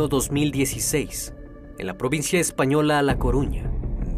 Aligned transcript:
Año 0.00 0.08
2016, 0.08 1.34
en 1.78 1.86
la 1.86 1.98
provincia 1.98 2.40
española 2.40 3.02
La 3.02 3.18
Coruña, 3.18 3.70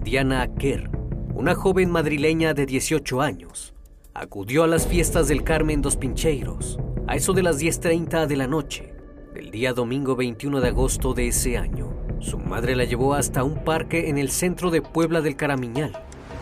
Diana 0.04 0.46
Kerr, 0.54 0.88
una 1.34 1.56
joven 1.56 1.90
madrileña 1.90 2.54
de 2.54 2.66
18 2.66 3.20
años, 3.20 3.74
acudió 4.14 4.62
a 4.62 4.68
las 4.68 4.86
fiestas 4.86 5.26
del 5.26 5.42
Carmen 5.42 5.82
dos 5.82 5.96
Pincheiros 5.96 6.78
a 7.08 7.16
eso 7.16 7.32
de 7.32 7.42
las 7.42 7.60
10.30 7.60 8.28
de 8.28 8.36
la 8.36 8.46
noche 8.46 8.94
del 9.34 9.50
día 9.50 9.72
domingo 9.72 10.14
21 10.14 10.60
de 10.60 10.68
agosto 10.68 11.14
de 11.14 11.26
ese 11.26 11.58
año. 11.58 11.92
Su 12.20 12.38
madre 12.38 12.76
la 12.76 12.84
llevó 12.84 13.14
hasta 13.14 13.42
un 13.42 13.64
parque 13.64 14.08
en 14.08 14.18
el 14.18 14.30
centro 14.30 14.70
de 14.70 14.82
Puebla 14.82 15.20
del 15.20 15.34
Caramiñal, 15.34 15.90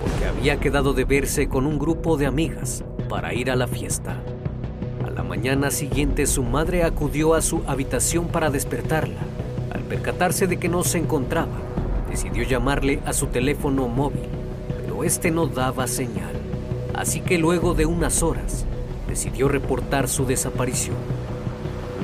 porque 0.03 0.27
había 0.27 0.61
quedado 0.61 0.93
de 0.93 1.07
verse 1.07 1.49
con 1.49 1.65
un 1.65 1.79
grupo 1.79 2.19
de 2.19 2.27
amigas 2.27 2.85
para 3.09 3.33
ir 3.33 3.51
a 3.51 3.57
la 3.57 3.67
fiesta. 3.67 4.23
A 5.07 5.09
la 5.09 5.23
mañana 5.23 5.71
siguiente 5.71 6.27
su 6.27 6.43
madre 6.43 6.85
acudió 6.85 7.33
a 7.33 7.41
su 7.41 7.63
habitación 7.67 8.29
para 8.29 8.51
despertarla. 8.51 9.30
Percatarse 9.91 10.47
de 10.47 10.57
que 10.57 10.69
no 10.69 10.85
se 10.85 10.99
encontraba, 10.99 11.59
decidió 12.09 12.45
llamarle 12.45 13.01
a 13.05 13.13
su 13.13 13.27
teléfono 13.27 13.89
móvil, 13.89 14.29
pero 14.81 15.03
este 15.03 15.33
no 15.33 15.49
daba 15.49 15.89
señal. 15.89 16.33
Así 16.95 17.21
que 17.21 17.39
luego 17.39 17.75
de 17.75 17.87
unas 17.87 18.23
horas, 18.23 18.67
decidió 19.09 19.49
reportar 19.49 20.09
su 20.09 20.27
desaparición. 20.27 20.95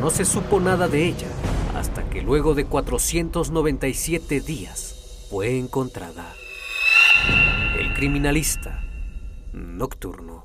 No 0.01 0.11
se 0.11 0.25
supo 0.25 0.59
nada 0.59 0.89
de 0.89 1.07
ella 1.07 1.29
hasta 1.77 2.03
que 2.11 2.23
luego 2.23 2.55
de 2.55 2.65
497 2.65 4.41
días 4.41 5.27
fue 5.31 5.57
encontrada. 5.57 6.35
El 7.79 7.95
criminalista 7.95 8.83
nocturno. 9.53 10.43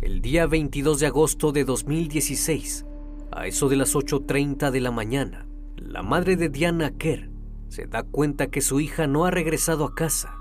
El 0.00 0.20
día 0.20 0.46
22 0.46 0.98
de 0.98 1.06
agosto 1.06 1.52
de 1.52 1.64
2016, 1.64 2.84
a 3.32 3.46
eso 3.46 3.68
de 3.68 3.76
las 3.76 3.94
8.30 3.94 4.70
de 4.70 4.80
la 4.80 4.90
mañana, 4.90 5.46
la 5.76 6.02
madre 6.02 6.36
de 6.36 6.48
Diana 6.48 6.92
Kerr 6.96 7.30
se 7.68 7.86
da 7.86 8.02
cuenta 8.02 8.48
que 8.48 8.60
su 8.60 8.80
hija 8.80 9.06
no 9.06 9.24
ha 9.24 9.30
regresado 9.30 9.84
a 9.84 9.94
casa, 9.94 10.34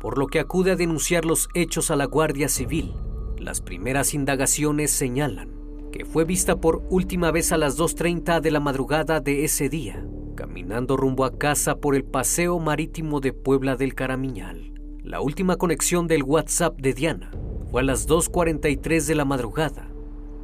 por 0.00 0.16
lo 0.16 0.26
que 0.26 0.40
acude 0.40 0.72
a 0.72 0.76
denunciar 0.76 1.24
los 1.24 1.48
hechos 1.54 1.90
a 1.90 1.96
la 1.96 2.06
Guardia 2.06 2.48
Civil. 2.48 2.94
Las 3.38 3.60
primeras 3.60 4.14
indagaciones 4.14 4.90
señalan 4.90 5.58
que 5.92 6.04
fue 6.04 6.24
vista 6.24 6.56
por 6.56 6.82
última 6.90 7.30
vez 7.30 7.52
a 7.52 7.56
las 7.56 7.78
2.30 7.78 8.40
de 8.40 8.50
la 8.50 8.60
madrugada 8.60 9.20
de 9.20 9.44
ese 9.44 9.68
día, 9.68 10.04
caminando 10.36 10.96
rumbo 10.96 11.24
a 11.24 11.38
casa 11.38 11.76
por 11.76 11.94
el 11.94 12.04
paseo 12.04 12.58
marítimo 12.58 13.20
de 13.20 13.32
Puebla 13.32 13.76
del 13.76 13.94
Caramiñal. 13.94 14.72
La 15.02 15.20
última 15.20 15.56
conexión 15.56 16.06
del 16.06 16.22
WhatsApp 16.22 16.78
de 16.78 16.92
Diana 16.92 17.30
fue 17.70 17.80
a 17.80 17.84
las 17.84 18.08
2.43 18.08 19.06
de 19.06 19.14
la 19.14 19.24
madrugada. 19.24 19.87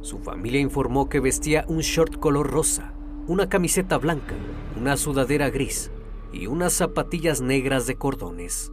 Su 0.05 0.19
familia 0.19 0.61
informó 0.61 1.09
que 1.09 1.19
vestía 1.19 1.65
un 1.67 1.79
short 1.79 2.19
color 2.19 2.51
rosa, 2.51 2.93
una 3.25 3.49
camiseta 3.49 3.97
blanca, 3.97 4.35
una 4.79 4.97
sudadera 4.97 5.49
gris 5.49 5.91
y 6.31 6.45
unas 6.45 6.73
zapatillas 6.73 7.41
negras 7.41 7.87
de 7.87 7.95
cordones. 7.95 8.71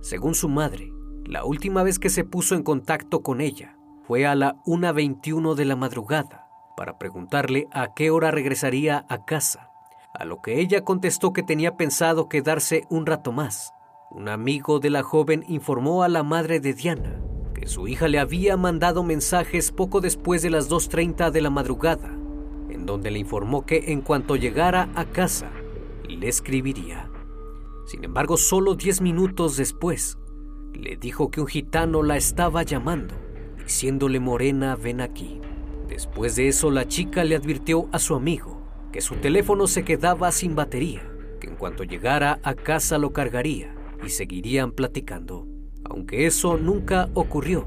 Según 0.00 0.34
su 0.34 0.48
madre, 0.48 0.92
la 1.24 1.44
última 1.44 1.84
vez 1.84 2.00
que 2.00 2.10
se 2.10 2.24
puso 2.24 2.56
en 2.56 2.64
contacto 2.64 3.22
con 3.22 3.40
ella 3.40 3.78
fue 4.02 4.26
a 4.26 4.34
la 4.34 4.56
1.21 4.64 5.54
de 5.54 5.64
la 5.64 5.76
madrugada 5.76 6.48
para 6.76 6.98
preguntarle 6.98 7.68
a 7.70 7.94
qué 7.94 8.10
hora 8.10 8.32
regresaría 8.32 9.06
a 9.08 9.24
casa, 9.24 9.70
a 10.12 10.24
lo 10.24 10.42
que 10.42 10.58
ella 10.58 10.82
contestó 10.82 11.32
que 11.32 11.44
tenía 11.44 11.76
pensado 11.76 12.28
quedarse 12.28 12.82
un 12.90 13.06
rato 13.06 13.30
más. 13.30 13.74
Un 14.10 14.28
amigo 14.28 14.80
de 14.80 14.90
la 14.90 15.04
joven 15.04 15.44
informó 15.46 16.02
a 16.02 16.08
la 16.08 16.24
madre 16.24 16.58
de 16.58 16.74
Diana 16.74 17.27
su 17.66 17.88
hija 17.88 18.08
le 18.08 18.18
había 18.18 18.56
mandado 18.56 19.02
mensajes 19.02 19.72
poco 19.72 20.00
después 20.00 20.42
de 20.42 20.50
las 20.50 20.70
2.30 20.70 21.30
de 21.30 21.40
la 21.40 21.50
madrugada, 21.50 22.16
en 22.70 22.86
donde 22.86 23.10
le 23.10 23.18
informó 23.18 23.66
que 23.66 23.92
en 23.92 24.02
cuanto 24.02 24.36
llegara 24.36 24.90
a 24.94 25.04
casa, 25.06 25.50
le 26.08 26.28
escribiría. 26.28 27.10
Sin 27.86 28.04
embargo, 28.04 28.36
solo 28.36 28.74
10 28.74 29.00
minutos 29.00 29.56
después, 29.56 30.18
le 30.74 30.96
dijo 30.96 31.30
que 31.30 31.40
un 31.40 31.46
gitano 31.46 32.02
la 32.02 32.16
estaba 32.16 32.62
llamando 32.62 33.14
diciéndole 33.68 34.18
Morena, 34.18 34.76
ven 34.76 35.02
aquí. 35.02 35.42
Después 35.88 36.36
de 36.36 36.48
eso, 36.48 36.70
la 36.70 36.88
chica 36.88 37.22
le 37.22 37.36
advirtió 37.36 37.86
a 37.92 37.98
su 37.98 38.14
amigo 38.14 38.62
que 38.92 39.02
su 39.02 39.16
teléfono 39.16 39.66
se 39.66 39.84
quedaba 39.84 40.32
sin 40.32 40.54
batería, 40.54 41.02
que 41.38 41.48
en 41.48 41.56
cuanto 41.56 41.84
llegara 41.84 42.40
a 42.42 42.54
casa 42.54 42.96
lo 42.96 43.12
cargaría 43.12 43.74
y 44.02 44.08
seguirían 44.08 44.72
platicando. 44.72 45.46
Aunque 45.88 46.26
eso 46.26 46.56
nunca 46.56 47.08
ocurrió, 47.14 47.64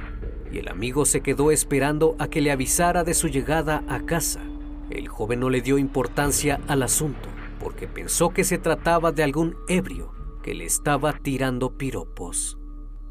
y 0.51 0.59
el 0.59 0.67
amigo 0.67 1.05
se 1.05 1.21
quedó 1.21 1.51
esperando 1.51 2.15
a 2.19 2.27
que 2.27 2.41
le 2.41 2.51
avisara 2.51 3.03
de 3.03 3.13
su 3.13 3.27
llegada 3.27 3.83
a 3.87 4.01
casa. 4.01 4.41
El 4.89 5.07
joven 5.07 5.39
no 5.39 5.49
le 5.49 5.61
dio 5.61 5.77
importancia 5.77 6.59
al 6.67 6.83
asunto, 6.83 7.29
porque 7.59 7.87
pensó 7.87 8.29
que 8.29 8.43
se 8.43 8.57
trataba 8.57 9.11
de 9.11 9.23
algún 9.23 9.55
ebrio 9.67 10.11
que 10.43 10.53
le 10.53 10.65
estaba 10.65 11.13
tirando 11.13 11.77
piropos. 11.77 12.57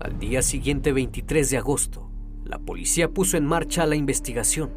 Al 0.00 0.18
día 0.18 0.42
siguiente, 0.42 0.92
23 0.92 1.50
de 1.50 1.58
agosto, 1.58 2.10
la 2.44 2.58
policía 2.58 3.10
puso 3.10 3.36
en 3.36 3.46
marcha 3.46 3.86
la 3.86 3.96
investigación. 3.96 4.70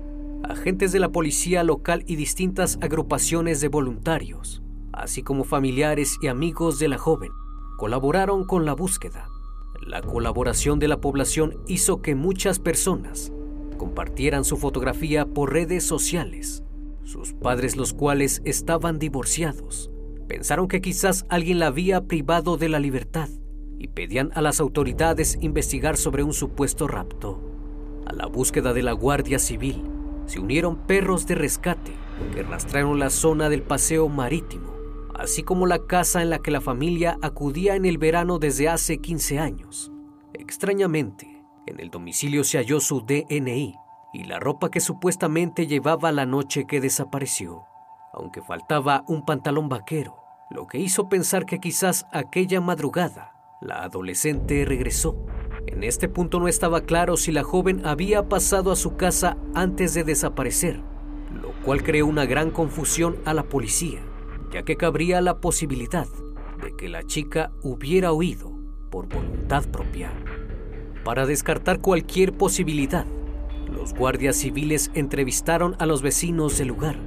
Agentes 0.43 0.91
de 0.91 0.99
la 0.99 1.09
policía 1.09 1.63
local 1.63 2.03
y 2.05 2.15
distintas 2.15 2.77
agrupaciones 2.81 3.61
de 3.61 3.69
voluntarios, 3.69 4.61
así 4.91 5.23
como 5.23 5.43
familiares 5.43 6.17
y 6.21 6.27
amigos 6.27 6.79
de 6.79 6.89
la 6.89 6.97
joven, 6.97 7.31
colaboraron 7.77 8.45
con 8.45 8.65
la 8.65 8.73
búsqueda. 8.73 9.29
La 9.85 10.01
colaboración 10.01 10.79
de 10.79 10.87
la 10.87 11.01
población 11.01 11.57
hizo 11.67 12.01
que 12.01 12.15
muchas 12.15 12.59
personas 12.59 13.33
compartieran 13.77 14.45
su 14.45 14.55
fotografía 14.55 15.25
por 15.25 15.51
redes 15.51 15.83
sociales. 15.83 16.63
Sus 17.03 17.33
padres, 17.33 17.75
los 17.75 17.93
cuales 17.93 18.41
estaban 18.45 18.97
divorciados, 18.97 19.91
pensaron 20.27 20.69
que 20.69 20.79
quizás 20.79 21.25
alguien 21.27 21.59
la 21.59 21.67
había 21.67 22.05
privado 22.05 22.55
de 22.55 22.69
la 22.69 22.79
libertad 22.79 23.27
y 23.77 23.89
pedían 23.89 24.31
a 24.35 24.41
las 24.41 24.61
autoridades 24.61 25.37
investigar 25.41 25.97
sobre 25.97 26.23
un 26.23 26.31
supuesto 26.31 26.87
rapto. 26.87 27.41
A 28.05 28.13
la 28.13 28.27
búsqueda 28.27 28.71
de 28.71 28.83
la 28.83 28.93
Guardia 28.93 29.37
Civil 29.37 29.83
se 30.27 30.39
unieron 30.39 30.77
perros 30.77 31.27
de 31.27 31.35
rescate 31.35 31.91
que 32.33 32.43
rastrearon 32.43 32.99
la 32.99 33.09
zona 33.09 33.49
del 33.49 33.63
paseo 33.63 34.07
marítimo, 34.07 34.72
así 35.15 35.43
como 35.43 35.65
la 35.65 35.85
casa 35.85 36.21
en 36.21 36.29
la 36.29 36.39
que 36.39 36.51
la 36.51 36.61
familia 36.61 37.17
acudía 37.21 37.75
en 37.75 37.85
el 37.85 37.97
verano 37.97 38.39
desde 38.39 38.69
hace 38.69 38.99
15 38.99 39.39
años. 39.39 39.91
Extrañamente, 40.33 41.43
en 41.65 41.79
el 41.79 41.89
domicilio 41.89 42.43
se 42.43 42.57
halló 42.57 42.79
su 42.79 43.01
DNI 43.01 43.75
y 44.13 44.23
la 44.25 44.39
ropa 44.39 44.69
que 44.69 44.79
supuestamente 44.79 45.67
llevaba 45.67 46.11
la 46.11 46.25
noche 46.25 46.65
que 46.67 46.81
desapareció, 46.81 47.63
aunque 48.13 48.41
faltaba 48.41 49.03
un 49.07 49.25
pantalón 49.25 49.69
vaquero, 49.69 50.17
lo 50.49 50.67
que 50.67 50.77
hizo 50.77 51.09
pensar 51.09 51.45
que 51.45 51.59
quizás 51.59 52.05
aquella 52.11 52.61
madrugada 52.61 53.33
la 53.63 53.83
adolescente 53.83 54.65
regresó. 54.65 55.15
En 55.67 55.83
este 55.83 56.09
punto 56.09 56.39
no 56.39 56.47
estaba 56.47 56.81
claro 56.81 57.17
si 57.17 57.31
la 57.31 57.43
joven 57.43 57.85
había 57.85 58.27
pasado 58.27 58.71
a 58.71 58.75
su 58.75 58.97
casa 58.97 59.37
antes 59.55 59.93
de 59.93 60.03
desaparecer, 60.03 60.81
lo 61.31 61.53
cual 61.63 61.81
creó 61.83 62.05
una 62.05 62.25
gran 62.25 62.51
confusión 62.51 63.17
a 63.25 63.33
la 63.33 63.43
policía, 63.43 64.01
ya 64.53 64.61
que 64.63 64.77
cabría 64.77 65.19
la 65.19 65.41
posibilidad 65.41 66.07
de 66.61 66.75
que 66.77 66.87
la 66.87 67.01
chica 67.03 67.51
hubiera 67.63 68.13
huido 68.13 68.53
por 68.91 69.09
voluntad 69.09 69.67
propia. 69.67 70.11
Para 71.03 71.25
descartar 71.25 71.81
cualquier 71.81 72.33
posibilidad, 72.33 73.07
los 73.71 73.95
guardias 73.95 74.35
civiles 74.35 74.91
entrevistaron 74.93 75.75
a 75.79 75.87
los 75.87 76.03
vecinos 76.03 76.59
del 76.59 76.67
lugar, 76.67 76.97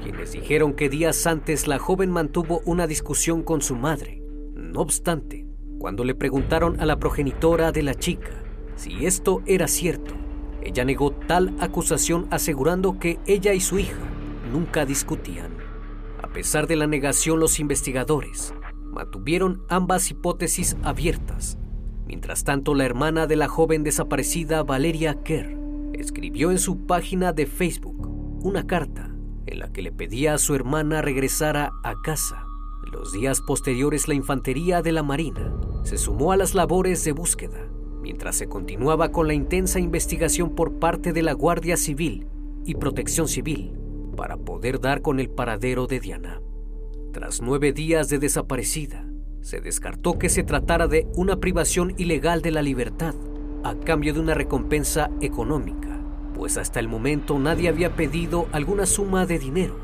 quienes 0.00 0.30
dijeron 0.30 0.74
que 0.74 0.88
días 0.88 1.26
antes 1.26 1.66
la 1.66 1.80
joven 1.80 2.10
mantuvo 2.10 2.62
una 2.64 2.86
discusión 2.86 3.42
con 3.42 3.62
su 3.62 3.74
madre. 3.74 4.22
No 4.54 4.80
obstante, 4.80 5.44
cuando 5.78 6.04
le 6.04 6.14
preguntaron 6.14 6.80
a 6.80 6.86
la 6.86 7.00
progenitora 7.00 7.72
de 7.72 7.82
la 7.82 7.94
chica 7.94 8.30
si 8.76 9.06
esto 9.06 9.42
era 9.46 9.66
cierto, 9.66 10.14
ella 10.62 10.84
negó 10.84 11.10
tal 11.10 11.54
acusación 11.58 12.28
asegurando 12.30 13.00
que 13.00 13.18
ella 13.26 13.52
y 13.52 13.60
su 13.60 13.80
hija 13.80 13.98
nunca 14.52 14.86
discutían. 14.86 15.61
A 16.32 16.34
pesar 16.34 16.66
de 16.66 16.76
la 16.76 16.86
negación, 16.86 17.40
los 17.40 17.60
investigadores 17.60 18.54
mantuvieron 18.90 19.64
ambas 19.68 20.10
hipótesis 20.10 20.78
abiertas. 20.82 21.58
Mientras 22.06 22.42
tanto, 22.42 22.74
la 22.74 22.86
hermana 22.86 23.26
de 23.26 23.36
la 23.36 23.48
joven 23.48 23.84
desaparecida, 23.84 24.62
Valeria 24.62 25.22
Kerr, 25.22 25.54
escribió 25.92 26.50
en 26.50 26.58
su 26.58 26.86
página 26.86 27.34
de 27.34 27.44
Facebook 27.44 28.08
una 28.42 28.66
carta 28.66 29.14
en 29.44 29.58
la 29.58 29.72
que 29.72 29.82
le 29.82 29.92
pedía 29.92 30.32
a 30.32 30.38
su 30.38 30.54
hermana 30.54 31.02
regresara 31.02 31.70
a 31.84 32.00
casa. 32.02 32.46
Los 32.90 33.12
días 33.12 33.42
posteriores, 33.42 34.08
la 34.08 34.14
infantería 34.14 34.80
de 34.80 34.92
la 34.92 35.02
Marina 35.02 35.54
se 35.82 35.98
sumó 35.98 36.32
a 36.32 36.38
las 36.38 36.54
labores 36.54 37.04
de 37.04 37.12
búsqueda, 37.12 37.68
mientras 38.00 38.36
se 38.36 38.48
continuaba 38.48 39.12
con 39.12 39.26
la 39.26 39.34
intensa 39.34 39.80
investigación 39.80 40.54
por 40.54 40.78
parte 40.78 41.12
de 41.12 41.20
la 41.20 41.34
Guardia 41.34 41.76
Civil 41.76 42.26
y 42.64 42.76
Protección 42.76 43.28
Civil 43.28 43.81
para 44.16 44.36
poder 44.36 44.80
dar 44.80 45.02
con 45.02 45.20
el 45.20 45.30
paradero 45.30 45.86
de 45.86 46.00
Diana. 46.00 46.40
Tras 47.12 47.42
nueve 47.42 47.72
días 47.72 48.08
de 48.08 48.18
desaparecida, 48.18 49.06
se 49.40 49.60
descartó 49.60 50.18
que 50.18 50.28
se 50.28 50.44
tratara 50.44 50.86
de 50.86 51.08
una 51.16 51.36
privación 51.36 51.94
ilegal 51.98 52.42
de 52.42 52.52
la 52.52 52.62
libertad 52.62 53.14
a 53.64 53.74
cambio 53.74 54.14
de 54.14 54.20
una 54.20 54.34
recompensa 54.34 55.10
económica, 55.20 56.00
pues 56.34 56.56
hasta 56.56 56.80
el 56.80 56.88
momento 56.88 57.38
nadie 57.38 57.68
había 57.68 57.94
pedido 57.94 58.46
alguna 58.52 58.86
suma 58.86 59.26
de 59.26 59.38
dinero. 59.38 59.76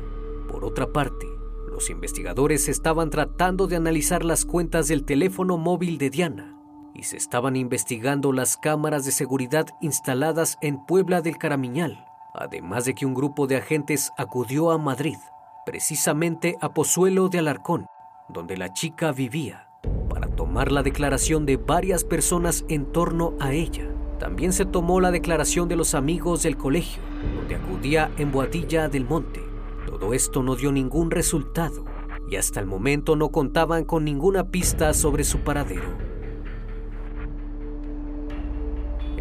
Por 0.49 0.65
otra 0.65 0.91
parte, 0.91 1.27
los 1.71 1.89
investigadores 1.89 2.67
estaban 2.67 3.09
tratando 3.09 3.67
de 3.67 3.75
analizar 3.75 4.25
las 4.25 4.45
cuentas 4.45 4.87
del 4.87 5.05
teléfono 5.05 5.57
móvil 5.57 5.97
de 5.97 6.09
Diana 6.09 6.55
y 6.93 7.03
se 7.03 7.17
estaban 7.17 7.55
investigando 7.55 8.33
las 8.33 8.57
cámaras 8.57 9.05
de 9.05 9.11
seguridad 9.11 9.67
instaladas 9.81 10.57
en 10.61 10.85
Puebla 10.85 11.21
del 11.21 11.37
Caramiñal, 11.37 12.05
además 12.33 12.85
de 12.85 12.93
que 12.93 13.05
un 13.05 13.13
grupo 13.13 13.47
de 13.47 13.57
agentes 13.57 14.11
acudió 14.17 14.71
a 14.71 14.77
Madrid, 14.77 15.17
precisamente 15.65 16.57
a 16.61 16.73
Pozuelo 16.73 17.29
de 17.29 17.39
Alarcón, 17.39 17.87
donde 18.27 18.57
la 18.57 18.73
chica 18.73 19.11
vivía, 19.11 19.67
para 20.09 20.27
tomar 20.27 20.71
la 20.71 20.83
declaración 20.83 21.45
de 21.45 21.57
varias 21.57 22.03
personas 22.03 22.65
en 22.69 22.91
torno 22.91 23.33
a 23.39 23.53
ella. 23.53 23.89
También 24.19 24.51
se 24.51 24.65
tomó 24.65 24.99
la 24.99 25.11
declaración 25.11 25.67
de 25.69 25.75
los 25.75 25.95
amigos 25.95 26.43
del 26.43 26.57
colegio, 26.57 27.01
donde 27.35 27.55
acudía 27.55 28.11
en 28.17 28.31
Boadilla 28.31 28.89
del 28.89 29.05
Monte. 29.05 29.41
Todo 29.85 30.13
esto 30.13 30.43
no 30.43 30.55
dio 30.55 30.71
ningún 30.71 31.09
resultado 31.09 31.85
y 32.29 32.35
hasta 32.35 32.59
el 32.59 32.65
momento 32.65 33.15
no 33.15 33.29
contaban 33.29 33.85
con 33.85 34.05
ninguna 34.05 34.51
pista 34.51 34.93
sobre 34.93 35.23
su 35.23 35.39
paradero. 35.39 36.08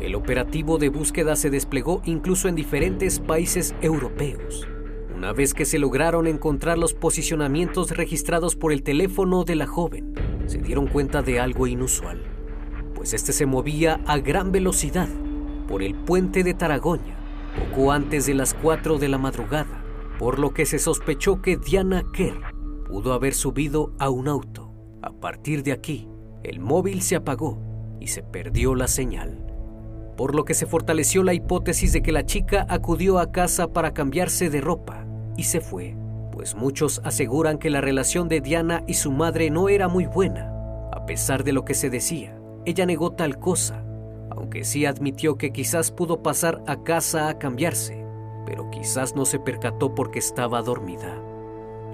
El 0.01 0.15
operativo 0.15 0.79
de 0.79 0.91
búsqueda 0.91 1.35
se 1.35 1.51
desplegó 1.51 2.03
incluso 2.05 2.49
en 2.49 2.55
diferentes 2.55 3.19
países 3.19 3.75
europeos. 3.83 4.67
Una 5.15 5.33
vez 5.33 5.55
que 5.55 5.65
se 5.65 5.81
lograron 5.81 6.29
encontrar 6.29 6.79
los 6.79 6.95
posicionamientos 6.95 7.91
registrados 7.91 8.55
por 8.55 8.73
el 8.73 8.85
teléfono 8.85 9.43
de 9.43 9.57
la 9.57 9.67
joven, 9.67 10.15
se 10.47 10.59
dieron 10.59 10.87
cuenta 10.87 11.21
de 11.23 11.41
algo 11.41 11.67
inusual, 11.67 12.23
pues 12.95 13.13
este 13.13 13.33
se 13.33 13.45
movía 13.45 14.01
a 14.07 14.19
gran 14.19 14.53
velocidad 14.53 15.09
por 15.67 15.83
el 15.83 15.97
puente 15.97 16.45
de 16.45 16.55
Taragoña, 16.55 17.19
poco 17.59 17.91
antes 17.91 18.27
de 18.27 18.35
las 18.35 18.55
4 18.55 18.99
de 18.99 19.09
la 19.09 19.19
madrugada, 19.19 19.83
por 20.21 20.39
lo 20.39 20.55
que 20.55 20.65
se 20.65 20.79
sospechó 20.79 21.43
que 21.43 21.57
Diana 21.57 22.05
Kerr 22.13 22.41
pudo 22.87 23.13
haber 23.13 23.35
subido 23.35 23.93
a 23.99 24.11
un 24.11 24.29
auto. 24.29 24.73
A 25.03 25.11
partir 25.11 25.65
de 25.65 25.73
aquí, 25.73 26.09
el 26.45 26.61
móvil 26.61 27.03
se 27.03 27.17
apagó 27.17 27.59
y 28.01 28.07
se 28.07 28.23
perdió 28.23 28.77
la 28.77 28.87
señal, 28.87 29.48
por 30.19 30.35
lo 30.35 30.45
que 30.45 30.55
se 30.55 30.67
fortaleció 30.67 31.23
la 31.23 31.33
hipótesis 31.33 31.93
de 31.93 32.03
que 32.03 32.11
la 32.11 32.27
chica 32.27 32.67
acudió 32.69 33.21
a 33.21 33.31
casa 33.31 33.69
para 33.69 33.95
cambiarse 33.95 34.51
de 34.51 34.61
ropa 34.61 35.07
y 35.37 35.45
se 35.45 35.61
fue, 35.61 35.97
pues 36.33 36.57
muchos 36.57 37.01
aseguran 37.05 37.57
que 37.57 37.71
la 37.71 37.81
relación 37.81 38.29
de 38.29 38.41
Diana 38.41 38.83
y 38.89 38.95
su 38.95 39.13
madre 39.13 39.49
no 39.49 39.69
era 39.69 39.87
muy 39.87 40.07
buena. 40.07 40.51
A 40.93 41.07
pesar 41.07 41.45
de 41.45 41.53
lo 41.53 41.65
que 41.65 41.75
se 41.75 41.89
decía, 41.89 42.37
ella 42.67 42.85
negó 42.85 43.13
tal 43.13 43.39
cosa, 43.39 43.85
aunque 44.31 44.65
sí 44.65 44.87
admitió 44.87 45.39
que 45.39 45.53
quizás 45.53 45.93
pudo 45.93 46.21
pasar 46.21 46.65
a 46.67 46.83
casa 46.83 47.29
a 47.29 47.39
cambiarse, 47.39 48.05
pero 48.45 48.71
quizás 48.71 49.15
no 49.15 49.25
se 49.25 49.39
percató 49.39 49.95
porque 49.95 50.19
estaba 50.19 50.63
dormida. 50.63 51.15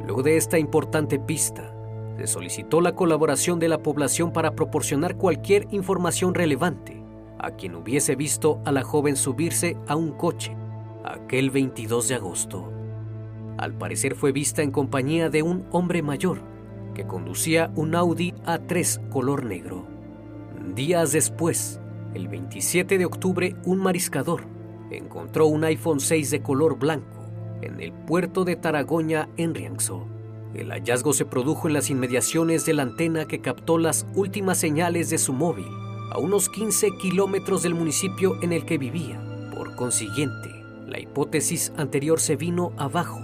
Luego 0.06 0.22
de 0.22 0.38
esta 0.38 0.58
importante 0.58 1.18
pista, 1.18 1.74
se 2.16 2.26
solicitó 2.26 2.80
la 2.80 2.94
colaboración 2.94 3.58
de 3.58 3.68
la 3.68 3.82
población 3.82 4.32
para 4.32 4.54
proporcionar 4.54 5.16
cualquier 5.16 5.66
información 5.72 6.32
relevante 6.32 7.03
a 7.44 7.56
quien 7.56 7.74
hubiese 7.74 8.16
visto 8.16 8.60
a 8.64 8.72
la 8.72 8.82
joven 8.82 9.16
subirse 9.16 9.76
a 9.86 9.96
un 9.96 10.12
coche 10.12 10.56
aquel 11.04 11.50
22 11.50 12.08
de 12.08 12.14
agosto. 12.14 12.72
Al 13.58 13.74
parecer 13.74 14.14
fue 14.14 14.32
vista 14.32 14.62
en 14.62 14.70
compañía 14.70 15.30
de 15.30 15.42
un 15.42 15.66
hombre 15.70 16.02
mayor 16.02 16.42
que 16.94 17.06
conducía 17.06 17.70
un 17.76 17.94
Audi 17.94 18.32
A3 18.46 19.08
color 19.10 19.44
negro. 19.44 19.86
Días 20.74 21.12
después, 21.12 21.80
el 22.14 22.28
27 22.28 22.98
de 22.98 23.04
octubre, 23.04 23.56
un 23.64 23.78
mariscador 23.78 24.54
encontró 24.96 25.46
un 25.46 25.64
iPhone 25.64 26.00
6 26.00 26.30
de 26.30 26.42
color 26.42 26.78
blanco 26.78 27.24
en 27.62 27.80
el 27.80 27.92
puerto 27.92 28.44
de 28.44 28.56
Taragoña 28.56 29.28
en 29.36 29.54
Rianxo. 29.54 30.06
El 30.54 30.70
hallazgo 30.70 31.12
se 31.12 31.24
produjo 31.24 31.66
en 31.66 31.74
las 31.74 31.90
inmediaciones 31.90 32.64
de 32.64 32.74
la 32.74 32.82
antena 32.82 33.26
que 33.26 33.40
captó 33.40 33.78
las 33.78 34.06
últimas 34.14 34.58
señales 34.58 35.10
de 35.10 35.18
su 35.18 35.32
móvil, 35.32 35.66
a 36.10 36.18
unos 36.18 36.48
15 36.48 36.92
kilómetros 36.98 37.62
del 37.62 37.74
municipio 37.74 38.36
en 38.42 38.52
el 38.52 38.64
que 38.64 38.78
vivía. 38.78 39.20
Por 39.54 39.74
consiguiente, 39.76 40.50
la 40.86 41.00
hipótesis 41.00 41.72
anterior 41.76 42.20
se 42.20 42.36
vino 42.36 42.72
abajo, 42.76 43.20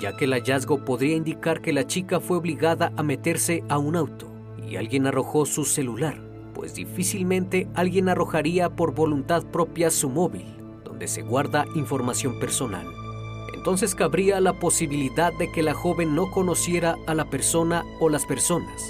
ya 0.00 0.16
que 0.16 0.24
el 0.26 0.32
hallazgo 0.32 0.84
podría 0.84 1.16
indicar 1.16 1.60
que 1.60 1.72
la 1.72 1.86
chica 1.86 2.20
fue 2.20 2.36
obligada 2.36 2.92
a 2.96 3.02
meterse 3.02 3.62
a 3.68 3.78
un 3.78 3.96
auto 3.96 4.32
y 4.68 4.76
alguien 4.76 5.06
arrojó 5.06 5.46
su 5.46 5.64
celular, 5.64 6.20
pues 6.54 6.74
difícilmente 6.74 7.68
alguien 7.74 8.08
arrojaría 8.08 8.70
por 8.70 8.94
voluntad 8.94 9.44
propia 9.44 9.90
su 9.90 10.08
móvil, 10.08 10.46
donde 10.84 11.08
se 11.08 11.22
guarda 11.22 11.64
información 11.74 12.38
personal 12.38 12.86
entonces 13.68 13.94
cabría 13.94 14.40
la 14.40 14.54
posibilidad 14.54 15.32
de 15.32 15.50
que 15.52 15.62
la 15.62 15.74
joven 15.74 16.14
no 16.14 16.30
conociera 16.30 16.96
a 17.06 17.14
la 17.14 17.28
persona 17.28 17.84
o 18.00 18.08
las 18.08 18.24
personas 18.24 18.82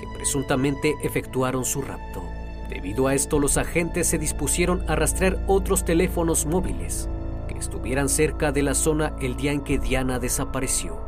que 0.00 0.06
presuntamente 0.14 0.94
efectuaron 1.02 1.64
su 1.64 1.80
rapto. 1.80 2.22
Debido 2.68 3.06
a 3.06 3.14
esto, 3.14 3.38
los 3.38 3.56
agentes 3.56 4.08
se 4.08 4.18
dispusieron 4.18 4.84
a 4.88 4.96
rastrear 4.96 5.38
otros 5.46 5.84
teléfonos 5.84 6.46
móviles 6.46 7.08
que 7.48 7.58
estuvieran 7.58 8.08
cerca 8.08 8.52
de 8.52 8.62
la 8.62 8.74
zona 8.74 9.14
el 9.20 9.36
día 9.36 9.52
en 9.52 9.60
que 9.60 9.78
Diana 9.78 10.18
desapareció. 10.18 10.98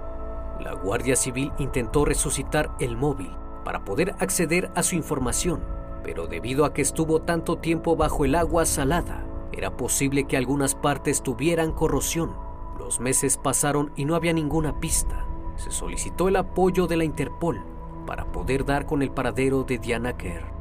La 0.60 0.74
Guardia 0.74 1.16
Civil 1.16 1.52
intentó 1.58 2.04
resucitar 2.04 2.70
el 2.80 2.96
móvil 2.96 3.30
para 3.64 3.84
poder 3.84 4.14
acceder 4.18 4.70
a 4.74 4.82
su 4.82 4.94
información, 4.94 5.60
pero 6.02 6.26
debido 6.26 6.64
a 6.64 6.72
que 6.72 6.82
estuvo 6.82 7.22
tanto 7.22 7.56
tiempo 7.56 7.96
bajo 7.96 8.24
el 8.24 8.34
agua 8.34 8.64
salada, 8.66 9.24
era 9.52 9.76
posible 9.76 10.24
que 10.24 10.36
algunas 10.36 10.74
partes 10.74 11.22
tuvieran 11.22 11.72
corrosión 11.72 12.48
los 12.78 13.00
meses 13.00 13.36
pasaron 13.36 13.92
y 13.96 14.04
no 14.04 14.14
había 14.14 14.32
ninguna 14.32 14.80
pista. 14.80 15.26
Se 15.56 15.70
solicitó 15.70 16.28
el 16.28 16.36
apoyo 16.36 16.86
de 16.86 16.96
la 16.96 17.04
Interpol 17.04 17.62
para 18.06 18.24
poder 18.30 18.64
dar 18.64 18.86
con 18.86 19.02
el 19.02 19.10
paradero 19.10 19.64
de 19.64 19.78
Diana 19.78 20.16
Kerr. 20.16 20.57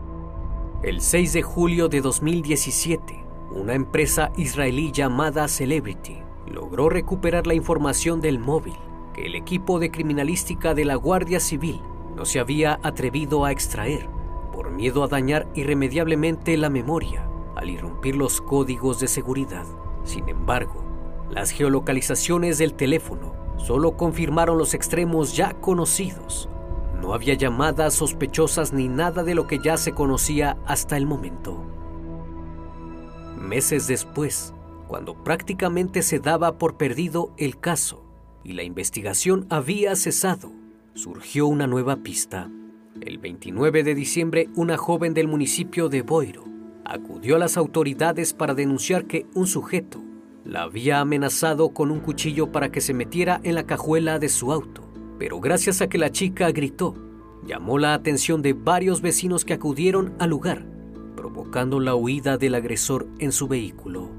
El 0.84 1.02
6 1.02 1.34
de 1.34 1.42
julio 1.42 1.90
de 1.90 2.02
2017, 2.02 3.26
una 3.50 3.74
empresa 3.74 4.32
israelí 4.38 4.92
llamada 4.92 5.48
Celebrity 5.48 6.20
logró 6.46 6.88
recuperar 6.88 7.48
la 7.48 7.56
información 7.56 8.22
del 8.22 8.38
móvil 8.38 8.76
que 9.12 9.26
el 9.26 9.34
equipo 9.34 9.80
de 9.80 9.90
criminalística 9.90 10.76
de 10.76 10.86
la 10.86 10.94
Guardia 10.94 11.40
Civil 11.40 11.82
no 12.16 12.26
se 12.26 12.40
había 12.40 12.80
atrevido 12.84 13.44
a 13.44 13.52
extraer 13.52 14.08
por 14.54 14.70
miedo 14.70 15.04
a 15.04 15.08
dañar 15.08 15.48
irremediablemente 15.56 16.56
la 16.58 16.70
memoria 16.70 17.28
al 17.56 17.72
irrumpir 17.72 18.16
los 18.16 18.40
códigos 18.40 19.00
de 19.00 19.08
seguridad. 19.08 19.66
Sin 20.04 20.30
embargo, 20.30 20.84
las 21.32 21.50
geolocalizaciones 21.50 22.60
del 22.60 22.76
teléfono 22.76 23.34
solo 23.58 23.98
confirmaron 23.98 24.60
los 24.60 24.76
extremos 24.76 25.36
ya 25.36 25.56
conocidos. 25.56 26.50
No 27.02 27.14
había 27.14 27.36
llamadas 27.36 27.94
sospechosas 27.94 28.74
ni 28.74 28.88
nada 28.88 29.24
de 29.24 29.36
lo 29.36 29.48
que 29.48 29.60
ya 29.60 29.78
se 29.78 29.94
conocía 29.94 30.58
hasta 30.66 30.98
el 30.98 31.06
momento. 31.06 31.64
Meses 33.38 33.88
después, 33.88 34.54
cuando 34.88 35.16
prácticamente 35.24 36.02
se 36.02 36.20
daba 36.20 36.58
por 36.58 36.78
perdido 36.78 37.32
el 37.38 37.60
caso 37.60 38.04
y 38.44 38.54
la 38.54 38.64
investigación 38.64 39.46
había 39.50 39.96
cesado, 39.96 40.52
surgió 40.94 41.48
una 41.48 41.68
nueva 41.68 41.98
pista. 41.98 42.50
El 43.02 43.20
29 43.20 43.84
de 43.84 43.94
diciembre, 43.94 44.50
una 44.56 44.78
joven 44.78 45.14
del 45.14 45.28
municipio 45.28 45.90
de 45.90 46.02
Boiro 46.02 46.46
acudió 46.84 47.36
a 47.36 47.40
las 47.40 47.58
autoridades 47.58 48.34
para 48.34 48.54
denunciar 48.54 49.06
que 49.06 49.26
un 49.34 49.46
sujeto 49.46 50.02
la 50.46 50.64
había 50.64 51.02
amenazado 51.02 51.70
con 51.70 51.92
un 51.92 52.00
cuchillo 52.00 52.52
para 52.52 52.72
que 52.72 52.80
se 52.80 52.94
metiera 52.94 53.42
en 53.44 53.56
la 53.56 53.66
cajuela 53.66 54.18
de 54.18 54.30
su 54.30 54.54
auto, 54.54 54.87
pero 55.18 55.40
gracias 55.40 55.82
a 55.82 55.88
que 55.88 55.98
la 55.98 56.12
chica 56.12 56.52
gritó, 56.52 56.96
llamó 57.46 57.80
la 57.80 57.94
atención 57.94 58.42
de 58.42 58.54
varios 58.54 59.02
vecinos 59.02 59.46
que 59.46 59.54
acudieron 59.54 60.14
al 60.20 60.30
lugar, 60.30 60.66
provocando 61.16 61.80
la 61.80 61.96
huida 61.96 62.38
del 62.38 62.56
agresor 62.56 63.08
en 63.20 63.32
su 63.32 63.48
vehículo. 63.48 64.10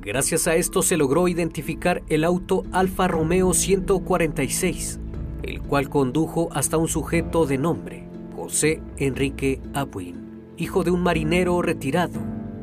Gracias 0.00 0.46
a 0.46 0.54
esto 0.54 0.82
se 0.82 0.96
logró 0.96 1.26
identificar 1.26 2.02
el 2.08 2.24
auto 2.24 2.62
Alfa 2.72 3.08
Romeo 3.08 3.54
146, 3.54 5.00
el 5.42 5.60
cual 5.62 5.88
condujo 5.88 6.48
hasta 6.52 6.76
un 6.76 6.88
sujeto 6.88 7.46
de 7.46 7.58
nombre 7.58 8.08
José 8.36 8.80
Enrique 8.98 9.60
Abuin, 9.74 10.14
hijo 10.56 10.84
de 10.84 10.92
un 10.92 11.02
marinero 11.02 11.60
retirado 11.62 12.20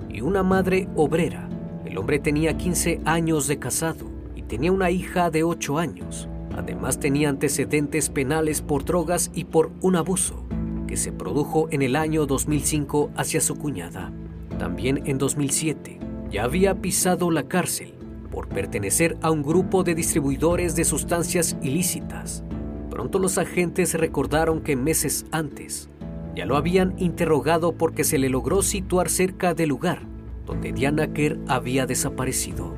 y 0.09 0.21
una 0.21 0.43
madre 0.43 0.87
obrera. 0.95 1.49
El 1.85 1.97
hombre 1.97 2.19
tenía 2.19 2.55
15 2.55 3.01
años 3.03 3.47
de 3.47 3.59
casado 3.59 4.09
y 4.35 4.43
tenía 4.43 4.71
una 4.71 4.91
hija 4.91 5.29
de 5.29 5.43
8 5.43 5.79
años. 5.79 6.29
Además 6.55 6.99
tenía 6.99 7.29
antecedentes 7.29 8.09
penales 8.09 8.61
por 8.61 8.85
drogas 8.85 9.31
y 9.33 9.45
por 9.45 9.71
un 9.81 9.95
abuso 9.95 10.45
que 10.87 10.97
se 10.97 11.11
produjo 11.11 11.67
en 11.71 11.81
el 11.81 11.95
año 11.95 12.25
2005 12.25 13.11
hacia 13.15 13.41
su 13.41 13.55
cuñada. 13.55 14.11
También 14.59 15.01
en 15.05 15.17
2007 15.17 15.99
ya 16.29 16.43
había 16.43 16.75
pisado 16.75 17.31
la 17.31 17.43
cárcel 17.47 17.93
por 18.31 18.47
pertenecer 18.49 19.17
a 19.21 19.31
un 19.31 19.43
grupo 19.43 19.83
de 19.83 19.95
distribuidores 19.95 20.75
de 20.75 20.85
sustancias 20.85 21.57
ilícitas. 21.61 22.43
Pronto 22.89 23.19
los 23.19 23.37
agentes 23.37 23.93
recordaron 23.95 24.61
que 24.61 24.75
meses 24.75 25.25
antes 25.31 25.89
ya 26.35 26.45
lo 26.45 26.57
habían 26.57 26.93
interrogado 26.97 27.73
porque 27.73 28.03
se 28.03 28.17
le 28.17 28.29
logró 28.29 28.61
situar 28.61 29.09
cerca 29.09 29.53
del 29.53 29.69
lugar 29.69 30.13
donde 30.45 30.73
Diana 30.73 31.13
Kerr 31.13 31.39
había 31.47 31.85
desaparecido. 31.85 32.73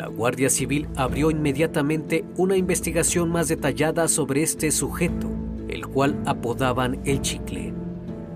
La 0.00 0.06
Guardia 0.06 0.48
Civil 0.48 0.88
abrió 0.96 1.30
inmediatamente 1.30 2.24
una 2.38 2.56
investigación 2.56 3.30
más 3.30 3.48
detallada 3.48 4.08
sobre 4.08 4.42
este 4.42 4.70
sujeto, 4.70 5.28
el 5.68 5.86
cual 5.88 6.18
apodaban 6.24 7.02
el 7.04 7.20
chicle. 7.20 7.74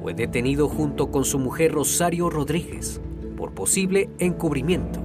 Fue 0.02 0.12
detenido 0.12 0.68
junto 0.68 1.10
con 1.10 1.24
su 1.24 1.38
mujer 1.38 1.72
Rosario 1.72 2.28
Rodríguez, 2.28 3.00
por 3.38 3.52
posible 3.52 4.10
encubrimiento, 4.18 5.00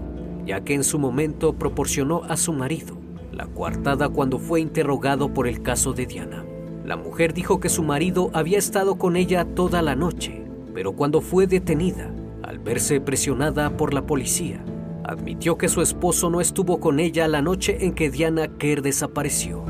ya 0.46 0.60
que 0.60 0.74
en 0.74 0.84
su 0.84 1.00
momento 1.00 1.54
proporcionó 1.54 2.26
a 2.26 2.36
su 2.36 2.52
marido 2.52 2.98
la 3.32 3.46
coartada 3.46 4.10
cuando 4.10 4.38
fue 4.38 4.60
interrogado 4.60 5.34
por 5.34 5.48
el 5.48 5.62
caso 5.62 5.94
de 5.94 6.08
Diana. 6.08 6.44
La 6.84 6.98
mujer 6.98 7.34
dijo 7.34 7.62
que 7.62 7.70
su 7.70 7.84
marido 7.84 8.32
había 8.34 8.58
estado 8.58 8.98
con 8.98 9.16
ella 9.16 9.46
toda 9.46 9.82
la 9.82 9.96
noche, 9.96 10.44
pero 10.74 10.92
cuando 10.92 11.22
fue 11.22 11.48
detenida, 11.48 12.14
al 12.44 12.60
verse 12.60 13.00
presionada 13.00 13.78
por 13.78 13.94
la 13.94 14.06
policía, 14.06 14.62
admitió 15.10 15.58
que 15.58 15.70
su 15.70 15.82
esposo 15.82 16.30
no 16.30 16.40
estuvo 16.40 16.80
con 16.80 17.00
ella 17.00 17.28
la 17.28 17.42
noche 17.42 17.86
en 17.86 17.94
que 17.94 18.12
Diana 18.12 18.48
Kerr 18.48 18.84
desapareció. 18.84 19.66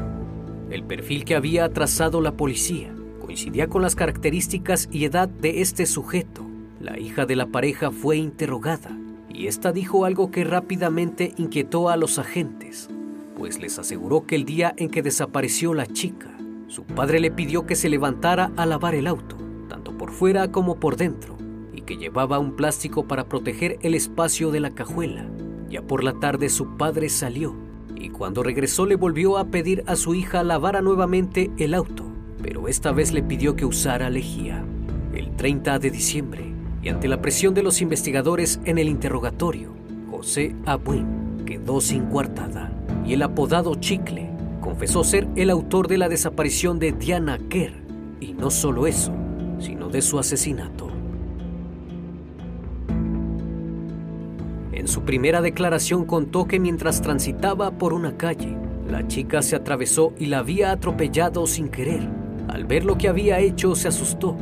El 0.70 0.84
perfil 0.84 1.24
que 1.24 1.36
había 1.36 1.70
trazado 1.70 2.20
la 2.20 2.34
policía 2.34 2.94
coincidía 3.22 3.68
con 3.68 3.82
las 3.82 3.96
características 3.96 4.90
y 4.92 5.06
edad 5.06 5.30
de 5.30 5.62
este 5.62 5.86
sujeto, 5.86 6.46
la 6.82 7.00
hija 7.00 7.26
de 7.26 7.38
la 7.38 7.46
pareja 7.48 7.90
fue 7.90 8.18
interrogada 8.18 8.92
y 9.30 9.48
esta 9.48 9.72
dijo 9.72 10.04
algo 10.04 10.30
que 10.30 10.44
rápidamente 10.44 11.34
inquietó 11.38 11.90
a 11.90 11.96
los 11.96 12.20
agentes, 12.20 12.90
pues 13.38 13.62
les 13.62 13.80
aseguró 13.80 14.26
que 14.26 14.36
el 14.36 14.44
día 14.44 14.74
en 14.76 14.90
que 14.90 15.02
desapareció 15.02 15.74
la 15.74 15.86
chica, 15.86 16.28
su 16.68 16.84
padre 16.84 17.22
le 17.22 17.32
pidió 17.32 17.66
que 17.66 17.76
se 17.76 17.88
levantara 17.88 18.52
a 18.58 18.66
lavar 18.66 18.94
el 18.94 19.08
auto, 19.08 19.38
tanto 19.70 19.98
por 19.98 20.12
fuera 20.12 20.52
como 20.52 20.76
por 20.76 20.98
dentro, 20.98 21.38
llevaba 21.98 22.40
un 22.40 22.56
plástico 22.56 23.08
para 23.08 23.26
proteger 23.26 23.80
el 23.82 23.96
espacio 23.96 24.52
de 24.52 24.60
la 24.60 24.72
cajuela. 24.72 25.26
Ya 25.70 25.82
por 25.82 26.04
la 26.04 26.14
tarde 26.14 26.50
su 26.50 26.78
padre 26.78 27.10
salió 27.10 27.56
y 27.96 28.10
cuando 28.10 28.44
regresó 28.44 28.86
le 28.86 28.96
volvió 28.96 29.38
a 29.38 29.46
pedir 29.46 29.84
a 29.86 29.96
su 29.96 30.16
hija 30.16 30.44
lavara 30.44 30.82
nuevamente 30.82 31.52
el 31.58 31.74
auto, 31.74 32.06
pero 32.42 32.68
esta 32.68 32.92
vez 32.92 33.12
le 33.12 33.22
pidió 33.22 33.56
que 33.56 33.66
usara 33.66 34.10
lejía. 34.10 34.64
El 35.14 35.36
30 35.36 35.80
de 35.80 35.92
diciembre, 35.92 36.54
y 36.82 36.90
ante 36.90 37.08
la 37.08 37.22
presión 37.22 37.54
de 37.54 37.64
los 37.64 37.82
investigadores 37.82 38.60
en 38.64 38.78
el 38.78 38.88
interrogatorio, 38.88 39.74
José 40.10 40.56
Abuin 40.66 41.44
quedó 41.46 41.82
sin 41.82 42.06
coartada 42.06 42.72
y 43.06 43.14
el 43.14 43.22
apodado 43.22 43.76
Chicle 43.76 44.30
confesó 44.62 45.04
ser 45.04 45.28
el 45.36 45.50
autor 45.50 45.88
de 45.88 45.98
la 45.98 46.10
desaparición 46.10 46.80
de 46.80 46.92
Diana 46.92 47.38
Kerr 47.50 47.74
y 48.22 48.34
no 48.34 48.50
solo 48.50 48.88
eso, 48.88 49.14
sino 49.60 49.90
de 49.90 50.02
su 50.02 50.20
asesinato. 50.20 50.89
En 54.80 54.88
su 54.88 55.02
primera 55.02 55.42
declaración 55.42 56.06
contó 56.06 56.48
que 56.48 56.58
mientras 56.58 57.02
transitaba 57.02 57.72
por 57.72 57.92
una 57.92 58.16
calle, 58.16 58.56
la 58.90 59.06
chica 59.10 59.42
se 59.42 59.58
atravesó 59.58 60.14
y 60.18 60.28
la 60.28 60.40
había 60.40 60.72
atropellado 60.72 61.46
sin 61.48 61.68
querer. 61.68 62.08
Al 62.48 62.64
ver 62.64 62.86
lo 62.86 62.98
que 62.98 63.10
había 63.10 63.40
hecho 63.40 63.76
se 63.76 63.90
asustó 63.90 64.38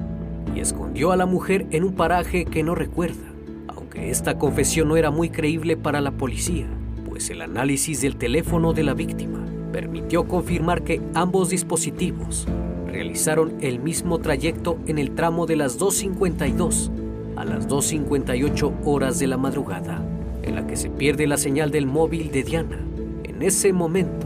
y 0.55 0.59
escondió 0.59 1.11
a 1.11 1.15
la 1.15 1.25
mujer 1.25 1.65
en 1.71 1.83
un 1.83 1.93
paraje 1.93 2.45
que 2.45 2.61
no 2.61 2.75
recuerda, 2.75 3.25
aunque 3.67 4.11
esta 4.11 4.37
confesión 4.37 4.89
no 4.89 4.95
era 4.95 5.09
muy 5.09 5.31
creíble 5.31 5.75
para 5.75 6.01
la 6.01 6.11
policía, 6.11 6.67
pues 7.09 7.31
el 7.31 7.41
análisis 7.41 8.01
del 8.01 8.17
teléfono 8.17 8.73
de 8.73 8.83
la 8.83 8.93
víctima 8.93 9.43
permitió 9.73 10.27
confirmar 10.27 10.83
que 10.83 11.01
ambos 11.15 11.49
dispositivos 11.49 12.47
realizaron 12.85 13.55
el 13.61 13.79
mismo 13.79 14.19
trayecto 14.19 14.77
en 14.85 14.99
el 14.99 15.15
tramo 15.15 15.47
de 15.47 15.55
las 15.55 15.79
2.52 15.79 16.91
a 17.37 17.43
las 17.43 17.67
2.58 17.67 18.81
horas 18.85 19.17
de 19.17 19.25
la 19.25 19.37
madrugada, 19.37 20.03
en 20.47 20.55
la 20.55 20.65
que 20.65 20.75
se 20.75 20.89
pierde 20.89 21.27
la 21.27 21.37
señal 21.37 21.71
del 21.71 21.85
móvil 21.85 22.31
de 22.31 22.43
Diana. 22.43 22.79
En 23.23 23.41
ese 23.41 23.73
momento, 23.73 24.25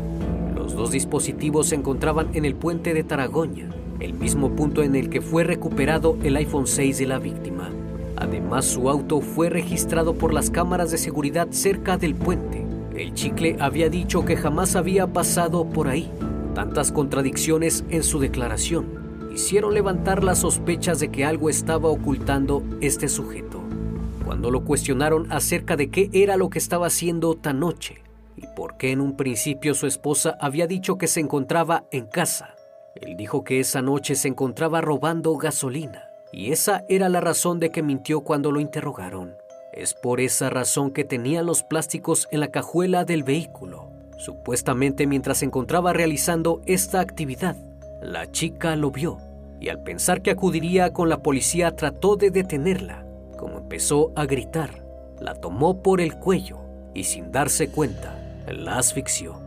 los 0.56 0.76
dos 0.76 0.92
dispositivos 0.92 1.68
se 1.68 1.76
encontraban 1.76 2.30
en 2.34 2.46
el 2.46 2.56
puente 2.56 2.94
de 2.94 3.04
Taragoña, 3.04 3.70
el 4.00 4.14
mismo 4.14 4.56
punto 4.56 4.84
en 4.84 4.96
el 4.96 5.10
que 5.10 5.22
fue 5.22 5.44
recuperado 5.44 6.18
el 6.24 6.36
iPhone 6.38 6.68
6 6.68 6.98
de 6.98 7.08
la 7.08 7.20
víctima. 7.20 7.70
Además, 8.16 8.66
su 8.66 8.90
auto 8.90 9.22
fue 9.22 9.50
registrado 9.50 10.14
por 10.14 10.34
las 10.34 10.50
cámaras 10.50 10.92
de 10.92 10.98
seguridad 10.98 11.48
cerca 11.50 11.98
del 11.98 12.16
puente. 12.16 12.66
El 12.96 13.14
chicle 13.14 13.58
había 13.60 13.90
dicho 13.90 14.24
que 14.26 14.38
jamás 14.38 14.76
había 14.76 15.08
pasado 15.08 15.66
por 15.66 15.88
ahí. 15.88 16.10
Tantas 16.54 16.92
contradicciones 16.92 17.84
en 17.90 18.04
su 18.04 18.20
declaración 18.20 18.86
hicieron 19.34 19.74
levantar 19.74 20.24
las 20.24 20.40
sospechas 20.40 21.00
de 21.00 21.10
que 21.10 21.26
algo 21.26 21.50
estaba 21.50 21.90
ocultando 21.90 22.64
este 22.82 23.08
sujeto. 23.08 23.61
Cuando 24.32 24.50
lo 24.50 24.64
cuestionaron 24.64 25.30
acerca 25.30 25.76
de 25.76 25.90
qué 25.90 26.10
era 26.14 26.38
lo 26.38 26.50
que 26.50 26.58
estaba 26.58 26.88
haciendo 26.88 27.36
tan 27.36 27.60
noche 27.60 28.02
y 28.38 28.48
por 28.56 28.78
qué 28.78 28.92
en 28.92 29.02
un 29.02 29.18
principio 29.18 29.74
su 29.74 29.88
esposa 29.88 30.38
había 30.40 30.68
dicho 30.68 30.98
que 30.98 31.08
se 31.08 31.20
encontraba 31.20 31.84
en 31.92 32.06
casa, 32.06 32.56
él 32.96 33.18
dijo 33.18 33.44
que 33.44 33.60
esa 33.60 33.82
noche 33.82 34.16
se 34.16 34.30
encontraba 34.30 34.80
robando 34.80 35.36
gasolina 35.36 36.06
y 36.32 36.54
esa 36.54 36.86
era 36.88 37.10
la 37.10 37.20
razón 37.20 37.60
de 37.60 37.72
que 37.72 37.84
mintió 37.84 38.22
cuando 38.22 38.54
lo 38.54 38.62
interrogaron. 38.62 39.36
Es 39.74 39.96
por 39.96 40.22
esa 40.22 40.50
razón 40.50 40.92
que 40.92 41.04
tenía 41.04 41.44
los 41.44 41.64
plásticos 41.64 42.30
en 42.32 42.40
la 42.40 42.52
cajuela 42.52 43.04
del 43.04 43.24
vehículo. 43.24 43.92
Supuestamente 44.18 45.08
mientras 45.08 45.40
se 45.40 45.46
encontraba 45.46 45.92
realizando 45.92 46.62
esta 46.66 47.02
actividad, 47.02 47.58
la 48.02 48.32
chica 48.32 48.78
lo 48.78 48.92
vio 48.92 49.18
y 49.60 49.68
al 49.68 49.84
pensar 49.84 50.22
que 50.22 50.32
acudiría 50.32 50.94
con 50.94 51.10
la 51.10 51.22
policía 51.22 51.76
trató 51.76 52.16
de 52.16 52.32
detenerla. 52.32 53.11
Como 53.42 53.58
empezó 53.58 54.12
a 54.16 54.28
gritar, 54.28 54.86
la 55.20 55.34
tomó 55.34 55.82
por 55.82 56.00
el 56.00 56.14
cuello 56.20 56.60
y 56.94 57.06
sin 57.06 57.32
darse 57.32 57.72
cuenta, 57.72 58.44
la 58.48 58.78
asfixió. 58.78 59.40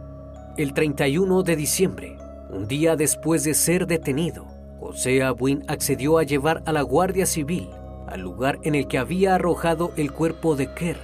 El 0.56 0.74
31 0.74 1.44
de 1.44 1.54
diciembre, 1.54 2.16
un 2.50 2.66
día 2.66 2.96
después 2.96 3.44
de 3.44 3.54
ser 3.54 3.86
detenido, 3.86 4.46
José 4.80 5.22
Abuin 5.22 5.62
accedió 5.68 6.18
a 6.18 6.24
llevar 6.24 6.64
a 6.66 6.72
la 6.72 6.82
Guardia 6.82 7.24
Civil 7.24 7.70
al 8.08 8.20
lugar 8.20 8.58
en 8.64 8.74
el 8.74 8.88
que 8.88 8.98
había 8.98 9.36
arrojado 9.36 9.92
el 9.96 10.10
cuerpo 10.10 10.56
de 10.56 10.74
Kerr. 10.74 10.98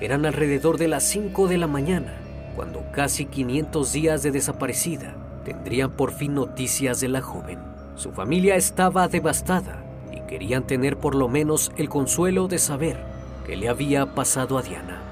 Eran 0.00 0.24
alrededor 0.24 0.78
de 0.78 0.86
las 0.86 1.02
5 1.02 1.48
de 1.48 1.58
la 1.58 1.66
mañana, 1.66 2.14
cuando 2.54 2.84
casi 2.92 3.26
500 3.26 3.92
días 3.92 4.22
de 4.22 4.30
desaparecida 4.30 5.16
tendrían 5.44 5.90
por 5.96 6.12
fin 6.12 6.34
noticias 6.34 7.00
de 7.00 7.08
la 7.08 7.22
joven. 7.22 7.58
Su 7.96 8.12
familia 8.12 8.54
estaba 8.54 9.08
devastada 9.08 9.82
querían 10.26 10.66
tener 10.66 10.96
por 10.96 11.14
lo 11.14 11.28
menos 11.28 11.72
el 11.76 11.88
consuelo 11.88 12.48
de 12.48 12.58
saber 12.58 12.98
qué 13.46 13.56
le 13.56 13.68
había 13.68 14.14
pasado 14.14 14.58
a 14.58 14.62
Diana. 14.62 15.02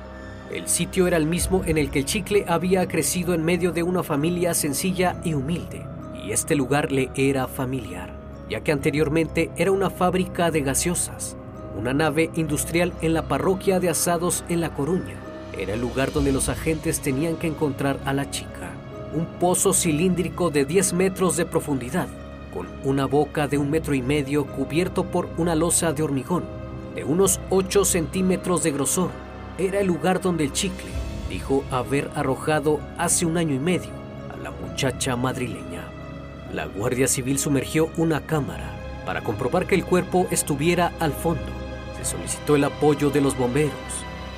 El 0.53 0.69
sitio 0.69 1.07
era 1.07 1.17
el 1.17 1.27
mismo 1.27 1.63
en 1.65 1.79
el 1.79 1.91
que 1.91 2.01
el 2.01 2.05
chicle 2.05 2.45
había 2.47 2.87
crecido 2.87 3.35
en 3.35 3.45
medio 3.45 3.73
de 3.73 3.83
una 3.83 4.03
familia 4.03 4.55
sencilla 4.55 5.21
y 5.25 5.35
humilde, 5.35 5.87
y 6.25 6.33
este 6.33 6.55
lugar 6.55 6.93
le 6.93 7.11
era 7.17 7.49
familiar, 7.49 8.13
ya 8.49 8.61
que 8.61 8.73
anteriormente 8.73 9.51
era 9.57 9.73
una 9.73 9.91
fábrica 9.91 10.51
de 10.51 10.61
gaseosas, 10.61 11.37
una 11.77 11.93
nave 11.93 12.31
industrial 12.35 12.93
en 13.03 13.15
la 13.15 13.27
parroquia 13.27 13.81
de 13.81 13.91
Asados 13.91 14.45
en 14.49 14.61
La 14.61 14.75
Coruña. 14.75 15.17
Era 15.59 15.75
el 15.75 15.81
lugar 15.81 16.13
donde 16.13 16.33
los 16.33 16.49
agentes 16.49 17.01
tenían 17.01 17.37
que 17.37 17.47
encontrar 17.47 17.99
a 18.05 18.13
la 18.13 18.31
chica. 18.31 18.71
Un 19.13 19.27
pozo 19.27 19.73
cilíndrico 19.73 20.51
de 20.51 20.65
10 20.65 20.93
metros 20.95 21.37
de 21.37 21.47
profundidad, 21.47 22.09
con 22.55 22.69
una 22.85 23.05
boca 23.07 23.49
de 23.49 23.59
un 23.59 23.69
metro 23.69 23.95
y 23.95 24.01
medio 24.01 24.47
cubierto 24.47 25.05
por 25.05 25.29
una 25.37 25.57
losa 25.57 25.93
de 25.93 26.05
hormigón, 26.05 26.45
de 26.95 27.03
unos 27.03 27.41
8 27.51 27.85
centímetros 27.85 28.63
de 28.63 28.71
grosor 28.71 29.11
era 29.59 29.81
el 29.81 29.87
lugar 29.87 30.21
donde 30.21 30.45
el 30.45 30.53
chicle 30.53 30.91
dijo 31.29 31.65
haber 31.71 32.11
arrojado 32.15 32.81
hace 32.97 33.27
un 33.27 33.37
año 33.37 33.55
y 33.55 33.59
medio 33.59 33.91
a 34.33 34.37
la 34.37 34.51
muchacha 34.51 35.17
madrileña. 35.17 35.85
La 36.53 36.67
Guardia 36.67 37.09
Civil 37.09 37.39
sumergió 37.39 37.91
una 37.97 38.21
cámara 38.21 38.71
para 39.05 39.23
comprobar 39.23 39.67
que 39.67 39.75
el 39.75 39.85
cuerpo 39.85 40.27
estuviera 40.31 40.93
al 41.01 41.13
fondo. 41.13 41.43
Se 41.99 42.05
solicitó 42.05 42.57
el 42.57 42.65
apoyo 42.65 43.11
de 43.11 43.21
los 43.21 43.37
bomberos 43.37 43.73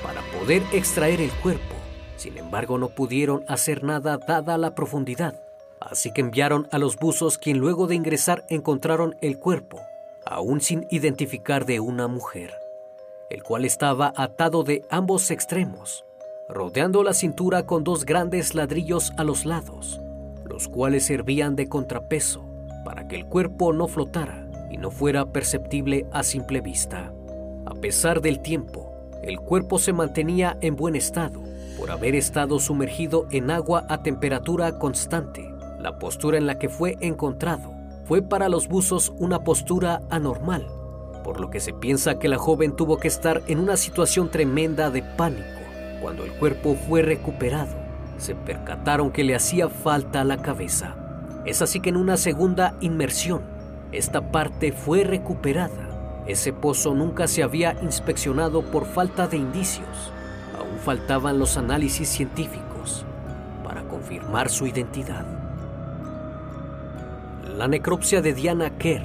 para 0.03 0.21
poder 0.39 0.63
extraer 0.73 1.21
el 1.21 1.31
cuerpo. 1.31 1.75
Sin 2.17 2.39
embargo, 2.39 2.79
no 2.79 2.89
pudieron 2.89 3.45
hacer 3.49 3.85
nada 3.85 4.19
dada 4.19 4.57
la 4.57 4.75
profundidad. 4.75 5.46
Así 5.89 6.11
que 6.11 6.21
enviaron 6.21 6.67
a 6.73 6.79
los 6.79 6.97
buzos 6.97 7.39
quien 7.39 7.59
luego 7.59 7.87
de 7.87 7.95
ingresar 7.95 8.45
encontraron 8.49 9.15
el 9.21 9.39
cuerpo, 9.39 9.81
aún 10.25 10.61
sin 10.61 10.85
identificar 10.91 11.65
de 11.65 11.79
una 11.79 12.09
mujer, 12.09 12.53
el 13.31 13.45
cual 13.45 13.65
estaba 13.65 14.13
atado 14.17 14.65
de 14.65 14.85
ambos 14.91 15.31
extremos, 15.31 16.05
rodeando 16.49 17.05
la 17.05 17.15
cintura 17.15 17.67
con 17.67 17.85
dos 17.85 18.05
grandes 18.05 18.57
ladrillos 18.57 19.13
a 19.17 19.23
los 19.23 19.47
lados, 19.47 20.01
los 20.45 20.67
cuales 20.67 21.05
servían 21.05 21.55
de 21.55 21.69
contrapeso 21.69 22.45
para 22.85 23.07
que 23.07 23.15
el 23.15 23.27
cuerpo 23.27 23.73
no 23.73 23.87
flotara 23.87 24.49
y 24.71 24.79
no 24.79 24.91
fuera 24.91 25.27
perceptible 25.27 26.07
a 26.11 26.25
simple 26.25 26.61
vista. 26.61 27.13
A 27.65 27.75
pesar 27.75 28.21
del 28.21 28.41
tiempo, 28.41 28.93
el 29.23 29.39
cuerpo 29.39 29.79
se 29.79 29.93
mantenía 29.93 30.59
en 30.63 30.75
buen 30.75 30.97
estado 30.97 31.41
por 31.79 31.93
haber 31.93 32.17
estado 32.17 32.59
sumergido 32.59 33.29
en 33.31 33.53
agua 33.53 33.87
a 33.89 34.03
temperatura 34.03 34.79
constante. 34.79 35.56
La 35.79 35.99
postura 35.99 36.39
en 36.39 36.47
la 36.47 36.59
que 36.59 36.69
fue 36.69 36.97
encontrado 37.01 37.73
fue 38.07 38.23
para 38.23 38.49
los 38.49 38.69
buzos 38.69 39.13
una 39.19 39.45
postura 39.45 40.01
anormal, 40.11 40.67
por 41.25 41.41
lo 41.41 41.51
que 41.51 41.61
se 41.61 41.73
piensa 41.73 42.19
que 42.19 42.29
la 42.29 42.39
joven 42.39 42.77
tuvo 42.77 42.99
que 42.99 43.09
estar 43.09 43.43
en 43.49 43.59
una 43.59 43.77
situación 43.77 44.31
tremenda 44.31 44.91
de 44.91 45.03
pánico. 45.03 45.45
Cuando 46.01 46.25
el 46.25 46.33
cuerpo 46.33 46.77
fue 46.89 47.03
recuperado, 47.03 47.75
se 48.19 48.35
percataron 48.35 49.11
que 49.11 49.25
le 49.25 49.35
hacía 49.35 49.69
falta 49.69 50.25
la 50.25 50.39
cabeza. 50.39 50.97
Es 51.45 51.63
así 51.63 51.81
que 51.81 51.91
en 51.91 51.97
una 51.97 52.17
segunda 52.17 52.77
inmersión, 52.81 53.43
esta 53.93 54.31
parte 54.31 54.73
fue 54.73 55.05
recuperada. 55.05 56.25
Ese 56.27 56.53
pozo 56.53 56.95
nunca 56.95 57.29
se 57.29 57.43
había 57.43 57.77
inspeccionado 57.83 58.63
por 58.63 58.85
falta 58.85 59.27
de 59.27 59.37
indicios. 59.37 60.13
Aún 60.59 60.79
faltaban 60.79 61.39
los 61.39 61.57
análisis 61.57 62.09
científicos 62.09 63.05
para 63.63 63.83
confirmar 63.83 64.49
su 64.49 64.67
identidad. 64.67 65.36
La 67.57 67.69
necropsia 67.69 68.21
de 68.21 68.35
Diana 68.35 68.77
Kerr 68.77 69.03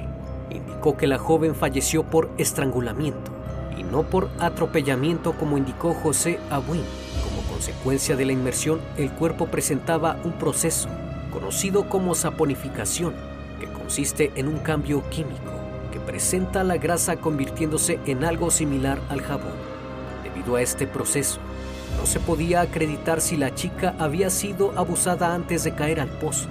indicó 0.50 0.98
que 0.98 1.06
la 1.06 1.16
joven 1.16 1.54
falleció 1.54 2.02
por 2.02 2.28
estrangulamiento 2.36 3.32
y 3.78 3.82
no 3.82 4.02
por 4.02 4.28
atropellamiento 4.40 5.32
como 5.32 5.56
indicó 5.56 5.94
José 5.94 6.38
Abuin. 6.50 6.84
Como 7.24 7.48
consecuencia 7.48 8.14
de 8.14 8.26
la 8.26 8.32
inmersión, 8.32 8.82
el 8.98 9.10
cuerpo 9.10 9.46
presentaba 9.46 10.18
un 10.24 10.32
proceso 10.32 10.90
conocido 11.32 11.88
como 11.88 12.14
saponificación, 12.14 13.14
que 13.58 13.72
consiste 13.72 14.32
en 14.34 14.48
un 14.48 14.58
cambio 14.58 15.02
químico 15.08 15.50
que 15.90 16.00
presenta 16.00 16.62
la 16.62 16.76
grasa 16.76 17.16
convirtiéndose 17.16 18.00
en 18.04 18.22
algo 18.22 18.50
similar 18.50 19.00
al 19.08 19.22
jabón. 19.22 19.54
Debido 20.24 20.56
a 20.56 20.62
este 20.62 20.86
proceso, 20.86 21.40
no 21.98 22.04
se 22.04 22.20
podía 22.20 22.60
acreditar 22.60 23.22
si 23.22 23.38
la 23.38 23.54
chica 23.54 23.94
había 23.98 24.28
sido 24.28 24.72
abusada 24.76 25.34
antes 25.34 25.64
de 25.64 25.74
caer 25.74 26.00
al 26.00 26.08
pozo, 26.08 26.48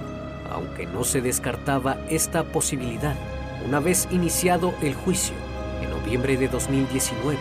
aunque 0.52 0.86
no 0.86 1.04
se 1.04 1.20
descartaba 1.20 1.98
esta 2.08 2.44
posibilidad. 2.44 3.16
Una 3.66 3.80
vez 3.80 4.08
iniciado 4.10 4.74
el 4.82 4.94
juicio, 4.94 5.34
en 5.82 5.90
noviembre 5.90 6.36
de 6.36 6.48
2019, 6.48 7.38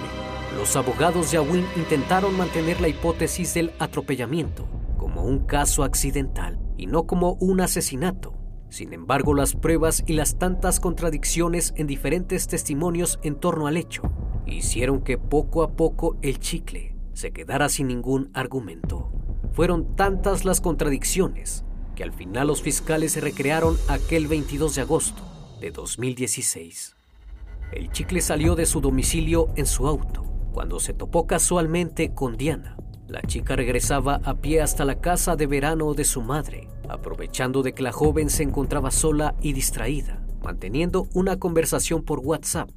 los 0.57 0.75
abogados 0.75 1.31
de 1.31 1.37
Awin 1.37 1.65
intentaron 1.75 2.35
mantener 2.37 2.81
la 2.81 2.87
hipótesis 2.87 3.53
del 3.53 3.71
atropellamiento 3.79 4.67
como 4.97 5.23
un 5.23 5.39
caso 5.39 5.83
accidental 5.83 6.59
y 6.77 6.87
no 6.87 7.07
como 7.07 7.33
un 7.33 7.61
asesinato. 7.61 8.33
Sin 8.69 8.93
embargo, 8.93 9.33
las 9.33 9.55
pruebas 9.55 10.03
y 10.05 10.13
las 10.13 10.37
tantas 10.37 10.79
contradicciones 10.79 11.73
en 11.75 11.87
diferentes 11.87 12.47
testimonios 12.47 13.19
en 13.23 13.35
torno 13.35 13.67
al 13.67 13.77
hecho 13.77 14.03
hicieron 14.45 15.01
que 15.01 15.17
poco 15.17 15.63
a 15.63 15.71
poco 15.71 16.17
el 16.21 16.39
chicle 16.39 16.95
se 17.13 17.31
quedara 17.31 17.67
sin 17.69 17.87
ningún 17.87 18.29
argumento. 18.33 19.11
Fueron 19.53 19.95
tantas 19.95 20.45
las 20.45 20.61
contradicciones 20.61 21.65
al 22.01 22.13
final 22.13 22.47
los 22.47 22.61
fiscales 22.61 23.13
se 23.13 23.21
recrearon 23.21 23.77
aquel 23.87 24.27
22 24.27 24.75
de 24.75 24.81
agosto 24.81 25.23
de 25.59 25.71
2016. 25.71 26.95
El 27.71 27.91
chicle 27.91 28.21
salió 28.21 28.55
de 28.55 28.65
su 28.65 28.81
domicilio 28.81 29.49
en 29.55 29.65
su 29.65 29.87
auto 29.87 30.23
cuando 30.53 30.79
se 30.79 30.93
topó 30.93 31.27
casualmente 31.27 32.13
con 32.13 32.37
Diana. 32.37 32.75
La 33.07 33.21
chica 33.21 33.55
regresaba 33.55 34.21
a 34.23 34.35
pie 34.35 34.61
hasta 34.61 34.85
la 34.85 34.99
casa 34.99 35.35
de 35.35 35.47
verano 35.47 35.93
de 35.93 36.03
su 36.03 36.21
madre, 36.21 36.67
aprovechando 36.89 37.63
de 37.63 37.73
que 37.73 37.83
la 37.83 37.91
joven 37.91 38.29
se 38.29 38.43
encontraba 38.43 38.91
sola 38.91 39.35
y 39.41 39.53
distraída, 39.53 40.21
manteniendo 40.43 41.07
una 41.13 41.37
conversación 41.39 42.03
por 42.03 42.19
WhatsApp. 42.19 42.69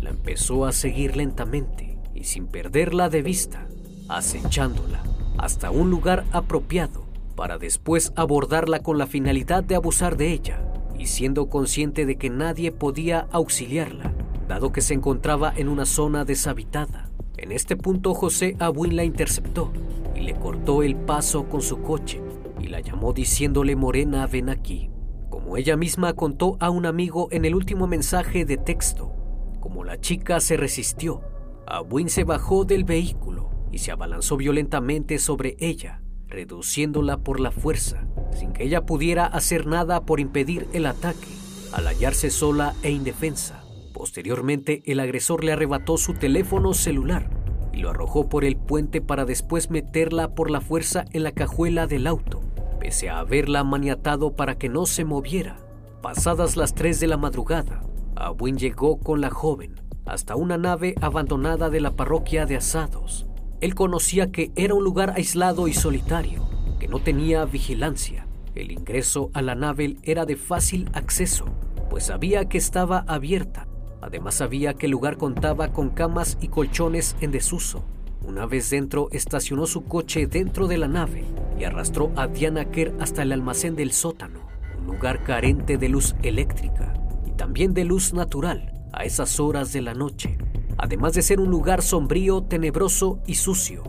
La 0.00 0.10
empezó 0.10 0.66
a 0.66 0.72
seguir 0.72 1.16
lentamente 1.16 1.98
y 2.14 2.24
sin 2.24 2.46
perderla 2.46 3.08
de 3.08 3.22
vista, 3.22 3.66
acechándola 4.08 5.02
hasta 5.38 5.70
un 5.70 5.90
lugar 5.90 6.24
apropiado 6.32 7.01
para 7.34 7.58
después 7.58 8.12
abordarla 8.16 8.80
con 8.80 8.98
la 8.98 9.06
finalidad 9.06 9.64
de 9.64 9.74
abusar 9.74 10.16
de 10.16 10.32
ella 10.32 10.62
y 10.98 11.06
siendo 11.06 11.48
consciente 11.48 12.06
de 12.06 12.16
que 12.16 12.30
nadie 12.30 12.72
podía 12.72 13.26
auxiliarla, 13.32 14.12
dado 14.48 14.72
que 14.72 14.80
se 14.80 14.94
encontraba 14.94 15.52
en 15.56 15.68
una 15.68 15.86
zona 15.86 16.24
deshabitada. 16.24 17.10
En 17.36 17.50
este 17.52 17.76
punto 17.76 18.14
José 18.14 18.56
Abuin 18.60 18.94
la 18.94 19.04
interceptó 19.04 19.72
y 20.14 20.20
le 20.20 20.34
cortó 20.34 20.82
el 20.82 20.94
paso 20.94 21.48
con 21.48 21.62
su 21.62 21.82
coche 21.82 22.22
y 22.60 22.68
la 22.68 22.80
llamó 22.80 23.12
diciéndole 23.12 23.74
Morena, 23.74 24.26
ven 24.26 24.48
aquí. 24.48 24.90
Como 25.28 25.56
ella 25.56 25.76
misma 25.76 26.12
contó 26.12 26.56
a 26.60 26.70
un 26.70 26.86
amigo 26.86 27.28
en 27.32 27.44
el 27.44 27.54
último 27.54 27.86
mensaje 27.86 28.44
de 28.44 28.58
texto, 28.58 29.12
como 29.60 29.84
la 29.84 30.00
chica 30.00 30.38
se 30.40 30.56
resistió, 30.56 31.22
Abuin 31.66 32.08
se 32.08 32.24
bajó 32.24 32.64
del 32.64 32.84
vehículo 32.84 33.50
y 33.72 33.78
se 33.78 33.90
abalanzó 33.90 34.36
violentamente 34.36 35.18
sobre 35.18 35.56
ella, 35.58 36.01
reduciéndola 36.32 37.18
por 37.18 37.38
la 37.38 37.50
fuerza, 37.50 38.04
sin 38.36 38.52
que 38.52 38.64
ella 38.64 38.84
pudiera 38.84 39.26
hacer 39.26 39.66
nada 39.66 40.04
por 40.04 40.18
impedir 40.18 40.66
el 40.72 40.86
ataque, 40.86 41.28
al 41.72 41.86
hallarse 41.86 42.30
sola 42.30 42.74
e 42.82 42.90
indefensa. 42.90 43.62
Posteriormente, 43.92 44.82
el 44.86 45.00
agresor 45.00 45.44
le 45.44 45.52
arrebató 45.52 45.96
su 45.96 46.14
teléfono 46.14 46.74
celular 46.74 47.30
y 47.72 47.78
lo 47.78 47.90
arrojó 47.90 48.28
por 48.28 48.44
el 48.44 48.56
puente 48.56 49.00
para 49.00 49.24
después 49.24 49.70
meterla 49.70 50.34
por 50.34 50.50
la 50.50 50.60
fuerza 50.60 51.04
en 51.12 51.22
la 51.22 51.32
cajuela 51.32 51.86
del 51.86 52.06
auto, 52.06 52.42
pese 52.80 53.08
a 53.08 53.20
haberla 53.20 53.62
maniatado 53.64 54.34
para 54.34 54.56
que 54.56 54.68
no 54.68 54.86
se 54.86 55.04
moviera. 55.04 55.58
Pasadas 56.02 56.56
las 56.56 56.74
3 56.74 56.98
de 56.98 57.06
la 57.06 57.16
madrugada, 57.16 57.82
Abuin 58.16 58.58
llegó 58.58 58.98
con 58.98 59.20
la 59.20 59.30
joven 59.30 59.80
hasta 60.06 60.36
una 60.36 60.58
nave 60.58 60.94
abandonada 61.00 61.70
de 61.70 61.80
la 61.80 61.92
parroquia 61.92 62.46
de 62.46 62.56
Asados. 62.56 63.26
Él 63.62 63.74
conocía 63.74 64.30
que 64.30 64.52
era 64.54 64.74
un 64.74 64.84
lugar 64.84 65.14
aislado 65.16 65.66
y 65.68 65.72
solitario, 65.72 66.46
que 66.78 66.88
no 66.88 66.98
tenía 66.98 67.46
vigilancia. 67.46 68.26
El 68.54 68.70
ingreso 68.70 69.30
a 69.32 69.40
la 69.40 69.54
nave 69.54 69.96
era 70.02 70.26
de 70.26 70.36
fácil 70.36 70.90
acceso, 70.92 71.46
pues 71.88 72.04
sabía 72.04 72.50
que 72.50 72.58
estaba 72.58 73.06
abierta 73.08 73.66
Además 74.02 74.34
sabía 74.34 74.74
que 74.74 74.86
el 74.86 74.92
lugar 74.92 75.16
contaba 75.16 75.68
con 75.68 75.88
camas 75.90 76.36
y 76.40 76.48
colchones 76.48 77.16
en 77.20 77.30
desuso. 77.30 77.84
Una 78.20 78.46
vez 78.46 78.68
dentro, 78.68 79.08
estacionó 79.12 79.66
su 79.66 79.84
coche 79.84 80.26
dentro 80.26 80.66
de 80.66 80.76
la 80.76 80.88
nave 80.88 81.24
y 81.58 81.64
arrastró 81.64 82.10
a 82.16 82.26
Diana 82.26 82.64
Kerr 82.64 82.92
hasta 83.00 83.22
el 83.22 83.30
almacén 83.30 83.76
del 83.76 83.92
sótano, 83.92 84.40
un 84.76 84.86
lugar 84.86 85.22
carente 85.22 85.78
de 85.78 85.88
luz 85.88 86.16
eléctrica 86.24 86.92
y 87.24 87.30
también 87.30 87.74
de 87.74 87.84
luz 87.84 88.12
natural 88.12 88.72
a 88.92 89.04
esas 89.04 89.38
horas 89.38 89.72
de 89.72 89.82
la 89.82 89.94
noche, 89.94 90.36
además 90.78 91.14
de 91.14 91.22
ser 91.22 91.40
un 91.40 91.50
lugar 91.50 91.82
sombrío, 91.82 92.42
tenebroso 92.42 93.20
y 93.26 93.34
sucio, 93.34 93.82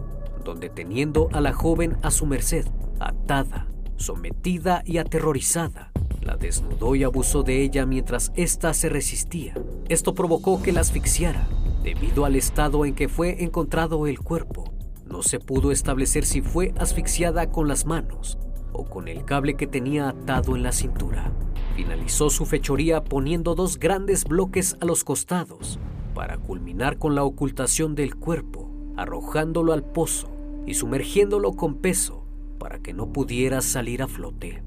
donde 0.43 0.69
teniendo 0.69 1.30
a 1.32 1.41
la 1.41 1.54
joven 1.54 1.98
a 2.02 2.12
su 2.12 2.26
merced, 2.26 2.65
atada, 3.00 3.67
sometida 3.98 4.84
y 4.86 4.98
aterrorizada, 4.98 5.91
la 6.22 6.38
desnudó 6.38 6.96
y 6.96 7.04
abusó 7.04 7.43
de 7.43 7.62
ella 7.62 7.86
mientras 7.86 8.32
ésta 8.36 8.74
se 8.74 8.89
resistía. 8.89 9.56
Esto 9.89 10.13
provocó 10.13 10.62
que 10.62 10.72
la 10.72 10.82
asfixiara, 10.82 11.48
debido 11.84 12.26
al 12.26 12.36
estado 12.36 12.86
en 12.86 12.96
que 12.96 13.10
fue 13.10 13.43
encontrado 13.43 14.08
el 14.08 14.19
cuerpo. 14.19 14.74
No 15.06 15.22
se 15.22 15.39
pudo 15.39 15.72
establecer 15.72 16.26
si 16.26 16.41
fue 16.41 16.74
asfixiada 16.78 17.52
con 17.52 17.67
las 17.67 17.86
manos 17.86 18.38
o 18.72 18.86
con 18.86 19.08
el 19.08 19.26
cable 19.26 19.56
que 19.56 19.67
tenía 19.67 20.10
atado 20.10 20.56
en 20.56 20.63
la 20.63 20.72
cintura. 20.72 21.32
Finalizó 21.76 22.30
su 22.30 22.46
fechoría 22.46 23.04
poniendo 23.04 23.54
dos 23.54 23.78
grandes 23.78 24.24
bloques 24.26 24.78
a 24.80 24.86
los 24.86 25.04
costados 25.04 25.80
para 26.13 26.38
culminar 26.38 26.97
con 26.97 27.15
la 27.15 27.23
ocultación 27.23 27.95
del 27.95 28.15
cuerpo, 28.15 28.69
arrojándolo 28.95 29.73
al 29.73 29.84
pozo 29.84 30.30
y 30.65 30.76
sumergiéndolo 30.76 31.54
con 31.54 31.76
peso 31.76 32.26
para 32.60 32.80
que 32.80 32.93
no 32.93 33.12
pudiera 33.12 33.62
salir 33.62 34.02
a 34.02 34.08
flote. 34.08 34.63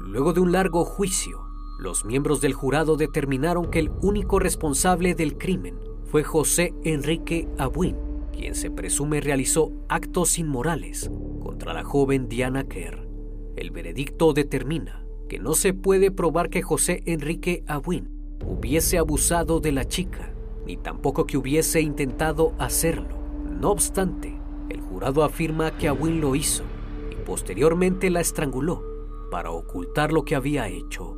Luego 0.00 0.32
de 0.32 0.40
un 0.40 0.52
largo 0.52 0.84
juicio, 0.84 1.40
los 1.78 2.04
miembros 2.04 2.40
del 2.40 2.52
jurado 2.52 2.96
determinaron 2.96 3.70
que 3.70 3.78
el 3.78 3.90
único 4.02 4.38
responsable 4.38 5.14
del 5.14 5.36
crimen 5.36 5.76
fue 6.04 6.22
José 6.22 6.74
Enrique 6.84 7.48
Abuin, 7.58 7.96
quien 8.32 8.54
se 8.54 8.70
presume 8.70 9.20
realizó 9.20 9.72
actos 9.88 10.38
inmorales 10.38 11.10
contra 11.42 11.72
la 11.72 11.84
joven 11.84 12.28
Diana 12.28 12.64
Kerr. 12.64 13.08
El 13.56 13.70
veredicto 13.70 14.32
determina 14.32 15.04
que 15.28 15.38
no 15.38 15.54
se 15.54 15.74
puede 15.74 16.10
probar 16.10 16.50
que 16.50 16.62
José 16.62 17.02
Enrique 17.06 17.62
Awin 17.66 18.19
hubiese 18.46 18.98
abusado 18.98 19.60
de 19.60 19.72
la 19.72 19.86
chica, 19.86 20.32
ni 20.66 20.76
tampoco 20.76 21.26
que 21.26 21.36
hubiese 21.36 21.80
intentado 21.80 22.52
hacerlo. 22.58 23.18
No 23.60 23.70
obstante, 23.70 24.38
el 24.68 24.80
jurado 24.80 25.24
afirma 25.24 25.76
que 25.76 25.88
Awin 25.88 26.20
lo 26.20 26.34
hizo 26.34 26.64
y 27.10 27.14
posteriormente 27.16 28.10
la 28.10 28.20
estranguló 28.20 28.82
para 29.30 29.50
ocultar 29.50 30.12
lo 30.12 30.24
que 30.24 30.34
había 30.34 30.68
hecho. 30.68 31.16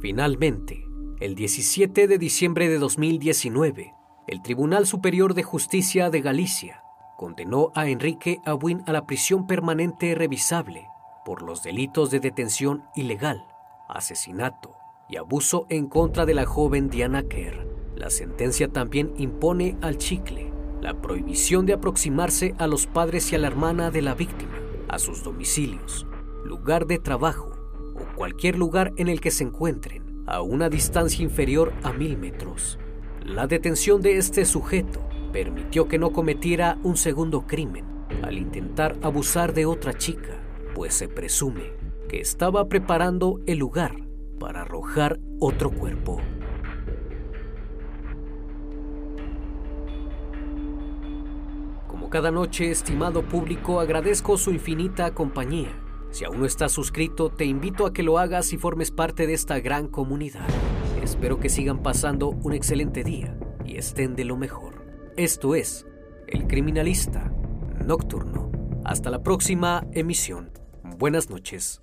Finalmente, 0.00 0.86
el 1.20 1.34
17 1.34 2.08
de 2.08 2.18
diciembre 2.18 2.68
de 2.68 2.78
2019, 2.78 3.94
el 4.26 4.42
Tribunal 4.42 4.86
Superior 4.86 5.34
de 5.34 5.42
Justicia 5.42 6.10
de 6.10 6.20
Galicia 6.20 6.82
condenó 7.16 7.72
a 7.74 7.88
Enrique 7.88 8.40
Awin 8.46 8.82
a 8.86 8.92
la 8.92 9.06
prisión 9.06 9.46
permanente 9.46 10.14
revisable 10.14 10.86
por 11.24 11.42
los 11.42 11.62
delitos 11.62 12.10
de 12.10 12.20
detención 12.20 12.84
ilegal, 12.94 13.44
asesinato 13.88 14.79
y 15.10 15.16
abuso 15.16 15.66
en 15.68 15.88
contra 15.88 16.24
de 16.24 16.34
la 16.34 16.46
joven 16.46 16.88
Diana 16.88 17.24
Kerr. 17.24 17.66
La 17.96 18.10
sentencia 18.10 18.68
también 18.68 19.12
impone 19.18 19.76
al 19.80 19.98
chicle 19.98 20.52
la 20.80 20.94
prohibición 21.02 21.66
de 21.66 21.74
aproximarse 21.74 22.54
a 22.58 22.66
los 22.66 22.86
padres 22.86 23.32
y 23.32 23.36
a 23.36 23.38
la 23.38 23.48
hermana 23.48 23.90
de 23.90 24.02
la 24.02 24.14
víctima, 24.14 24.54
a 24.88 24.98
sus 24.98 25.22
domicilios, 25.22 26.06
lugar 26.44 26.86
de 26.86 26.98
trabajo 26.98 27.52
o 27.94 28.16
cualquier 28.16 28.56
lugar 28.56 28.92
en 28.96 29.08
el 29.08 29.20
que 29.20 29.30
se 29.30 29.44
encuentren 29.44 30.22
a 30.26 30.40
una 30.40 30.70
distancia 30.70 31.22
inferior 31.22 31.74
a 31.82 31.92
mil 31.92 32.16
metros. 32.16 32.78
La 33.24 33.46
detención 33.46 34.00
de 34.00 34.16
este 34.16 34.46
sujeto 34.46 35.00
permitió 35.32 35.86
que 35.86 35.98
no 35.98 36.12
cometiera 36.12 36.78
un 36.82 36.96
segundo 36.96 37.46
crimen 37.46 37.84
al 38.22 38.38
intentar 38.38 38.96
abusar 39.02 39.52
de 39.52 39.66
otra 39.66 39.92
chica, 39.92 40.40
pues 40.74 40.94
se 40.94 41.08
presume 41.08 41.72
que 42.08 42.20
estaba 42.20 42.68
preparando 42.68 43.40
el 43.46 43.58
lugar 43.58 44.09
para 44.40 44.62
arrojar 44.62 45.20
otro 45.38 45.70
cuerpo. 45.70 46.20
Como 51.86 52.10
cada 52.10 52.32
noche, 52.32 52.72
estimado 52.72 53.22
público, 53.22 53.78
agradezco 53.78 54.36
su 54.36 54.50
infinita 54.50 55.14
compañía. 55.14 55.70
Si 56.10 56.24
aún 56.24 56.40
no 56.40 56.46
estás 56.46 56.72
suscrito, 56.72 57.28
te 57.28 57.44
invito 57.44 57.86
a 57.86 57.92
que 57.92 58.02
lo 58.02 58.18
hagas 58.18 58.52
y 58.52 58.58
formes 58.58 58.90
parte 58.90 59.28
de 59.28 59.34
esta 59.34 59.60
gran 59.60 59.86
comunidad. 59.86 60.48
Espero 61.00 61.38
que 61.38 61.48
sigan 61.48 61.82
pasando 61.82 62.30
un 62.30 62.52
excelente 62.52 63.04
día 63.04 63.38
y 63.64 63.76
estén 63.76 64.16
de 64.16 64.24
lo 64.24 64.36
mejor. 64.36 64.84
Esto 65.16 65.54
es 65.54 65.86
El 66.26 66.48
Criminalista 66.48 67.30
Nocturno. 67.84 68.50
Hasta 68.84 69.10
la 69.10 69.22
próxima 69.22 69.86
emisión. 69.92 70.50
Buenas 70.82 71.30
noches. 71.30 71.82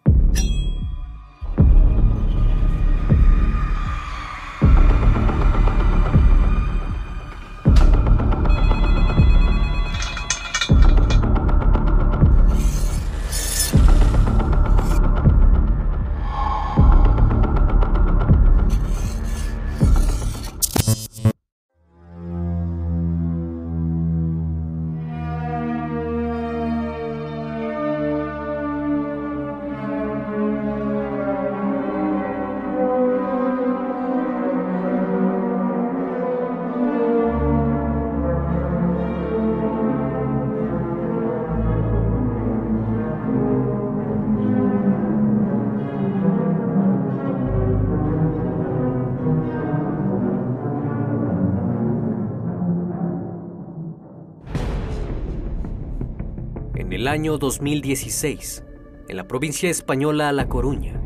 Año 57.21 57.37
2016, 57.37 58.63
en 59.07 59.15
la 59.15 59.27
provincia 59.27 59.69
española 59.69 60.31
La 60.31 60.49
Coruña, 60.49 60.99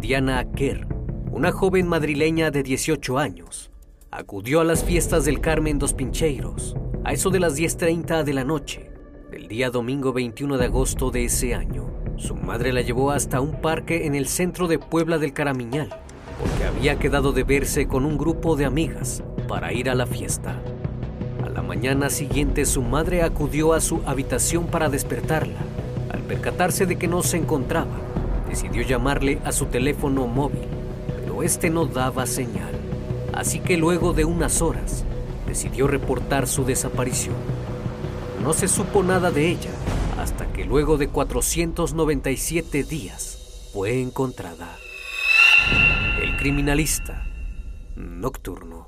Diana 0.00 0.44
Kerr, 0.50 0.84
una 1.30 1.52
joven 1.52 1.86
madrileña 1.86 2.50
de 2.50 2.64
18 2.64 3.18
años, 3.20 3.70
acudió 4.10 4.62
a 4.62 4.64
las 4.64 4.82
fiestas 4.82 5.24
del 5.24 5.40
Carmen 5.40 5.78
dos 5.78 5.94
Pincheiros 5.94 6.74
a 7.04 7.12
eso 7.12 7.30
de 7.30 7.38
las 7.38 7.56
10.30 7.56 8.24
de 8.24 8.34
la 8.34 8.42
noche 8.42 8.90
del 9.30 9.46
día 9.46 9.70
domingo 9.70 10.12
21 10.12 10.58
de 10.58 10.64
agosto 10.64 11.12
de 11.12 11.26
ese 11.26 11.54
año. 11.54 11.88
Su 12.16 12.34
madre 12.34 12.72
la 12.72 12.80
llevó 12.80 13.12
hasta 13.12 13.40
un 13.40 13.60
parque 13.60 14.06
en 14.06 14.16
el 14.16 14.26
centro 14.26 14.66
de 14.66 14.80
Puebla 14.80 15.18
del 15.18 15.32
Caramiñal, 15.32 15.90
porque 16.40 16.64
había 16.64 16.98
quedado 16.98 17.30
de 17.30 17.44
verse 17.44 17.86
con 17.86 18.04
un 18.04 18.18
grupo 18.18 18.56
de 18.56 18.64
amigas 18.64 19.22
para 19.46 19.72
ir 19.72 19.88
a 19.88 19.94
la 19.94 20.06
fiesta 20.06 20.60
la 21.50 21.62
mañana 21.62 22.10
siguiente 22.10 22.64
su 22.64 22.82
madre 22.82 23.22
acudió 23.22 23.72
a 23.72 23.80
su 23.80 24.02
habitación 24.06 24.66
para 24.66 24.88
despertarla. 24.88 25.58
Al 26.10 26.20
percatarse 26.20 26.86
de 26.86 26.96
que 26.96 27.08
no 27.08 27.22
se 27.22 27.36
encontraba, 27.36 27.98
decidió 28.48 28.82
llamarle 28.82 29.40
a 29.44 29.52
su 29.52 29.66
teléfono 29.66 30.26
móvil, 30.26 30.66
pero 31.20 31.42
este 31.42 31.70
no 31.70 31.86
daba 31.86 32.26
señal. 32.26 32.72
Así 33.32 33.60
que 33.60 33.76
luego 33.76 34.12
de 34.12 34.24
unas 34.24 34.62
horas, 34.62 35.04
decidió 35.46 35.86
reportar 35.86 36.46
su 36.46 36.64
desaparición. 36.64 37.34
No 38.42 38.52
se 38.52 38.68
supo 38.68 39.02
nada 39.02 39.30
de 39.30 39.48
ella 39.48 39.70
hasta 40.18 40.46
que 40.52 40.64
luego 40.64 40.98
de 40.98 41.08
497 41.08 42.84
días 42.84 43.70
fue 43.72 44.00
encontrada. 44.00 44.76
El 46.22 46.36
criminalista 46.36 47.26
nocturno. 47.96 48.86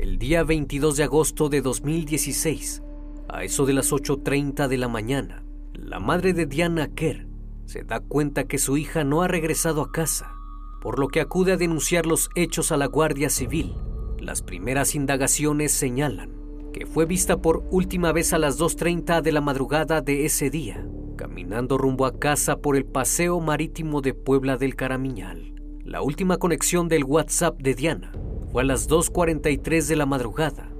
El 0.00 0.16
día 0.18 0.44
22 0.44 0.96
de 0.96 1.02
agosto 1.04 1.50
de 1.50 1.60
2016, 1.60 2.82
a 3.28 3.44
eso 3.44 3.66
de 3.66 3.74
las 3.74 3.92
8.30 3.92 4.66
de 4.66 4.78
la 4.78 4.88
mañana, 4.88 5.44
la 5.74 6.00
madre 6.00 6.32
de 6.32 6.46
Diana 6.46 6.88
Kerr 6.88 7.26
se 7.66 7.82
da 7.82 8.00
cuenta 8.00 8.44
que 8.44 8.56
su 8.56 8.78
hija 8.78 9.04
no 9.04 9.20
ha 9.20 9.28
regresado 9.28 9.82
a 9.82 9.92
casa, 9.92 10.32
por 10.80 10.98
lo 10.98 11.08
que 11.08 11.20
acude 11.20 11.52
a 11.52 11.58
denunciar 11.58 12.06
los 12.06 12.30
hechos 12.34 12.72
a 12.72 12.78
la 12.78 12.86
Guardia 12.86 13.28
Civil. 13.28 13.74
Las 14.18 14.40
primeras 14.40 14.94
indagaciones 14.94 15.70
señalan 15.70 16.32
que 16.72 16.86
fue 16.86 17.04
vista 17.04 17.42
por 17.42 17.62
última 17.70 18.10
vez 18.12 18.32
a 18.32 18.38
las 18.38 18.58
2.30 18.58 19.20
de 19.20 19.32
la 19.32 19.42
madrugada 19.42 20.00
de 20.00 20.24
ese 20.24 20.48
día, 20.48 20.82
caminando 21.18 21.76
rumbo 21.76 22.06
a 22.06 22.18
casa 22.18 22.56
por 22.62 22.74
el 22.74 22.86
paseo 22.86 23.38
marítimo 23.38 24.00
de 24.00 24.14
Puebla 24.14 24.56
del 24.56 24.76
Caramiñal. 24.76 25.52
La 25.84 26.00
última 26.00 26.38
conexión 26.38 26.88
del 26.88 27.04
WhatsApp 27.04 27.60
de 27.60 27.74
Diana 27.74 28.12
fue 28.52 28.62
a 28.62 28.64
las 28.66 28.88
2.43 28.88 29.86
de 29.86 29.96
la 29.96 30.06
madrugada. 30.06 30.70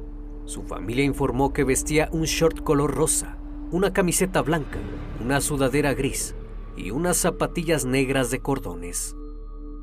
Su 0.44 0.62
familia 0.62 1.04
informó 1.04 1.52
que 1.52 1.62
vestía 1.62 2.08
un 2.12 2.22
short 2.22 2.62
color 2.62 2.94
rosa, 2.94 3.38
una 3.70 3.92
camiseta 3.92 4.42
blanca, 4.42 4.78
una 5.20 5.40
sudadera 5.40 5.94
gris 5.94 6.34
y 6.76 6.90
unas 6.90 7.18
zapatillas 7.18 7.84
negras 7.84 8.30
de 8.30 8.40
cordones. 8.40 9.14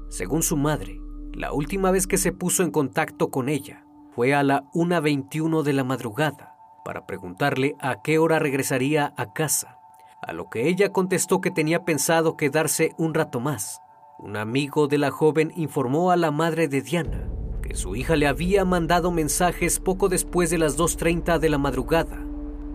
Según 0.10 0.44
su 0.44 0.58
madre, 0.58 1.00
la 1.34 1.54
última 1.54 1.92
vez 1.92 2.08
que 2.08 2.18
se 2.18 2.34
puso 2.34 2.64
en 2.64 2.72
contacto 2.72 3.30
con 3.30 3.48
ella 3.48 3.86
fue 4.14 4.34
a 4.34 4.44
la 4.44 4.64
1.21 4.74 5.64
de 5.64 5.74
la 5.74 5.84
madrugada 5.86 6.56
para 6.84 7.06
preguntarle 7.06 7.76
a 7.80 8.02
qué 8.02 8.18
hora 8.18 8.40
regresaría 8.40 9.14
a 9.16 9.32
casa, 9.32 9.80
a 10.22 10.34
lo 10.34 10.50
que 10.50 10.68
ella 10.68 10.92
contestó 10.92 11.40
que 11.40 11.52
tenía 11.52 11.86
pensado 11.86 12.36
quedarse 12.36 12.92
un 12.98 13.14
rato 13.14 13.40
más. 13.40 13.82
Un 14.20 14.36
amigo 14.36 14.88
de 14.88 14.98
la 14.98 15.12
joven 15.12 15.54
informó 15.56 16.12
a 16.12 16.18
la 16.18 16.32
madre 16.32 16.68
de 16.68 16.82
Diana 16.82 17.30
su 17.76 17.96
hija 17.96 18.16
le 18.16 18.28
había 18.28 18.66
mandado 18.66 19.12
mensajes 19.12 19.80
poco 19.80 20.10
después 20.10 20.50
de 20.50 20.58
las 20.58 20.78
2.30 20.78 21.40
de 21.40 21.50
la 21.50 21.58
madrugada, 21.58 22.24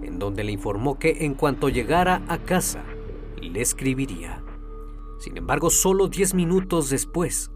en 0.03 0.19
donde 0.19 0.45
le 0.45 0.53
informó 0.53 0.99
que 0.99 1.25
en 1.25 1.35
cuanto 1.35 1.69
llegara 1.69 2.23
a 2.29 2.39
casa, 2.39 2.85
le 3.41 3.61
escribiría. 3.61 4.43
Sin 5.19 5.37
embargo, 5.37 5.71
solo 5.71 6.09
diez 6.09 6.35
minutos 6.35 6.91
después, 6.91 7.51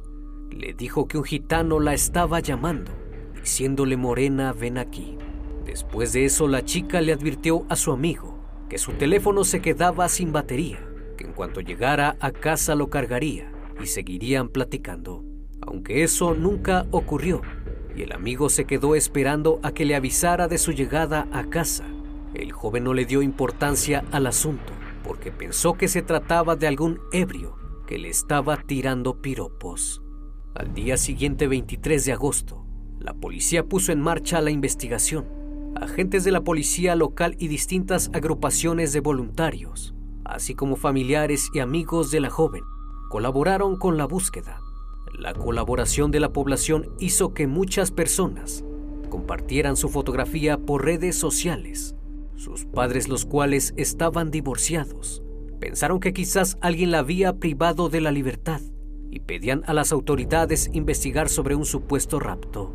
le 0.50 0.72
dijo 0.72 1.08
que 1.08 1.18
un 1.18 1.24
gitano 1.24 1.80
la 1.80 1.94
estaba 1.94 2.40
llamando, 2.40 2.92
diciéndole 3.40 3.96
Morena, 3.96 4.52
ven 4.52 4.78
aquí. 4.78 5.18
Después 5.64 6.12
de 6.12 6.24
eso, 6.24 6.48
la 6.48 6.64
chica 6.64 7.00
le 7.00 7.12
advirtió 7.12 7.66
a 7.68 7.76
su 7.76 7.92
amigo 7.92 8.36
que 8.68 8.78
su 8.78 8.92
teléfono 8.92 9.44
se 9.44 9.60
quedaba 9.60 10.08
sin 10.08 10.32
batería, 10.32 10.78
que 11.16 11.24
en 11.24 11.32
cuanto 11.32 11.60
llegara 11.60 12.16
a 12.20 12.32
casa 12.32 12.74
lo 12.74 12.90
cargaría 12.90 13.52
y 13.80 13.86
seguirían 13.86 14.48
platicando. 14.48 15.24
Aunque 15.66 16.02
eso 16.02 16.34
nunca 16.34 16.86
ocurrió, 16.90 17.42
y 17.96 18.02
el 18.02 18.12
amigo 18.12 18.48
se 18.48 18.64
quedó 18.64 18.94
esperando 18.94 19.58
a 19.62 19.72
que 19.72 19.84
le 19.84 19.94
avisara 19.94 20.48
de 20.48 20.58
su 20.58 20.72
llegada 20.72 21.28
a 21.32 21.44
casa. 21.44 21.84
El 22.34 22.52
joven 22.52 22.84
no 22.84 22.94
le 22.94 23.04
dio 23.06 23.22
importancia 23.22 24.04
al 24.12 24.26
asunto, 24.26 24.72
porque 25.02 25.32
pensó 25.32 25.74
que 25.74 25.88
se 25.88 26.02
trataba 26.02 26.56
de 26.56 26.66
algún 26.66 27.00
ebrio 27.12 27.56
que 27.86 27.98
le 27.98 28.08
estaba 28.08 28.56
tirando 28.56 29.22
piropos. 29.22 30.02
Al 30.54 30.74
día 30.74 30.96
siguiente, 30.96 31.46
23 31.46 32.04
de 32.04 32.12
agosto, 32.12 32.66
la 32.98 33.14
policía 33.14 33.64
puso 33.64 33.92
en 33.92 34.00
marcha 34.00 34.40
la 34.40 34.50
investigación. 34.50 35.26
Agentes 35.76 36.24
de 36.24 36.32
la 36.32 36.42
policía 36.42 36.96
local 36.96 37.36
y 37.38 37.48
distintas 37.48 38.10
agrupaciones 38.12 38.92
de 38.92 39.00
voluntarios, 39.00 39.94
así 40.24 40.54
como 40.54 40.76
familiares 40.76 41.50
y 41.54 41.60
amigos 41.60 42.10
de 42.10 42.20
la 42.20 42.30
joven, 42.30 42.64
colaboraron 43.10 43.76
con 43.76 43.96
la 43.96 44.06
búsqueda. 44.06 44.60
La 45.18 45.32
colaboración 45.32 46.10
de 46.10 46.20
la 46.20 46.34
población 46.34 46.90
hizo 47.00 47.32
que 47.32 47.46
muchas 47.46 47.90
personas 47.90 48.64
compartieran 49.08 49.78
su 49.78 49.88
fotografía 49.88 50.58
por 50.58 50.84
redes 50.84 51.16
sociales. 51.16 51.94
Sus 52.34 52.66
padres, 52.66 53.08
los 53.08 53.24
cuales 53.24 53.72
estaban 53.78 54.30
divorciados, 54.30 55.22
pensaron 55.58 56.00
que 56.00 56.12
quizás 56.12 56.58
alguien 56.60 56.90
la 56.90 56.98
había 56.98 57.38
privado 57.38 57.88
de 57.88 58.02
la 58.02 58.10
libertad 58.12 58.60
y 59.10 59.20
pedían 59.20 59.62
a 59.66 59.72
las 59.72 59.90
autoridades 59.90 60.68
investigar 60.74 61.30
sobre 61.30 61.54
un 61.54 61.64
supuesto 61.64 62.20
rapto. 62.20 62.70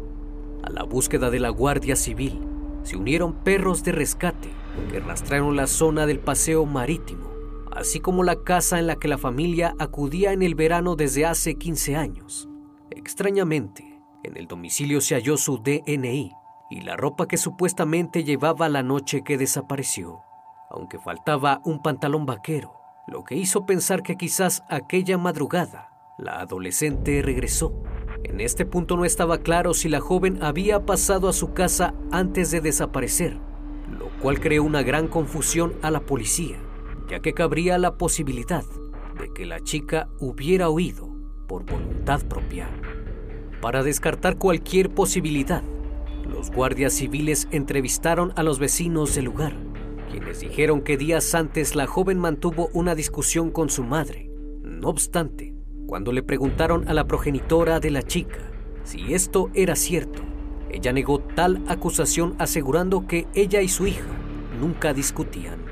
A 0.63 0.71
la 0.71 0.81
búsqueda 0.81 1.29
de 1.29 1.39
la 1.39 1.49
Guardia 1.49 1.95
Civil 1.95 2.39
se 2.81 2.97
unieron 2.97 3.43
perros 3.43 3.83
de 3.83 3.91
rescate 3.91 4.49
que 4.91 4.99
rastrearon 4.99 5.55
la 5.55 5.67
zona 5.67 6.07
del 6.07 6.19
paseo 6.19 6.65
marítimo 6.65 7.30
así 7.75 7.99
como 7.99 8.23
la 8.23 8.43
casa 8.43 8.79
en 8.79 8.87
la 8.87 8.97
que 8.97 9.07
la 9.07 9.17
familia 9.17 9.75
acudía 9.79 10.33
en 10.33 10.41
el 10.41 10.55
verano 10.55 10.95
desde 10.95 11.25
hace 11.25 11.55
15 11.55 11.95
años. 11.95 12.49
Extrañamente, 12.89 14.01
en 14.23 14.37
el 14.37 14.47
domicilio 14.47 15.01
se 15.01 15.15
halló 15.15 15.37
su 15.37 15.57
DNI 15.57 16.33
y 16.69 16.81
la 16.81 16.95
ropa 16.95 17.27
que 17.27 17.37
supuestamente 17.37 18.23
llevaba 18.23 18.69
la 18.69 18.83
noche 18.83 19.23
que 19.23 19.37
desapareció, 19.37 20.21
aunque 20.69 20.99
faltaba 20.99 21.61
un 21.65 21.81
pantalón 21.81 22.25
vaquero, 22.25 22.73
lo 23.07 23.23
que 23.23 23.35
hizo 23.35 23.65
pensar 23.65 24.03
que 24.03 24.15
quizás 24.15 24.63
aquella 24.69 25.17
madrugada 25.17 25.89
la 26.17 26.39
adolescente 26.39 27.21
regresó. 27.21 27.73
En 28.23 28.39
este 28.41 28.65
punto 28.65 28.95
no 28.95 29.05
estaba 29.05 29.39
claro 29.39 29.73
si 29.73 29.89
la 29.89 29.99
joven 29.99 30.43
había 30.43 30.85
pasado 30.85 31.27
a 31.27 31.33
su 31.33 31.53
casa 31.53 31.95
antes 32.11 32.51
de 32.51 32.61
desaparecer, 32.61 33.39
lo 33.89 34.09
cual 34.21 34.39
creó 34.39 34.63
una 34.63 34.83
gran 34.83 35.07
confusión 35.07 35.73
a 35.81 35.89
la 35.89 36.01
policía 36.01 36.59
ya 37.11 37.19
que 37.19 37.33
cabría 37.33 37.77
la 37.77 37.97
posibilidad 37.97 38.63
de 39.19 39.33
que 39.33 39.45
la 39.45 39.59
chica 39.59 40.07
hubiera 40.19 40.69
huido 40.69 41.13
por 41.45 41.65
voluntad 41.65 42.21
propia. 42.25 42.69
Para 43.61 43.83
descartar 43.83 44.37
cualquier 44.37 44.89
posibilidad, 44.89 45.61
los 46.25 46.51
guardias 46.51 46.93
civiles 46.93 47.49
entrevistaron 47.51 48.31
a 48.37 48.43
los 48.43 48.59
vecinos 48.59 49.13
del 49.13 49.25
lugar, 49.25 49.53
quienes 50.09 50.39
dijeron 50.39 50.79
que 50.79 50.95
días 50.95 51.35
antes 51.35 51.75
la 51.75 51.85
joven 51.85 52.17
mantuvo 52.17 52.69
una 52.71 52.95
discusión 52.95 53.51
con 53.51 53.69
su 53.69 53.83
madre. 53.83 54.31
No 54.63 54.87
obstante, 54.87 55.53
cuando 55.87 56.13
le 56.13 56.23
preguntaron 56.23 56.87
a 56.87 56.93
la 56.93 57.07
progenitora 57.07 57.81
de 57.81 57.91
la 57.91 58.03
chica 58.03 58.39
si 58.85 59.13
esto 59.13 59.49
era 59.53 59.75
cierto, 59.75 60.23
ella 60.69 60.93
negó 60.93 61.19
tal 61.19 61.61
acusación 61.67 62.35
asegurando 62.39 63.05
que 63.05 63.27
ella 63.33 63.61
y 63.61 63.67
su 63.67 63.85
hija 63.85 64.07
nunca 64.57 64.93
discutían. 64.93 65.70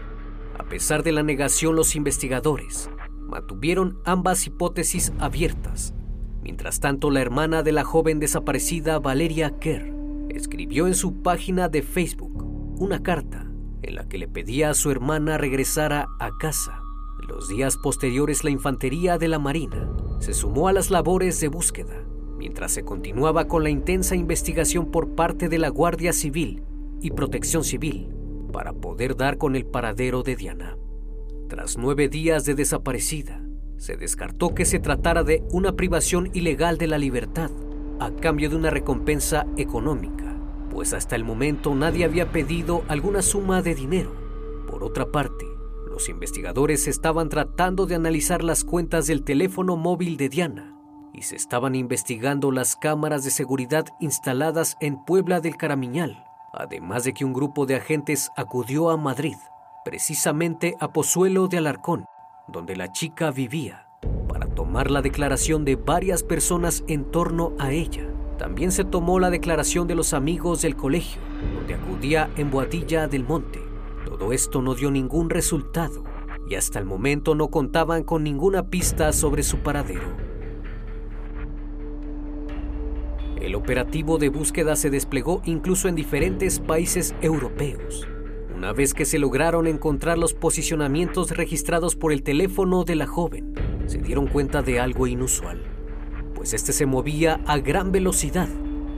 A 0.69 0.71
pesar 0.71 1.01
de 1.01 1.11
la 1.11 1.23
negación, 1.23 1.75
los 1.75 1.95
investigadores 1.95 2.91
mantuvieron 3.27 3.97
ambas 4.05 4.45
hipótesis 4.45 5.11
abiertas. 5.17 5.95
Mientras 6.43 6.79
tanto, 6.79 7.09
la 7.09 7.21
hermana 7.21 7.63
de 7.63 7.71
la 7.71 7.83
joven 7.83 8.19
desaparecida, 8.19 8.99
Valeria 8.99 9.57
Kerr, 9.57 9.91
escribió 10.29 10.85
en 10.85 10.93
su 10.93 11.23
página 11.23 11.69
de 11.69 11.81
Facebook 11.81 12.43
una 12.79 13.01
carta 13.01 13.51
en 13.81 13.95
la 13.95 14.07
que 14.07 14.19
le 14.19 14.27
pedía 14.27 14.69
a 14.69 14.75
su 14.75 14.91
hermana 14.91 15.39
regresara 15.39 16.07
a 16.19 16.29
casa. 16.37 16.79
Los 17.27 17.49
días 17.49 17.75
posteriores, 17.75 18.43
la 18.43 18.51
Infantería 18.51 19.17
de 19.17 19.27
la 19.27 19.39
Marina 19.39 19.89
se 20.19 20.35
sumó 20.35 20.67
a 20.67 20.71
las 20.71 20.91
labores 20.91 21.39
de 21.39 21.47
búsqueda, 21.47 22.03
mientras 22.37 22.73
se 22.73 22.85
continuaba 22.85 23.47
con 23.47 23.63
la 23.63 23.71
intensa 23.71 24.15
investigación 24.15 24.91
por 24.91 25.15
parte 25.15 25.49
de 25.49 25.57
la 25.57 25.69
Guardia 25.69 26.13
Civil 26.13 26.61
y 27.01 27.09
Protección 27.09 27.63
Civil 27.63 28.18
para 28.51 28.73
poder 28.73 29.15
dar 29.15 29.37
con 29.37 29.55
el 29.55 29.65
paradero 29.65 30.23
de 30.23 30.35
Diana. 30.35 30.77
Tras 31.47 31.77
nueve 31.77 32.09
días 32.09 32.45
de 32.45 32.55
desaparecida, 32.55 33.41
se 33.77 33.97
descartó 33.97 34.53
que 34.53 34.65
se 34.65 34.79
tratara 34.79 35.23
de 35.23 35.43
una 35.51 35.75
privación 35.75 36.29
ilegal 36.33 36.77
de 36.77 36.87
la 36.87 36.97
libertad 36.97 37.49
a 37.99 38.11
cambio 38.11 38.49
de 38.49 38.55
una 38.55 38.69
recompensa 38.69 39.47
económica, 39.57 40.35
pues 40.69 40.93
hasta 40.93 41.15
el 41.15 41.23
momento 41.23 41.73
nadie 41.73 42.05
había 42.05 42.31
pedido 42.31 42.83
alguna 42.87 43.21
suma 43.21 43.61
de 43.61 43.75
dinero. 43.75 44.13
Por 44.67 44.83
otra 44.83 45.11
parte, 45.11 45.45
los 45.89 46.07
investigadores 46.07 46.87
estaban 46.87 47.29
tratando 47.29 47.85
de 47.85 47.95
analizar 47.95 48.43
las 48.43 48.63
cuentas 48.63 49.07
del 49.07 49.23
teléfono 49.23 49.75
móvil 49.75 50.17
de 50.17 50.29
Diana 50.29 50.75
y 51.13 51.23
se 51.23 51.35
estaban 51.35 51.73
investigando 51.73 52.51
las 52.51 52.75
cámaras 52.75 53.23
de 53.23 53.31
seguridad 53.31 53.85
instaladas 53.99 54.77
en 54.79 55.03
Puebla 55.03 55.41
del 55.41 55.57
Caramiñal 55.57 56.28
además 56.53 57.03
de 57.03 57.13
que 57.13 57.25
un 57.25 57.33
grupo 57.33 57.65
de 57.65 57.75
agentes 57.75 58.31
acudió 58.35 58.89
a 58.89 58.97
Madrid, 58.97 59.35
precisamente 59.83 60.75
a 60.79 60.91
Pozuelo 60.91 61.47
de 61.47 61.57
Alarcón, 61.57 62.05
donde 62.47 62.75
la 62.75 62.91
chica 62.91 63.31
vivía, 63.31 63.87
para 64.27 64.47
tomar 64.47 64.91
la 64.91 65.01
declaración 65.01 65.65
de 65.65 65.75
varias 65.75 66.23
personas 66.23 66.83
en 66.87 67.05
torno 67.11 67.53
a 67.59 67.71
ella. 67.71 68.07
También 68.37 68.71
se 68.71 68.85
tomó 68.85 69.19
la 69.19 69.29
declaración 69.29 69.87
de 69.87 69.95
los 69.95 70.13
amigos 70.13 70.61
del 70.61 70.75
colegio, 70.75 71.21
donde 71.53 71.73
acudía 71.73 72.29
en 72.37 72.49
Boadilla 72.49 73.07
del 73.07 73.25
Monte. 73.25 73.59
Todo 74.05 74.31
esto 74.31 74.61
no 74.61 74.75
dio 74.75 74.91
ningún 74.91 75.29
resultado 75.29 76.03
y 76.49 76.55
hasta 76.55 76.79
el 76.79 76.85
momento 76.85 77.35
no 77.35 77.49
contaban 77.49 78.03
con 78.03 78.23
ninguna 78.23 78.69
pista 78.69 79.13
sobre 79.13 79.43
su 79.43 79.57
paradero. 79.57 80.28
El 83.41 83.55
operativo 83.55 84.17
de 84.17 84.27
búsqueda 84.27 84.75
se 84.75 84.89
desplegó 84.89 85.41
incluso 85.45 85.87
en 85.87 85.95
diferentes 85.95 86.59
países 86.59 87.15
europeos. 87.21 88.05
Una 88.53 88.73
vez 88.73 88.93
que 88.93 89.05
se 89.05 89.17
lograron 89.17 89.65
encontrar 89.65 90.17
los 90.17 90.33
posicionamientos 90.33 91.31
registrados 91.31 91.95
por 91.95 92.11
el 92.11 92.21
teléfono 92.21 92.83
de 92.83 92.95
la 92.95 93.07
joven, 93.07 93.53
se 93.85 93.99
dieron 93.99 94.27
cuenta 94.27 94.61
de 94.61 94.81
algo 94.81 95.07
inusual, 95.07 95.63
pues 96.35 96.53
este 96.53 96.73
se 96.73 96.85
movía 96.85 97.39
a 97.45 97.57
gran 97.59 97.93
velocidad 97.93 98.49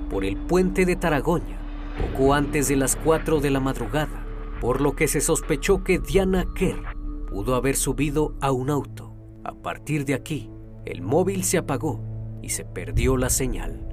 por 0.09 0.25
el 0.25 0.37
puente 0.37 0.87
de 0.87 0.95
Taragoña, 0.95 1.59
poco 1.99 2.33
antes 2.33 2.67
de 2.67 2.77
las 2.77 2.95
4 2.95 3.41
de 3.41 3.51
la 3.51 3.59
madrugada, 3.59 4.25
por 4.59 4.81
lo 4.81 4.95
que 4.95 5.07
se 5.07 5.21
sospechó 5.21 5.83
que 5.83 5.99
Diana 5.99 6.47
Kerr 6.55 6.81
pudo 7.29 7.53
haber 7.53 7.75
subido 7.75 8.33
a 8.41 8.51
un 8.51 8.71
auto. 8.71 9.13
A 9.43 9.53
partir 9.53 10.03
de 10.05 10.15
aquí, 10.15 10.49
el 10.85 11.03
móvil 11.03 11.43
se 11.43 11.59
apagó 11.59 12.01
y 12.41 12.49
se 12.49 12.65
perdió 12.65 13.17
la 13.17 13.29
señal 13.29 13.90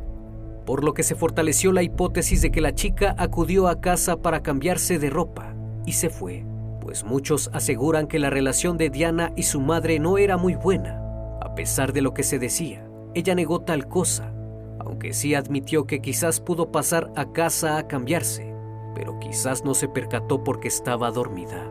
por 0.68 0.84
lo 0.84 0.92
que 0.92 1.02
se 1.02 1.14
fortaleció 1.14 1.72
la 1.72 1.82
hipótesis 1.82 2.42
de 2.42 2.50
que 2.50 2.60
la 2.60 2.74
chica 2.74 3.14
acudió 3.16 3.68
a 3.68 3.80
casa 3.80 4.20
para 4.20 4.42
cambiarse 4.42 4.98
de 4.98 5.08
ropa 5.08 5.54
y 5.86 5.92
se 5.92 6.10
fue, 6.10 6.44
pues 6.82 7.04
muchos 7.04 7.48
aseguran 7.54 8.06
que 8.06 8.18
la 8.18 8.28
relación 8.28 8.76
de 8.76 8.90
Diana 8.90 9.32
y 9.34 9.44
su 9.44 9.62
madre 9.62 9.98
no 9.98 10.18
era 10.18 10.36
muy 10.36 10.56
buena. 10.56 11.00
A 11.40 11.54
pesar 11.54 11.94
de 11.94 12.02
lo 12.02 12.12
que 12.12 12.22
se 12.22 12.38
decía, 12.38 12.86
ella 13.14 13.34
negó 13.34 13.62
tal 13.62 13.88
cosa, 13.88 14.34
aunque 14.78 15.14
sí 15.14 15.34
admitió 15.34 15.86
que 15.86 16.02
quizás 16.02 16.38
pudo 16.38 16.70
pasar 16.70 17.10
a 17.16 17.32
casa 17.32 17.78
a 17.78 17.88
cambiarse, 17.88 18.54
pero 18.94 19.18
quizás 19.20 19.64
no 19.64 19.72
se 19.72 19.88
percató 19.88 20.44
porque 20.44 20.68
estaba 20.68 21.10
dormida. 21.10 21.64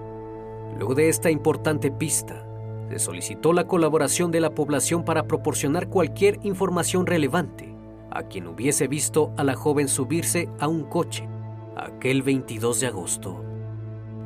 Luego 0.76 0.96
de 0.96 1.10
esta 1.10 1.30
importante 1.30 1.92
pista, 1.92 2.48
se 2.90 2.98
solicitó 2.98 3.54
la 3.54 3.68
colaboración 3.68 4.32
de 4.32 4.40
la 4.40 4.56
población 4.56 5.06
para 5.06 5.28
proporcionar 5.28 5.88
cualquier 5.88 6.40
información 6.42 7.06
relevante 7.06 7.77
a 8.12 8.24
quien 8.24 8.48
hubiese 8.48 8.88
visto 8.88 9.34
a 9.38 9.44
la 9.44 9.56
joven 9.56 9.88
subirse 9.88 10.50
a 10.60 10.68
un 10.68 10.84
coche 10.84 11.28
aquel 11.76 12.24
22 12.24 12.80
de 12.80 12.88
agosto. 12.88 13.44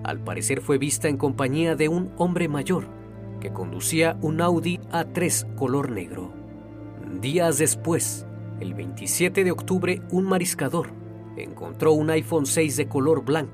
Al 0.04 0.20
parecer 0.20 0.62
fue 0.62 0.78
vista 0.78 1.08
en 1.08 1.17
compañía 1.17 1.76
de 1.76 1.89
un 1.89 2.12
hombre 2.17 2.48
mayor 2.48 2.88
que 3.39 3.52
conducía 3.52 4.17
un 4.22 4.41
Audi 4.41 4.80
A3 4.91 5.56
color 5.56 5.91
negro. 5.91 6.32
Días 7.22 7.58
después, 7.58 8.26
el 8.60 8.74
27 8.74 9.44
de 9.44 9.52
octubre, 9.52 10.02
un 10.12 10.26
mariscador 10.26 11.02
encontró 11.38 11.94
un 11.94 12.10
iPhone 12.10 12.46
6 12.46 12.78
de 12.78 12.88
color 12.88 13.24
blanco 13.24 13.52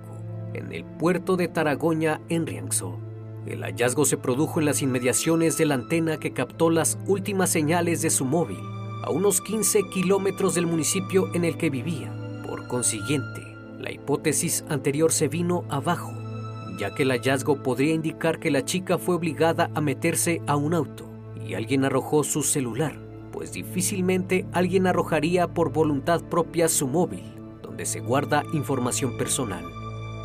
en 0.54 0.74
el 0.74 0.86
puerto 0.86 1.36
de 1.38 1.48
Taragoña, 1.48 2.22
en 2.30 2.48
Rianxo. 2.48 2.98
El 3.46 3.64
hallazgo 3.64 4.06
se 4.06 4.18
produjo 4.18 4.60
en 4.60 4.66
las 4.66 4.82
inmediaciones 4.82 5.58
de 5.58 5.66
la 5.66 5.76
antena 5.76 6.18
que 6.18 6.34
captó 6.34 6.70
las 6.70 6.98
últimas 7.06 7.50
señales 7.50 8.02
de 8.02 8.10
su 8.10 8.26
móvil, 8.26 8.60
a 9.04 9.10
unos 9.12 9.42
15 9.42 9.84
kilómetros 9.90 10.56
del 10.56 10.68
municipio 10.68 11.30
en 11.34 11.46
el 11.46 11.58
que 11.58 11.70
vivía. 11.70 12.14
Por 12.48 12.68
consiguiente, 12.68 13.56
la 13.80 13.92
hipótesis 13.92 14.64
anterior 14.70 15.12
se 15.12 15.28
vino 15.28 15.66
abajo, 15.70 16.14
ya 16.80 16.94
que 16.94 17.04
el 17.04 17.12
hallazgo 17.12 17.62
podría 17.64 17.94
indicar 17.94 18.40
que 18.40 18.52
la 18.52 18.66
chica 18.66 18.98
fue 18.98 19.16
obligada 19.16 19.70
a 19.76 19.82
meterse 19.82 20.42
a 20.48 20.56
un 20.56 20.74
auto 20.74 21.06
y 21.46 21.54
alguien 21.54 21.86
arrojó 21.86 22.24
su 22.24 22.44
celular, 22.44 23.00
pues 23.32 23.54
difícilmente 23.54 24.46
alguien 24.52 24.88
arrojaría 24.88 25.48
por 25.48 25.72
voluntad 25.72 26.22
propia 26.24 26.68
su 26.68 26.88
móvil, 26.88 27.24
donde 27.62 27.86
se 27.86 28.00
guarda 28.00 28.44
información 28.54 29.18
personal. 29.18 29.64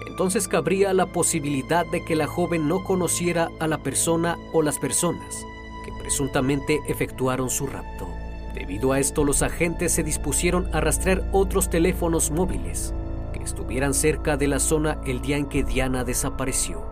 Entonces 0.07 0.49
cabría 0.49 0.93
la 0.93 1.07
posibilidad 1.07 1.87
de 1.91 2.05
que 2.05 2.17
la 2.17 2.27
joven 2.27 2.69
no 2.69 2.85
conociera 2.85 3.49
a 3.61 3.67
la 3.67 3.83
persona 3.83 4.37
o 4.53 4.63
las 4.63 4.79
personas 4.79 5.45
que 5.85 5.93
presuntamente 6.03 6.81
efectuaron 6.87 7.51
su 7.51 7.67
rapto. 7.67 8.12
Debido 8.55 8.93
a 8.93 9.01
esto, 9.01 9.25
los 9.25 9.43
agentes 9.43 9.93
se 9.93 10.03
dispusieron 10.03 10.69
a 10.73 10.81
rastrear 10.81 11.25
otros 11.33 11.71
teléfonos 11.71 12.31
móviles 12.31 12.95
que 13.33 13.43
estuvieran 13.43 13.95
cerca 13.95 14.37
de 14.37 14.47
la 14.47 14.59
zona 14.59 14.99
el 15.07 15.23
día 15.23 15.37
en 15.37 15.47
que 15.47 15.65
Diana 15.65 16.05
desapareció. 16.05 16.85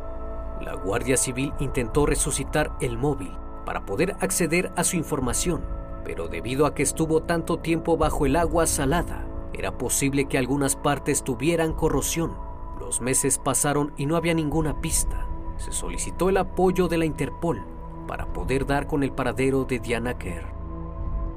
La 0.62 0.74
Guardia 0.74 1.16
Civil 1.16 1.52
intentó 1.58 2.06
resucitar 2.06 2.72
el 2.80 2.96
móvil 2.96 3.32
para 3.66 3.84
poder 3.84 4.16
acceder 4.20 4.72
a 4.76 4.84
su 4.84 4.96
información, 4.96 5.62
pero 6.04 6.28
debido 6.28 6.66
a 6.66 6.74
que 6.74 6.82
estuvo 6.82 7.22
tanto 7.22 7.58
tiempo 7.58 7.96
bajo 7.96 8.24
el 8.26 8.36
agua 8.36 8.66
salada, 8.66 9.26
era 9.52 9.76
posible 9.76 10.26
que 10.26 10.38
algunas 10.38 10.76
partes 10.76 11.22
tuvieran 11.22 11.74
corrosión. 11.74 12.34
Los 12.78 13.00
meses 13.02 13.38
pasaron 13.38 13.92
y 13.96 14.06
no 14.06 14.16
había 14.16 14.32
ninguna 14.32 14.80
pista. 14.80 15.26
Se 15.58 15.72
solicitó 15.72 16.30
el 16.30 16.38
apoyo 16.38 16.88
de 16.88 16.96
la 16.96 17.04
Interpol 17.04 17.62
para 18.06 18.32
poder 18.32 18.64
dar 18.64 18.86
con 18.86 19.02
el 19.02 19.12
paradero 19.12 19.64
de 19.64 19.78
Diana 19.78 20.16
Kerr. 20.16 20.59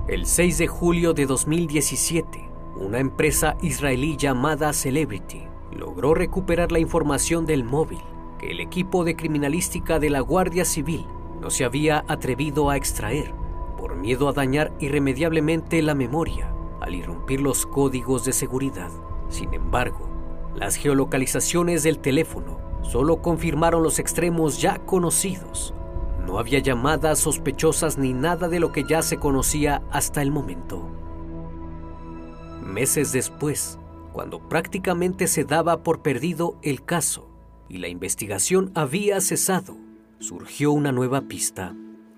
El 0.05 0.25
6 0.25 0.57
de 0.57 0.67
julio 0.67 1.13
de 1.13 1.25
2017, 1.25 2.49
una 2.75 2.99
empresa 2.99 3.55
israelí 3.61 4.17
llamada 4.17 4.73
Celebrity 4.73 5.43
logró 5.71 6.13
recuperar 6.13 6.73
la 6.73 6.79
información 6.79 7.45
del 7.45 7.63
móvil 7.63 8.01
que 8.37 8.51
el 8.51 8.59
equipo 8.59 9.05
de 9.05 9.15
criminalística 9.15 9.99
de 9.99 10.09
la 10.09 10.19
Guardia 10.19 10.65
Civil 10.65 11.05
no 11.39 11.49
se 11.49 11.63
había 11.63 12.03
atrevido 12.09 12.69
a 12.69 12.75
extraer 12.75 13.33
por 13.77 13.95
miedo 13.95 14.27
a 14.27 14.33
dañar 14.33 14.73
irremediablemente 14.81 15.81
la 15.81 15.95
memoria 15.95 16.53
al 16.81 16.95
irrumpir 16.95 17.39
los 17.39 17.65
códigos 17.65 18.25
de 18.25 18.33
seguridad. 18.33 18.91
Sin 19.29 19.53
embargo, 19.53 20.09
las 20.53 20.75
geolocalizaciones 20.75 21.81
del 21.81 21.99
teléfono 21.99 22.59
solo 22.81 23.21
confirmaron 23.21 23.83
los 23.83 23.99
extremos 23.99 24.59
ya 24.61 24.79
conocidos. 24.79 25.73
No 26.25 26.39
había 26.39 26.59
llamadas 26.59 27.19
sospechosas 27.19 27.97
ni 27.97 28.13
nada 28.13 28.47
de 28.47 28.59
lo 28.59 28.71
que 28.71 28.83
ya 28.83 29.01
se 29.01 29.17
conocía 29.17 29.81
hasta 29.91 30.21
el 30.21 30.31
momento. 30.31 30.89
Meses 32.61 33.11
después, 33.11 33.77
cuando 34.13 34.39
prácticamente 34.47 35.27
se 35.27 35.43
daba 35.43 35.83
por 35.83 36.01
perdido 36.01 36.57
el 36.61 36.83
caso 36.83 37.29
y 37.67 37.77
la 37.77 37.87
investigación 37.87 38.71
había 38.75 39.19
cesado, 39.21 39.75
surgió 40.19 40.71
una 40.71 40.91
nueva 40.91 41.21
pista. 41.21 41.75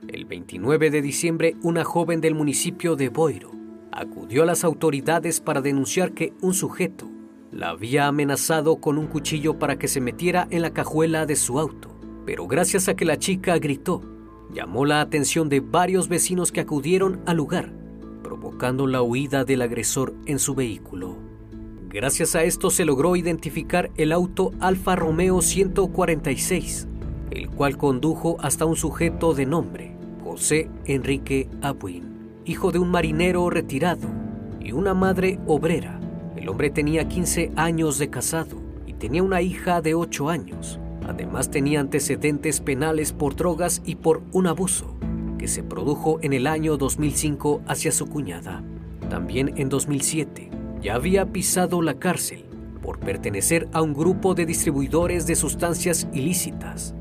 El 0.07 0.25
29 0.25 0.91
de 0.91 1.01
diciembre, 1.01 1.55
una 1.63 1.83
joven 1.83 2.21
del 2.21 2.35
municipio 2.35 2.95
de 2.95 3.09
Boiro 3.09 3.51
acudió 3.91 4.43
a 4.43 4.45
las 4.45 4.63
autoridades 4.63 5.39
para 5.39 5.61
denunciar 5.61 6.11
que 6.11 6.33
un 6.41 6.53
sujeto 6.53 7.09
la 7.51 7.69
había 7.69 8.07
amenazado 8.07 8.75
con 8.77 8.97
un 8.97 9.07
cuchillo 9.07 9.57
para 9.57 9.79
que 9.79 9.87
se 9.87 10.01
metiera 10.01 10.47
en 10.51 10.61
la 10.61 10.71
cajuela 10.71 11.25
de 11.25 11.37
su 11.37 11.57
auto. 11.59 11.94
Pero 12.25 12.47
gracias 12.47 12.87
a 12.87 12.95
que 12.95 13.05
la 13.05 13.17
chica 13.17 13.57
gritó, 13.59 14.01
llamó 14.51 14.85
la 14.85 15.01
atención 15.01 15.49
de 15.49 15.59
varios 15.59 16.07
vecinos 16.07 16.51
que 16.51 16.61
acudieron 16.61 17.21
al 17.25 17.37
lugar, 17.37 17.71
provocando 18.23 18.87
la 18.87 19.01
huida 19.01 19.45
del 19.45 19.61
agresor 19.61 20.15
en 20.25 20.39
su 20.39 20.55
vehículo. 20.55 21.17
Gracias 21.89 22.35
a 22.35 22.43
esto 22.43 22.71
se 22.71 22.83
logró 22.83 23.15
identificar 23.15 23.91
el 23.95 24.11
auto 24.11 24.51
Alfa 24.59 24.95
Romeo 24.95 25.41
146, 25.41 26.87
el 27.31 27.49
cual 27.49 27.77
condujo 27.77 28.37
hasta 28.39 28.65
un 28.65 28.75
sujeto 28.75 29.33
de 29.33 29.45
nombre 29.45 29.95
José 30.23 30.69
Enrique 30.85 31.47
Abuin, 31.61 32.03
hijo 32.43 32.71
de 32.71 32.79
un 32.79 32.89
marinero 32.89 33.49
retirado 33.49 34.07
y 34.59 34.73
una 34.73 34.93
madre 34.93 35.39
obrera. 35.47 35.99
El 36.35 36.49
hombre 36.49 36.69
tenía 36.69 37.07
15 37.07 37.51
años 37.55 37.97
de 37.99 38.09
casado 38.09 38.57
y 38.85 38.93
tenía 38.93 39.23
una 39.23 39.41
hija 39.41 39.81
de 39.81 39.93
8 39.93 40.29
años. 40.29 40.79
Además 41.07 41.51
tenía 41.51 41.79
antecedentes 41.79 42.61
penales 42.61 43.13
por 43.13 43.35
drogas 43.35 43.81
y 43.85 43.95
por 43.95 44.21
un 44.31 44.47
abuso 44.47 44.95
que 45.37 45.47
se 45.47 45.63
produjo 45.63 46.19
en 46.21 46.33
el 46.33 46.47
año 46.47 46.77
2005 46.77 47.61
hacia 47.67 47.91
su 47.91 48.07
cuñada. 48.07 48.63
También 49.09 49.53
en 49.57 49.69
2007 49.69 50.49
ya 50.81 50.95
había 50.95 51.31
pisado 51.31 51.81
la 51.81 51.95
cárcel 51.95 52.45
por 52.81 52.99
pertenecer 52.99 53.67
a 53.73 53.81
un 53.81 53.93
grupo 53.93 54.35
de 54.35 54.45
distribuidores 54.45 55.27
de 55.27 55.35
sustancias 55.35 56.07
ilícitas 56.13 56.95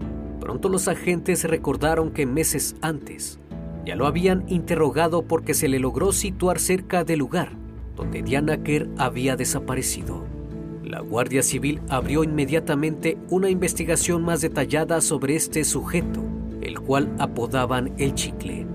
Pronto 0.44 0.68
los 0.68 0.88
agentes 0.88 1.44
recordaron 1.44 2.10
que 2.10 2.26
meses 2.26 2.76
antes 2.82 3.40
ya 3.86 3.96
lo 3.96 4.06
habían 4.06 4.44
interrogado 4.46 5.22
porque 5.22 5.54
se 5.54 5.68
le 5.68 5.78
logró 5.78 6.12
situar 6.12 6.58
cerca 6.58 7.02
del 7.02 7.20
lugar 7.20 7.52
donde 7.96 8.22
Diana 8.22 8.62
Kerr 8.62 8.90
había 8.98 9.36
desaparecido. 9.36 10.26
La 10.84 11.00
Guardia 11.00 11.42
Civil 11.42 11.80
abrió 11.88 12.24
inmediatamente 12.24 13.16
una 13.30 13.48
investigación 13.48 14.22
más 14.22 14.42
detallada 14.42 15.00
sobre 15.00 15.34
este 15.34 15.64
sujeto, 15.64 16.20
el 16.60 16.78
cual 16.78 17.10
apodaban 17.18 17.94
el 17.96 18.14
chicle. 18.14 18.66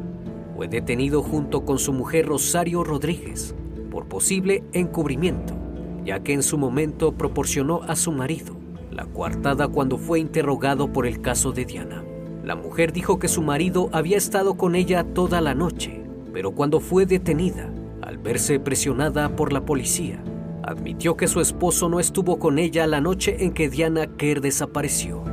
Fue 0.55 0.67
detenido 0.67 1.21
junto 1.21 1.65
con 1.65 1.77
su 1.77 1.93
mujer 1.93 2.25
Rosario 2.25 2.83
Rodríguez 2.83 3.53
por 3.91 4.07
posible 4.07 4.63
encubrimiento, 4.73 5.55
ya 6.03 6.21
que 6.21 6.33
en 6.33 6.41
su 6.41 6.57
momento 6.57 7.11
proporcionó 7.11 7.83
a 7.83 7.95
su 7.95 8.11
marido 8.11 8.57
la 8.91 9.05
coartada 9.05 9.67
cuando 9.67 9.99
fue 9.99 10.19
interrogado 10.19 10.91
por 10.91 11.05
el 11.05 11.21
caso 11.21 11.51
de 11.51 11.65
Diana. 11.65 12.03
La 12.43 12.55
mujer 12.55 12.91
dijo 12.91 13.19
que 13.19 13.27
su 13.27 13.43
marido 13.43 13.87
había 13.91 14.17
estado 14.17 14.55
con 14.55 14.73
ella 14.73 15.03
toda 15.03 15.41
la 15.41 15.53
noche, 15.53 16.01
pero 16.33 16.51
cuando 16.51 16.79
fue 16.79 17.05
detenida, 17.05 17.69
al 18.01 18.17
verse 18.17 18.59
presionada 18.59 19.35
por 19.35 19.53
la 19.53 19.63
policía, 19.63 20.23
admitió 20.69 21.17
que 21.17 21.27
su 21.27 21.41
esposo 21.41 21.89
no 21.89 21.99
estuvo 21.99 22.39
con 22.39 22.59
ella 22.59 22.85
la 22.87 23.01
noche 23.01 23.43
en 23.43 23.53
que 23.53 23.69
Diana 23.69 24.07
Kerr 24.07 24.41
desapareció. 24.41 25.23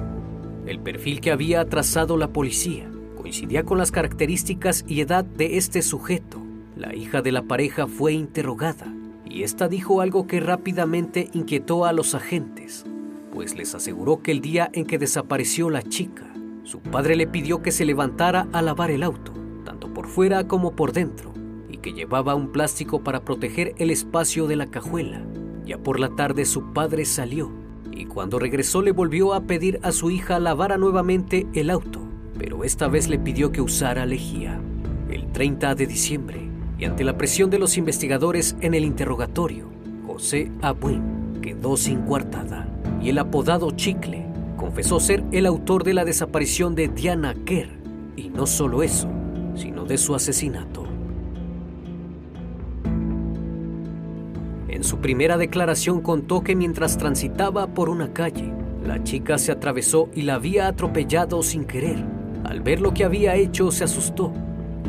El 0.66 0.81
perfil 0.81 1.20
que 1.20 1.31
había 1.31 1.64
trazado 1.66 2.16
la 2.16 2.29
policía 2.29 2.90
coincidía 3.16 3.64
con 3.64 3.79
las 3.79 3.92
características 3.92 4.85
y 4.88 5.01
edad 5.01 5.25
de 5.25 5.59
este 5.59 5.83
sujeto. 5.83 6.42
La 6.77 6.94
hija 6.94 7.22
de 7.22 7.33
la 7.33 7.42
pareja 7.42 7.87
fue 7.87 8.12
interrogada 8.12 8.87
y 9.25 9.42
esta 9.42 9.68
dijo 9.68 10.01
algo 10.01 10.27
que 10.27 10.40
rápidamente 10.40 11.29
inquietó 11.33 11.85
a 11.85 11.92
los 11.92 12.14
agentes 12.14 12.85
pues 13.37 13.55
les 13.55 13.75
aseguró 13.75 14.22
que 14.22 14.33
el 14.33 14.40
día 14.40 14.70
en 14.72 14.87
que 14.87 14.96
desapareció 14.96 15.68
la 15.68 15.83
chica, 15.83 16.25
su 16.64 16.81
padre 16.81 17.16
le 17.16 17.27
pidió 17.27 17.61
que 17.61 17.70
se 17.70 17.85
levantara 17.85 18.49
a 18.51 18.62
lavar 18.62 18.90
el 18.90 19.03
auto, 19.03 19.31
tanto 19.62 19.92
por 19.92 20.07
fuera 20.07 20.49
como 20.49 20.75
por 20.75 20.94
dentro, 20.94 21.35
que 21.77 21.93
llevaba 21.93 22.35
un 22.35 22.53
plástico 22.53 23.03
para 23.03 23.25
proteger 23.25 23.75
el 23.79 23.91
espacio 23.91 24.47
de 24.47 24.57
la 24.57 24.67
cajuela. 24.67 25.23
Ya 25.65 25.79
por 25.79 25.99
la 25.99 26.11
tarde 26.11 26.45
su 26.45 26.73
padre 26.73 27.05
salió, 27.05 27.51
y 27.93 28.05
cuando 28.05 28.39
regresó 28.39 28.83
le 28.83 28.93
volvió 28.93 29.35
a 29.35 29.43
pedir 29.43 29.81
a 29.83 29.93
su 29.93 30.11
hija 30.11 30.39
lavara 30.39 30.77
nuevamente 30.77 31.47
el 31.55 31.71
auto, 31.71 32.01
pero 32.39 32.65
esta 32.65 32.89
vez 32.89 33.09
le 33.09 33.19
pidió 33.19 33.53
que 33.53 33.61
usara 33.61 34.07
lejía. 34.07 34.61
El 35.11 35.33
30 35.33 35.75
de 35.75 35.87
diciembre, 35.87 36.49
y 36.79 36.85
ante 36.85 37.05
la 37.05 37.17
presión 37.17 37.51
de 37.51 37.59
los 37.59 37.77
investigadores 37.79 38.57
en 38.61 38.75
el 38.75 38.85
interrogatorio, 38.85 39.67
José 40.07 40.51
Abuin 40.62 41.41
quedó 41.43 41.77
sin 41.77 42.03
coartada 42.03 42.69
y 43.03 43.09
el 43.09 43.19
apodado 43.19 43.71
Chicle 43.71 44.27
confesó 44.57 45.00
ser 45.00 45.23
el 45.33 45.46
autor 45.46 45.85
de 45.85 45.94
la 45.94 46.05
desaparición 46.05 46.75
de 46.75 46.88
Diana 46.88 47.35
Kerr, 47.44 47.69
y 48.17 48.31
no 48.31 48.46
solo 48.46 48.83
eso, 48.83 49.09
sino 49.55 49.85
de 49.85 49.98
su 49.98 50.15
asesinato. 50.15 50.96
Su 54.87 54.99
primera 54.99 55.37
declaración 55.37 56.01
contó 56.01 56.43
que 56.43 56.57
mientras 56.57 56.97
transitaba 56.97 57.67
por 57.67 57.91
una 57.91 58.13
calle, 58.13 58.53
la 58.87 59.05
chica 59.05 59.37
se 59.37 59.53
atravesó 59.53 60.09
y 60.15 60.23
la 60.23 60.37
había 60.37 60.69
atropellado 60.69 61.43
sin 61.43 61.65
querer. 61.65 62.03
Al 62.45 62.61
ver 62.63 62.81
lo 62.81 62.95
que 62.95 63.05
había 63.05 63.35
hecho 63.35 63.71
se 63.71 63.85
asustó 63.85 64.33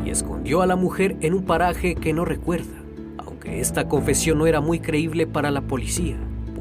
y 0.04 0.10
escondió 0.10 0.62
a 0.62 0.66
la 0.66 0.76
mujer 0.76 1.16
en 1.20 1.34
un 1.34 1.42
paraje 1.42 1.94
que 1.94 2.12
no 2.12 2.24
recuerda, 2.24 2.78
aunque 3.18 3.60
esta 3.60 3.88
confesión 3.88 4.38
no 4.38 4.46
era 4.46 4.60
muy 4.60 4.80
creíble 4.80 5.26
para 5.26 5.50
la 5.50 5.60
policía 5.60 6.16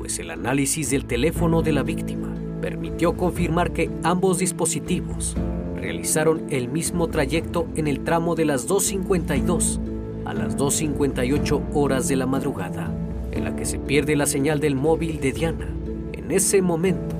pues 0.08 0.20
el 0.20 0.32
análisis 0.32 0.90
del 0.90 1.04
teléfono 1.04 1.62
de 1.62 1.74
la 1.74 1.84
víctima 1.84 2.34
permitió 2.62 3.18
confirmar 3.18 3.74
que 3.74 3.92
ambos 4.04 4.38
dispositivos 4.40 5.36
realizaron 5.76 6.46
el 6.50 6.70
mismo 6.70 7.10
trayecto 7.10 7.68
en 7.76 7.88
el 7.88 8.06
tramo 8.06 8.34
de 8.34 8.46
las 8.46 8.70
2.52 8.70 9.82
a 10.24 10.34
las 10.34 10.56
2.58 10.56 11.62
horas 11.74 12.08
de 12.08 12.16
la 12.16 12.26
madrugada, 12.26 12.90
en 13.38 13.46
la 13.46 13.56
que 13.56 13.66
se 13.66 13.80
pierde 13.80 14.16
la 14.16 14.26
señal 14.26 14.60
del 14.60 14.76
móvil 14.76 15.20
de 15.20 15.32
Diana. 15.32 15.70
En 16.14 16.32
ese 16.32 16.62
momento, 16.62 17.16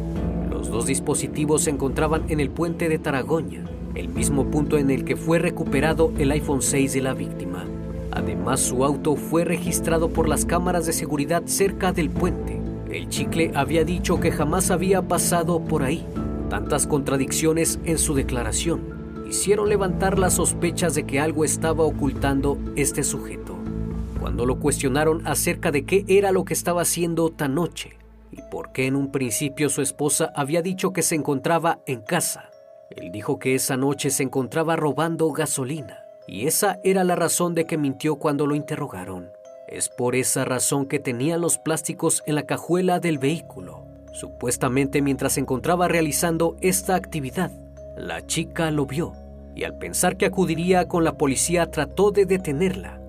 Los 0.50 0.72
dos 0.72 0.88
dispositivos 0.88 1.64
se 1.64 1.70
encontraban 1.70 2.24
en 2.30 2.40
el 2.40 2.50
puente 2.50 2.90
de 2.90 3.00
Taragoña, 3.00 3.64
el 3.96 4.10
mismo 4.10 4.48
punto 4.52 4.78
en 4.78 4.90
el 4.90 5.06
que 5.06 5.16
fue 5.16 5.40
recuperado 5.40 6.12
el 6.18 6.32
iPhone 6.32 6.62
6 6.62 6.94
de 6.94 7.02
la 7.02 7.14
víctima. 7.14 7.64
Además, 8.12 8.60
su 8.60 8.84
auto 8.84 9.16
fue 9.16 9.46
registrado 9.46 10.10
por 10.10 10.28
las 10.28 10.46
cámaras 10.46 10.86
de 10.86 10.94
seguridad 10.94 11.44
cerca 11.46 11.94
del 11.94 12.10
puente. 12.10 12.60
El 12.92 13.08
chicle 13.10 13.52
había 13.54 13.86
dicho 13.86 14.20
que 14.20 14.32
jamás 14.32 14.72
había 14.72 15.04
pasado 15.04 15.60
por 15.60 15.84
ahí. 15.84 16.06
Tantas 16.50 16.88
contradicciones 16.88 17.80
en 17.86 17.98
su 17.98 18.16
declaración 18.16 18.82
hicieron 19.30 19.70
levantar 19.70 20.18
las 20.18 20.34
sospechas 20.34 20.96
de 20.96 21.06
que 21.06 21.20
algo 21.20 21.46
estaba 21.46 21.84
ocultando 21.84 22.58
este 22.76 23.04
sujeto. 23.04 23.57
Cuando 24.28 24.46
lo 24.46 24.60
cuestionaron 24.60 25.26
acerca 25.26 25.72
de 25.72 25.86
qué 25.86 26.04
era 26.10 26.34
lo 26.34 26.44
que 26.44 26.54
estaba 26.54 26.82
haciendo 26.82 27.30
tan 27.30 27.56
noche 27.56 27.98
y 28.30 28.42
por 28.52 28.74
qué 28.74 28.86
en 28.86 28.98
un 28.98 29.10
principio 29.10 29.70
su 29.70 29.82
esposa 29.82 30.34
había 30.36 30.62
dicho 30.62 30.92
que 30.92 31.02
se 31.02 31.16
encontraba 31.16 31.80
en 31.86 32.02
casa, 32.02 32.50
él 32.90 33.10
dijo 33.14 33.40
que 33.40 33.56
esa 33.56 33.78
noche 33.78 34.10
se 34.10 34.24
encontraba 34.24 34.76
robando 34.76 35.32
gasolina 35.32 36.00
y 36.28 36.46
esa 36.46 36.78
era 36.84 37.06
la 37.06 37.16
razón 37.16 37.56
de 37.56 37.64
que 37.64 37.78
mintió 37.78 38.18
cuando 38.18 38.46
lo 38.48 38.56
interrogaron. 38.56 39.30
Es 39.70 39.88
por 39.88 40.14
esa 40.14 40.44
razón 40.44 40.88
que 40.88 41.00
tenía 41.00 41.38
los 41.38 41.58
plásticos 41.58 42.22
en 42.26 42.36
la 42.36 42.44
cajuela 42.44 43.00
del 43.00 43.20
vehículo. 43.20 43.86
Supuestamente 44.12 45.02
mientras 45.02 45.36
se 45.36 45.40
encontraba 45.40 45.88
realizando 45.88 46.58
esta 46.60 46.96
actividad, 46.96 47.54
la 47.96 48.26
chica 48.26 48.72
lo 48.72 48.86
vio 48.86 49.14
y 49.56 49.64
al 49.64 49.78
pensar 49.78 50.18
que 50.18 50.26
acudiría 50.26 50.90
con 50.90 51.06
la 51.06 51.14
policía 51.14 51.72
trató 51.72 52.12
de 52.12 52.26
detenerla. 52.26 53.07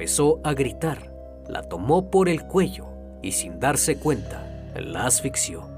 Empezó 0.00 0.40
a 0.44 0.54
gritar, 0.54 1.12
la 1.46 1.62
tomó 1.62 2.10
por 2.10 2.30
el 2.30 2.44
cuello 2.44 2.86
y 3.20 3.32
sin 3.32 3.60
darse 3.60 3.98
cuenta, 3.98 4.72
la 4.74 5.04
asfixió. 5.04 5.68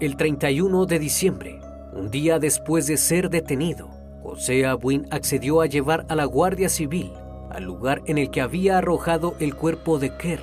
El 0.00 0.16
31 0.16 0.86
de 0.86 0.98
diciembre, 0.98 1.60
un 1.92 2.10
día 2.10 2.38
después 2.38 2.86
de 2.86 2.96
ser 2.96 3.28
detenido, 3.28 3.90
José 4.22 4.64
Abuin 4.64 5.06
accedió 5.10 5.60
a 5.60 5.66
llevar 5.66 6.06
a 6.08 6.14
la 6.14 6.24
Guardia 6.24 6.70
Civil 6.70 7.12
al 7.50 7.64
lugar 7.64 8.00
en 8.06 8.16
el 8.16 8.30
que 8.30 8.40
había 8.40 8.78
arrojado 8.78 9.34
el 9.38 9.54
cuerpo 9.54 9.98
de 9.98 10.16
Kerr. 10.16 10.40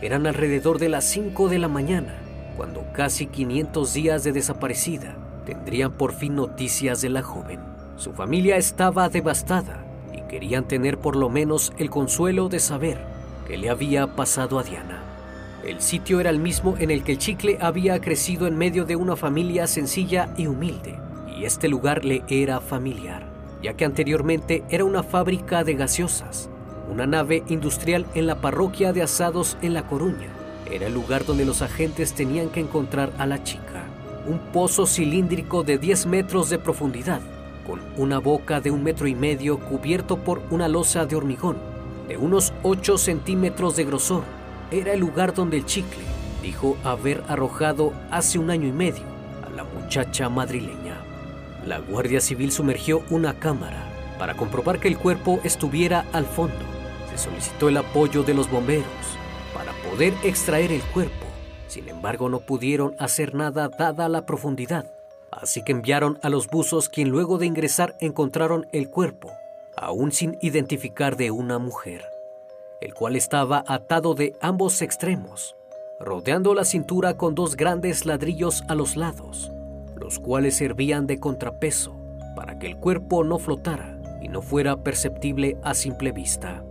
Eran 0.00 0.28
alrededor 0.28 0.78
de 0.78 0.88
las 0.88 1.02
5 1.02 1.48
de 1.48 1.58
la 1.58 1.66
mañana, 1.66 2.14
cuando 2.56 2.84
casi 2.92 3.26
500 3.26 3.92
días 3.92 4.22
de 4.22 4.30
desaparecida 4.30 5.16
tendrían 5.46 5.94
por 5.94 6.12
fin 6.12 6.36
noticias 6.36 7.00
de 7.00 7.08
la 7.08 7.24
joven. 7.24 7.58
Su 7.96 8.12
familia 8.12 8.56
estaba 8.56 9.08
devastada 9.08 9.87
querían 10.28 10.68
tener 10.68 10.98
por 10.98 11.16
lo 11.16 11.28
menos 11.28 11.72
el 11.78 11.90
consuelo 11.90 12.48
de 12.48 12.60
saber 12.60 12.98
qué 13.46 13.56
le 13.56 13.70
había 13.70 14.14
pasado 14.14 14.58
a 14.58 14.62
Diana. 14.62 15.02
El 15.64 15.80
sitio 15.80 16.20
era 16.20 16.30
el 16.30 16.38
mismo 16.38 16.76
en 16.78 16.90
el 16.90 17.02
que 17.02 17.12
el 17.12 17.18
chicle 17.18 17.58
había 17.60 18.00
crecido 18.00 18.46
en 18.46 18.56
medio 18.56 18.84
de 18.84 18.96
una 18.96 19.16
familia 19.16 19.66
sencilla 19.66 20.32
y 20.36 20.46
humilde, 20.46 20.98
y 21.36 21.44
este 21.44 21.68
lugar 21.68 22.04
le 22.04 22.22
era 22.28 22.60
familiar 22.60 23.38
ya 23.62 23.74
que 23.74 23.84
anteriormente 23.84 24.64
era 24.70 24.84
una 24.84 25.02
fábrica 25.02 25.64
de 25.64 25.74
gaseosas, 25.74 26.48
una 26.90 27.06
nave 27.06 27.42
industrial 27.48 28.06
en 28.14 28.26
la 28.26 28.40
parroquia 28.40 28.92
de 28.92 29.02
Asados 29.02 29.56
en 29.62 29.74
La 29.74 29.86
Coruña. 29.86 30.28
Era 30.70 30.86
el 30.86 30.94
lugar 30.94 31.24
donde 31.24 31.44
los 31.44 31.62
agentes 31.62 32.12
tenían 32.12 32.50
que 32.50 32.60
encontrar 32.60 33.12
a 33.18 33.26
la 33.26 33.42
chica. 33.42 33.84
Un 34.26 34.38
pozo 34.52 34.86
cilíndrico 34.86 35.62
de 35.62 35.78
10 35.78 36.06
metros 36.06 36.50
de 36.50 36.58
profundidad, 36.58 37.20
con 37.68 37.80
una 37.98 38.18
boca 38.18 38.62
de 38.62 38.70
un 38.70 38.82
metro 38.82 39.06
y 39.06 39.14
medio 39.14 39.58
cubierto 39.58 40.16
por 40.16 40.40
una 40.50 40.68
losa 40.68 41.04
de 41.04 41.16
hormigón, 41.16 41.58
de 42.08 42.16
unos 42.16 42.54
8 42.62 42.96
centímetros 42.96 43.76
de 43.76 43.84
grosor. 43.84 44.22
Era 44.70 44.94
el 44.94 45.00
lugar 45.00 45.34
donde 45.34 45.58
el 45.58 45.66
chicle 45.66 46.02
dijo 46.42 46.78
haber 46.82 47.22
arrojado 47.28 47.92
hace 48.10 48.38
un 48.38 48.50
año 48.50 48.66
y 48.66 48.72
medio 48.72 49.04
a 49.46 49.50
la 49.50 49.64
muchacha 49.64 50.30
madrileña. 50.30 50.96
La 51.66 51.78
Guardia 51.78 52.22
Civil 52.22 52.50
sumergió 52.52 53.02
una 53.10 53.34
cámara 53.38 53.84
para 54.18 54.34
comprobar 54.34 54.80
que 54.80 54.88
el 54.88 54.96
cuerpo 54.96 55.38
estuviera 55.44 56.06
al 56.14 56.24
fondo. 56.24 56.56
Se 57.10 57.18
solicitó 57.18 57.68
el 57.68 57.76
apoyo 57.76 58.22
de 58.22 58.32
los 58.32 58.50
bomberos 58.50 58.86
para 59.52 59.72
poder 59.90 60.14
extraer 60.24 60.72
el 60.72 60.82
cuerpo. 60.82 61.26
Sin 61.66 61.86
embargo, 61.90 62.30
no 62.30 62.40
pudieron 62.40 62.94
hacer 62.98 63.34
nada 63.34 63.68
dada 63.68 64.08
la 64.08 64.24
profundidad. 64.24 64.97
Así 65.30 65.62
que 65.62 65.72
enviaron 65.72 66.18
a 66.22 66.28
los 66.28 66.48
buzos 66.48 66.88
quien 66.88 67.10
luego 67.10 67.38
de 67.38 67.46
ingresar 67.46 67.96
encontraron 68.00 68.66
el 68.72 68.88
cuerpo, 68.88 69.30
aún 69.76 70.12
sin 70.12 70.38
identificar 70.40 71.16
de 71.16 71.30
una 71.30 71.58
mujer, 71.58 72.04
el 72.80 72.94
cual 72.94 73.16
estaba 73.16 73.64
atado 73.66 74.14
de 74.14 74.36
ambos 74.40 74.82
extremos, 74.82 75.56
rodeando 76.00 76.54
la 76.54 76.64
cintura 76.64 77.16
con 77.16 77.34
dos 77.34 77.56
grandes 77.56 78.06
ladrillos 78.06 78.64
a 78.68 78.74
los 78.74 78.96
lados 78.96 79.52
los 79.98 80.18
cuales 80.18 80.56
servían 80.56 81.06
de 81.06 81.18
contrapeso 81.18 81.94
para 82.36 82.58
que 82.58 82.66
el 82.66 82.76
cuerpo 82.76 83.24
no 83.24 83.38
flotara 83.38 83.98
y 84.22 84.28
no 84.28 84.42
fuera 84.42 84.76
perceptible 84.82 85.56
a 85.62 85.74
simple 85.74 86.12
vista. 86.12 86.62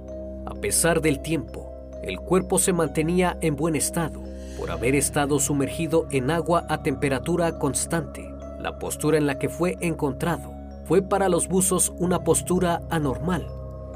A 0.45 0.55
pesar 0.55 1.01
del 1.01 1.19
tiempo, 1.19 1.71
el 2.03 2.19
cuerpo 2.19 2.57
se 2.57 2.73
mantenía 2.73 3.37
en 3.41 3.55
buen 3.55 3.75
estado 3.75 4.21
por 4.57 4.71
haber 4.71 4.95
estado 4.95 5.39
sumergido 5.39 6.07
en 6.11 6.31
agua 6.31 6.65
a 6.69 6.81
temperatura 6.83 7.59
constante. 7.59 8.27
La 8.59 8.79
postura 8.79 9.17
en 9.17 9.27
la 9.27 9.39
que 9.39 9.49
fue 9.49 9.77
encontrado 9.81 10.53
fue 10.85 11.01
para 11.01 11.29
los 11.29 11.47
buzos 11.47 11.93
una 11.97 12.23
postura 12.23 12.81
anormal, 12.89 13.47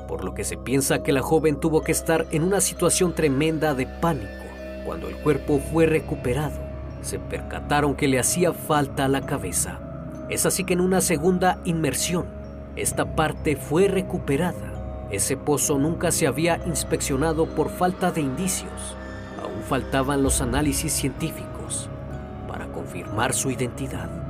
por 0.07 0.23
lo 0.23 0.33
que 0.33 0.43
se 0.43 0.57
piensa 0.57 1.03
que 1.03 1.13
la 1.13 1.21
joven 1.21 1.59
tuvo 1.59 1.81
que 1.81 1.91
estar 1.91 2.25
en 2.31 2.43
una 2.43 2.61
situación 2.61 3.13
tremenda 3.13 3.73
de 3.73 3.87
pánico 3.87 4.27
cuando 4.85 5.07
el 5.07 5.15
cuerpo 5.17 5.59
fue 5.71 5.85
recuperado 5.85 6.71
se 7.01 7.19
percataron 7.19 7.95
que 7.95 8.07
le 8.07 8.19
hacía 8.19 8.53
falta 8.53 9.07
la 9.07 9.21
cabeza. 9.21 9.79
Es 10.29 10.45
así 10.45 10.63
que 10.63 10.73
en 10.73 10.81
una 10.81 11.01
segunda 11.01 11.59
inmersión, 11.65 12.25
esta 12.75 13.15
parte 13.15 13.55
fue 13.55 13.87
recuperada. 13.87 15.07
Ese 15.11 15.35
pozo 15.35 15.77
nunca 15.77 16.11
se 16.11 16.27
había 16.27 16.61
inspeccionado 16.65 17.47
por 17.47 17.69
falta 17.69 18.11
de 18.11 18.21
indicios. 18.21 18.95
Aún 19.43 19.61
faltaban 19.63 20.23
los 20.23 20.41
análisis 20.41 20.93
científicos 20.93 21.89
para 22.47 22.67
confirmar 22.67 23.33
su 23.33 23.51
identidad. 23.51 24.20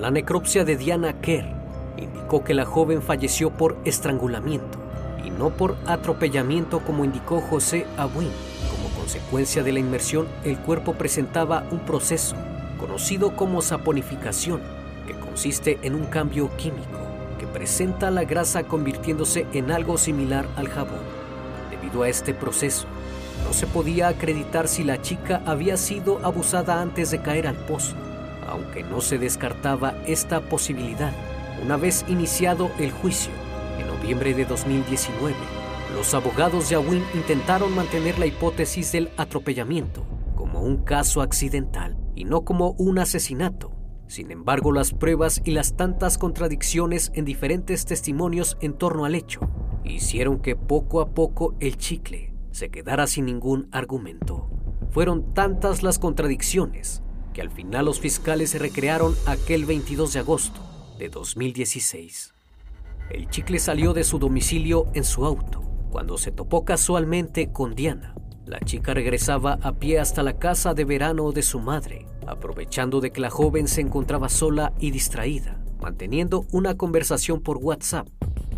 La 0.00 0.10
necropsia 0.10 0.64
de 0.64 0.76
Diana 0.76 1.20
Kerr 1.20 1.46
indicó 1.96 2.42
que 2.42 2.54
la 2.54 2.64
joven 2.64 3.02
falleció 3.02 3.50
por 3.50 3.76
estrangulamiento 3.84 4.78
y 5.24 5.30
no 5.30 5.50
por 5.50 5.76
atropellamiento 5.86 6.80
como 6.80 7.04
indicó 7.04 7.40
José 7.40 7.86
Abuin 7.96 8.30
consecuencia 9.10 9.64
de 9.64 9.72
la 9.72 9.80
inmersión, 9.80 10.28
el 10.44 10.56
cuerpo 10.56 10.94
presentaba 10.94 11.64
un 11.72 11.80
proceso 11.80 12.36
conocido 12.78 13.34
como 13.34 13.60
saponificación, 13.60 14.60
que 15.04 15.14
consiste 15.14 15.80
en 15.82 15.96
un 15.96 16.04
cambio 16.04 16.48
químico 16.56 17.00
que 17.36 17.48
presenta 17.48 18.12
la 18.12 18.22
grasa 18.22 18.62
convirtiéndose 18.62 19.48
en 19.52 19.72
algo 19.72 19.98
similar 19.98 20.46
al 20.54 20.68
jabón. 20.68 21.00
Debido 21.72 22.04
a 22.04 22.08
este 22.08 22.34
proceso, 22.34 22.86
no 23.44 23.52
se 23.52 23.66
podía 23.66 24.06
acreditar 24.06 24.68
si 24.68 24.84
la 24.84 25.02
chica 25.02 25.42
había 25.44 25.76
sido 25.76 26.24
abusada 26.24 26.80
antes 26.80 27.10
de 27.10 27.20
caer 27.20 27.48
al 27.48 27.56
pozo, 27.56 27.96
aunque 28.50 28.82
no 28.82 29.00
se 29.00 29.18
descartaba 29.18 29.94
esta 30.06 30.40
posibilidad. 30.40 31.12
Una 31.64 31.76
vez 31.76 32.04
iniciado 32.08 32.70
el 32.78 32.90
juicio, 32.90 33.32
en 33.78 33.86
noviembre 33.86 34.34
de 34.34 34.44
2019, 34.44 35.34
los 35.94 36.14
abogados 36.14 36.68
de 36.68 36.76
Awin 36.76 37.04
intentaron 37.14 37.74
mantener 37.74 38.18
la 38.18 38.26
hipótesis 38.26 38.92
del 38.92 39.10
atropellamiento 39.16 40.04
como 40.34 40.62
un 40.62 40.78
caso 40.78 41.20
accidental 41.20 41.96
y 42.14 42.24
no 42.24 42.44
como 42.44 42.70
un 42.72 42.98
asesinato. 42.98 43.72
Sin 44.06 44.30
embargo, 44.30 44.72
las 44.72 44.92
pruebas 44.92 45.40
y 45.44 45.52
las 45.52 45.76
tantas 45.76 46.18
contradicciones 46.18 47.12
en 47.14 47.24
diferentes 47.24 47.84
testimonios 47.84 48.56
en 48.60 48.72
torno 48.72 49.04
al 49.04 49.14
hecho 49.14 49.40
hicieron 49.84 50.40
que 50.40 50.56
poco 50.56 51.00
a 51.00 51.10
poco 51.10 51.54
el 51.60 51.76
chicle 51.76 52.34
se 52.50 52.70
quedara 52.70 53.06
sin 53.06 53.26
ningún 53.26 53.68
argumento. 53.70 54.48
Fueron 54.90 55.34
tantas 55.34 55.82
las 55.82 55.98
contradicciones 55.98 57.02
al 57.40 57.50
final 57.50 57.86
los 57.86 58.00
fiscales 58.00 58.50
se 58.50 58.58
recrearon 58.58 59.14
aquel 59.26 59.64
22 59.64 60.12
de 60.12 60.18
agosto 60.20 60.60
de 60.98 61.08
2016. 61.08 62.34
El 63.10 63.28
chicle 63.28 63.58
salió 63.58 63.92
de 63.92 64.04
su 64.04 64.18
domicilio 64.18 64.86
en 64.94 65.04
su 65.04 65.24
auto 65.24 65.62
cuando 65.90 66.18
se 66.18 66.30
topó 66.30 66.64
casualmente 66.64 67.50
con 67.50 67.74
Diana. 67.74 68.14
La 68.46 68.60
chica 68.60 68.94
regresaba 68.94 69.58
a 69.62 69.72
pie 69.72 69.98
hasta 69.98 70.22
la 70.22 70.38
casa 70.38 70.74
de 70.74 70.84
verano 70.84 71.32
de 71.32 71.42
su 71.42 71.60
madre, 71.60 72.06
aprovechando 72.26 73.00
de 73.00 73.10
que 73.10 73.20
la 73.20 73.30
joven 73.30 73.68
se 73.68 73.80
encontraba 73.80 74.28
sola 74.28 74.72
y 74.78 74.90
distraída, 74.90 75.60
manteniendo 75.80 76.46
una 76.52 76.76
conversación 76.76 77.40
por 77.40 77.58
WhatsApp. 77.58 78.08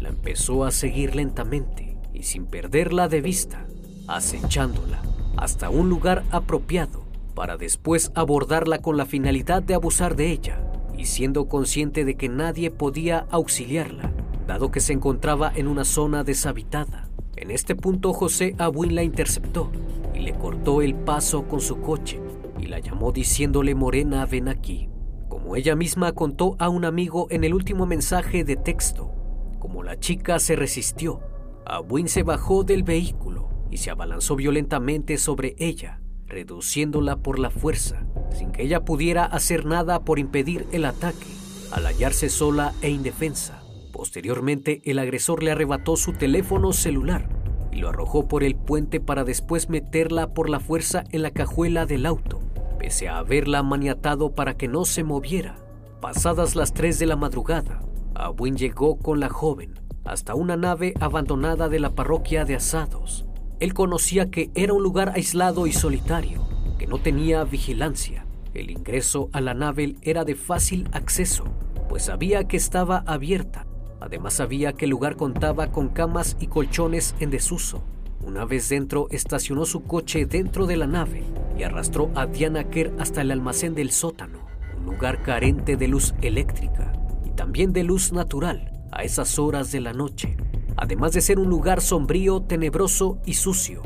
La 0.00 0.08
empezó 0.08 0.64
a 0.64 0.70
seguir 0.70 1.14
lentamente 1.14 1.96
y 2.12 2.24
sin 2.24 2.46
perderla 2.46 3.08
de 3.08 3.20
vista, 3.20 3.66
acechándola 4.08 5.02
hasta 5.36 5.70
un 5.70 5.88
lugar 5.88 6.24
apropiado 6.30 7.01
para 7.34 7.56
después 7.56 8.12
abordarla 8.14 8.78
con 8.78 8.96
la 8.96 9.06
finalidad 9.06 9.62
de 9.62 9.74
abusar 9.74 10.16
de 10.16 10.30
ella 10.30 10.62
y 10.96 11.06
siendo 11.06 11.48
consciente 11.48 12.04
de 12.04 12.14
que 12.14 12.28
nadie 12.28 12.70
podía 12.70 13.26
auxiliarla, 13.30 14.12
dado 14.46 14.70
que 14.70 14.80
se 14.80 14.92
encontraba 14.92 15.52
en 15.54 15.66
una 15.66 15.84
zona 15.84 16.24
deshabitada. 16.24 17.08
En 17.36 17.50
este 17.50 17.74
punto 17.74 18.12
José 18.12 18.54
Abuin 18.58 18.94
la 18.94 19.02
interceptó 19.02 19.70
y 20.14 20.20
le 20.20 20.34
cortó 20.34 20.82
el 20.82 20.94
paso 20.94 21.48
con 21.48 21.60
su 21.60 21.80
coche, 21.80 22.20
y 22.60 22.66
la 22.66 22.78
llamó 22.78 23.12
diciéndole 23.12 23.74
Morena, 23.74 24.26
ven 24.26 24.48
aquí. 24.48 24.88
Como 25.28 25.56
ella 25.56 25.74
misma 25.74 26.12
contó 26.12 26.56
a 26.58 26.68
un 26.68 26.84
amigo 26.84 27.26
en 27.30 27.44
el 27.44 27.54
último 27.54 27.86
mensaje 27.86 28.44
de 28.44 28.56
texto, 28.56 29.10
como 29.58 29.82
la 29.82 29.98
chica 29.98 30.38
se 30.38 30.54
resistió, 30.54 31.20
Abuin 31.64 32.08
se 32.08 32.22
bajó 32.22 32.64
del 32.64 32.82
vehículo 32.82 33.48
y 33.70 33.78
se 33.78 33.90
abalanzó 33.90 34.36
violentamente 34.36 35.16
sobre 35.16 35.56
ella, 35.58 36.01
reduciéndola 36.32 37.16
por 37.16 37.38
la 37.38 37.50
fuerza, 37.50 38.04
sin 38.36 38.50
que 38.50 38.62
ella 38.62 38.84
pudiera 38.84 39.24
hacer 39.24 39.66
nada 39.66 40.00
por 40.00 40.18
impedir 40.18 40.66
el 40.72 40.86
ataque, 40.86 41.26
al 41.70 41.86
hallarse 41.86 42.28
sola 42.28 42.72
e 42.80 42.88
indefensa. 42.88 43.62
Posteriormente, 43.92 44.80
el 44.84 44.98
agresor 44.98 45.42
le 45.42 45.52
arrebató 45.52 45.96
su 45.96 46.14
teléfono 46.14 46.72
celular 46.72 47.28
y 47.70 47.76
lo 47.76 47.90
arrojó 47.90 48.26
por 48.26 48.42
el 48.42 48.56
puente 48.56 48.98
para 48.98 49.24
después 49.24 49.68
meterla 49.68 50.32
por 50.32 50.48
la 50.48 50.58
fuerza 50.58 51.04
en 51.10 51.22
la 51.22 51.30
cajuela 51.30 51.86
del 51.86 52.06
auto, 52.06 52.40
pese 52.78 53.08
a 53.08 53.18
haberla 53.18 53.62
maniatado 53.62 54.34
para 54.34 54.56
que 54.56 54.68
no 54.68 54.84
se 54.86 55.04
moviera. 55.04 55.56
Pasadas 56.00 56.56
las 56.56 56.72
3 56.72 56.98
de 56.98 57.06
la 57.06 57.16
madrugada, 57.16 57.82
Abuin 58.14 58.56
llegó 58.56 58.98
con 58.98 59.20
la 59.20 59.28
joven 59.28 59.74
hasta 60.04 60.34
una 60.34 60.56
nave 60.56 60.94
abandonada 61.00 61.68
de 61.68 61.78
la 61.78 61.90
parroquia 61.90 62.44
de 62.44 62.56
Asados. 62.56 63.24
Él 63.62 63.74
conocía 63.74 64.28
que 64.28 64.50
era 64.56 64.72
un 64.72 64.82
lugar 64.82 65.12
aislado 65.14 65.68
y 65.68 65.72
solitario, 65.72 66.44
que 66.80 66.88
no 66.88 66.98
tenía 66.98 67.44
vigilancia. 67.44 68.26
El 68.54 68.70
ingreso 68.70 69.30
a 69.32 69.40
la 69.40 69.54
nave 69.54 69.94
era 70.02 70.24
de 70.24 70.34
fácil 70.34 70.88
acceso, 70.90 71.44
pues 71.88 72.06
sabía 72.06 72.48
que 72.48 72.56
estaba 72.56 73.04
abierta. 73.06 73.64
Además 74.00 74.34
sabía 74.34 74.72
que 74.72 74.86
el 74.86 74.90
lugar 74.90 75.14
contaba 75.14 75.70
con 75.70 75.90
camas 75.90 76.36
y 76.40 76.48
colchones 76.48 77.14
en 77.20 77.30
desuso. 77.30 77.84
Una 78.20 78.44
vez 78.46 78.68
dentro, 78.68 79.06
estacionó 79.12 79.64
su 79.64 79.84
coche 79.84 80.26
dentro 80.26 80.66
de 80.66 80.76
la 80.76 80.88
nave 80.88 81.22
y 81.56 81.62
arrastró 81.62 82.10
a 82.16 82.26
Diana 82.26 82.64
Kerr 82.68 82.92
hasta 82.98 83.20
el 83.20 83.30
almacén 83.30 83.76
del 83.76 83.92
sótano, 83.92 84.40
un 84.76 84.86
lugar 84.86 85.22
carente 85.22 85.76
de 85.76 85.86
luz 85.86 86.14
eléctrica 86.20 86.92
y 87.24 87.30
también 87.30 87.72
de 87.72 87.84
luz 87.84 88.12
natural 88.12 88.72
a 88.90 89.04
esas 89.04 89.38
horas 89.38 89.70
de 89.70 89.80
la 89.80 89.92
noche, 89.92 90.36
además 90.76 91.12
de 91.12 91.20
ser 91.20 91.38
un 91.38 91.48
lugar 91.48 91.80
sombrío, 91.80 92.42
tenebroso 92.42 93.18
y 93.24 93.34
sucio, 93.34 93.82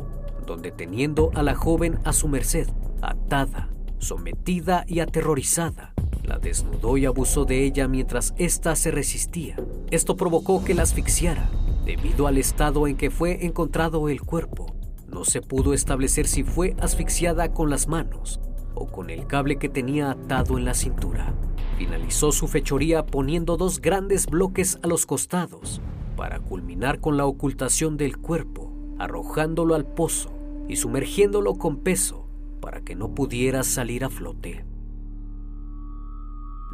donde 0.47 0.70
teniendo 0.70 1.30
a 1.34 1.43
la 1.43 1.55
joven 1.55 1.99
a 2.05 2.12
su 2.12 2.28
merced, 2.28 2.68
atada, 3.03 3.68
sometida 3.99 4.84
y 4.87 5.01
aterrorizada, 5.01 5.95
la 6.22 6.39
desnudó 6.39 6.97
y 6.97 7.07
abusó 7.07 7.45
de 7.45 7.64
ella 7.64 7.89
mientras 7.89 8.34
ésta 8.37 8.76
se 8.76 8.91
resistía. 8.91 9.57
Esto 9.91 10.16
provocó 10.16 10.64
que 10.64 10.74
la 10.74 10.82
asfixiara, 10.82 11.51
debido 11.84 12.26
al 12.26 12.39
estado 12.39 12.87
en 12.87 12.97
que 12.97 13.11
fue 13.11 13.45
encontrado 13.47 14.09
el 14.09 14.22
cuerpo. 14.22 14.74
No 15.09 15.24
se 15.24 15.41
pudo 15.41 15.72
establecer 15.72 16.26
si 16.26 16.43
fue 16.43 16.74
asfixiada 16.80 17.53
con 17.53 17.70
las 17.70 17.87
manos 17.87 18.41
o 18.74 18.87
con 18.87 19.09
el 19.09 19.26
cable 19.26 19.57
que 19.57 19.68
tenía 19.68 20.11
atado 20.11 20.59
en 20.59 20.64
la 20.64 20.74
cintura. 20.74 21.32
Finalizó 21.78 22.32
su 22.32 22.49
fechoría 22.49 23.07
poniendo 23.07 23.57
dos 23.57 23.80
grandes 23.80 24.26
bloques 24.26 24.78
a 24.82 24.89
los 24.89 25.07
costados 25.07 25.80
para 26.16 26.40
culminar 26.40 27.00
con 27.00 27.16
la 27.16 27.26
ocultación 27.26 27.96
del 27.96 28.16
cuerpo, 28.16 28.72
arrojándolo 28.98 29.74
al 29.74 29.86
pozo 29.86 30.30
y 30.68 30.76
sumergiéndolo 30.76 31.54
con 31.54 31.76
peso 31.76 32.26
para 32.60 32.80
que 32.80 32.96
no 32.96 33.14
pudiera 33.14 33.62
salir 33.62 34.04
a 34.04 34.10
flote. 34.10 34.64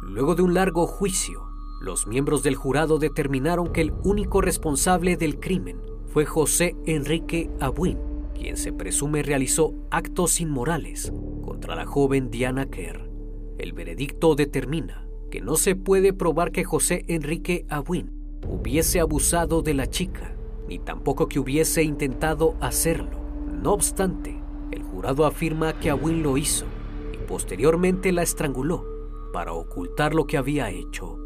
Luego 0.01 0.35
de 0.35 0.41
un 0.41 0.53
largo 0.53 0.87
juicio, 0.87 1.43
los 1.81 2.07
miembros 2.07 2.43
del 2.43 2.55
jurado 2.55 2.97
determinaron 2.97 3.71
que 3.71 3.81
el 3.81 3.93
único 4.03 4.41
responsable 4.41 5.17
del 5.17 5.39
crimen 5.39 5.77
fue 6.07 6.25
José 6.25 6.75
Enrique 6.85 7.49
Abuin, 7.59 7.99
quien 8.33 8.57
se 8.57 8.73
presume 8.73 9.23
realizó 9.23 9.73
actos 9.91 10.39
inmorales 10.41 11.11
contra 11.43 11.75
la 11.75 11.85
joven 11.85 12.31
Diana 12.31 12.65
Kerr. 12.67 13.09
El 13.57 13.73
veredicto 13.73 14.35
determina 14.35 15.07
que 15.29 15.41
no 15.41 15.55
se 15.55 15.75
puede 15.75 16.13
probar 16.13 16.51
que 16.51 16.63
José 16.63 17.05
Enrique 17.07 17.65
Abuin 17.69 18.22
hubiese 18.47 18.99
abusado 18.99 19.61
de 19.61 19.73
la 19.73 19.87
chica, 19.87 20.35
ni 20.67 20.79
tampoco 20.79 21.27
que 21.27 21.39
hubiese 21.39 21.83
intentado 21.83 22.55
hacerlo. 22.59 23.19
No 23.61 23.73
obstante, 23.73 24.41
el 24.71 24.83
jurado 24.83 25.25
afirma 25.25 25.79
que 25.79 25.89
Abuin 25.89 26.23
lo 26.23 26.37
hizo 26.37 26.65
y 27.13 27.17
posteriormente 27.17 28.11
la 28.11 28.23
estranguló 28.23 28.85
para 29.31 29.53
ocultar 29.53 30.13
lo 30.13 30.25
que 30.25 30.37
había 30.37 30.69
hecho. 30.69 31.17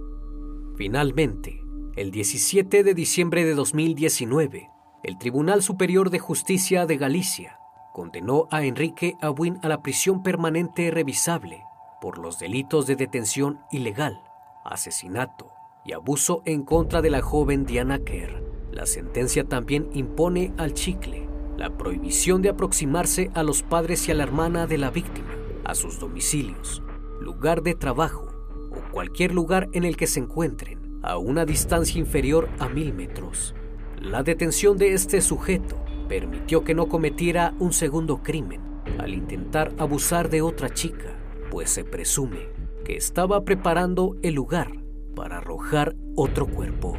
Finalmente, 0.75 1.63
el 1.95 2.11
17 2.11 2.83
de 2.83 2.93
diciembre 2.93 3.43
de 3.43 3.55
2019, 3.55 4.69
el 5.03 5.17
Tribunal 5.17 5.63
Superior 5.63 6.09
de 6.09 6.19
Justicia 6.19 6.85
de 6.85 6.97
Galicia 6.97 7.59
condenó 7.93 8.47
a 8.51 8.63
Enrique 8.63 9.15
Abuin 9.21 9.57
a 9.63 9.67
la 9.67 9.81
prisión 9.81 10.21
permanente 10.21 10.91
revisable 10.91 11.63
por 11.99 12.19
los 12.19 12.37
delitos 12.37 12.85
de 12.85 12.95
detención 12.95 13.59
ilegal, 13.71 14.21
asesinato 14.63 15.56
y 15.87 15.93
abuso 15.93 16.43
en 16.45 16.63
contra 16.63 17.01
de 17.01 17.09
la 17.09 17.21
joven 17.21 17.65
Diana 17.65 17.99
Kerr. 17.99 18.43
La 18.71 18.85
sentencia 18.85 19.45
también 19.45 19.89
impone 19.93 20.53
al 20.57 20.73
chicle 20.73 21.27
la 21.57 21.75
prohibición 21.77 22.41
de 22.41 22.49
aproximarse 22.49 23.31
a 23.33 23.41
los 23.41 23.63
padres 23.63 24.07
y 24.07 24.11
a 24.11 24.13
la 24.13 24.23
hermana 24.23 24.67
de 24.67 24.77
la 24.77 24.91
víctima, 24.91 25.29
a 25.63 25.73
sus 25.73 25.99
domicilios, 25.99 26.83
lugar 27.19 27.63
de 27.63 27.73
trabajo 27.73 28.27
o 28.71 28.91
cualquier 28.91 29.33
lugar 29.33 29.69
en 29.73 29.83
el 29.83 29.97
que 29.97 30.05
se 30.05 30.19
encuentren 30.19 30.99
a 31.01 31.17
una 31.17 31.45
distancia 31.45 31.99
inferior 31.99 32.49
a 32.59 32.69
mil 32.69 32.93
metros. 32.93 33.55
La 33.99 34.21
detención 34.21 34.77
de 34.77 34.93
este 34.93 35.21
sujeto 35.21 35.77
permitió 36.07 36.63
que 36.63 36.75
no 36.75 36.87
cometiera 36.87 37.55
un 37.59 37.73
segundo 37.73 38.21
crimen 38.21 38.61
al 38.99 39.13
intentar 39.13 39.73
abusar 39.79 40.29
de 40.29 40.41
otra 40.41 40.69
chica 40.69 41.17
pues 41.49 41.69
se 41.69 41.83
presume 41.83 42.49
que 42.85 42.95
estaba 42.95 43.43
preparando 43.43 44.15
el 44.21 44.35
lugar 44.35 44.71
para 45.17 45.39
arrojar 45.39 45.95
otro 46.15 46.45
cuerpo. 46.45 46.95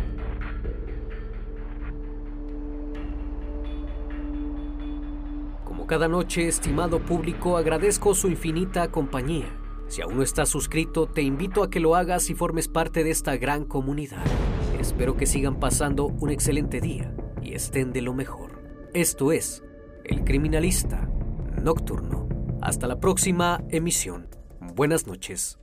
Como 5.64 5.86
cada 5.86 6.08
noche, 6.08 6.48
estimado 6.48 6.98
público, 6.98 7.56
agradezco 7.56 8.14
su 8.14 8.26
infinita 8.26 8.90
compañía. 8.90 9.46
Si 9.86 10.02
aún 10.02 10.16
no 10.16 10.22
estás 10.24 10.48
suscrito, 10.48 11.06
te 11.06 11.22
invito 11.22 11.62
a 11.62 11.70
que 11.70 11.78
lo 11.78 11.94
hagas 11.94 12.28
y 12.28 12.34
formes 12.34 12.66
parte 12.66 13.04
de 13.04 13.10
esta 13.10 13.36
gran 13.36 13.64
comunidad. 13.64 14.24
Espero 14.80 15.16
que 15.16 15.24
sigan 15.24 15.60
pasando 15.60 16.06
un 16.06 16.30
excelente 16.30 16.80
día 16.80 17.14
y 17.40 17.54
estén 17.54 17.92
de 17.92 18.02
lo 18.02 18.14
mejor. 18.14 18.60
Esto 18.94 19.30
es 19.30 19.62
El 20.02 20.24
Criminalista 20.24 21.08
Nocturno. 21.62 22.28
Hasta 22.60 22.88
la 22.88 22.98
próxima 22.98 23.62
emisión. 23.70 24.26
Buenas 24.74 25.06
noches. 25.06 25.60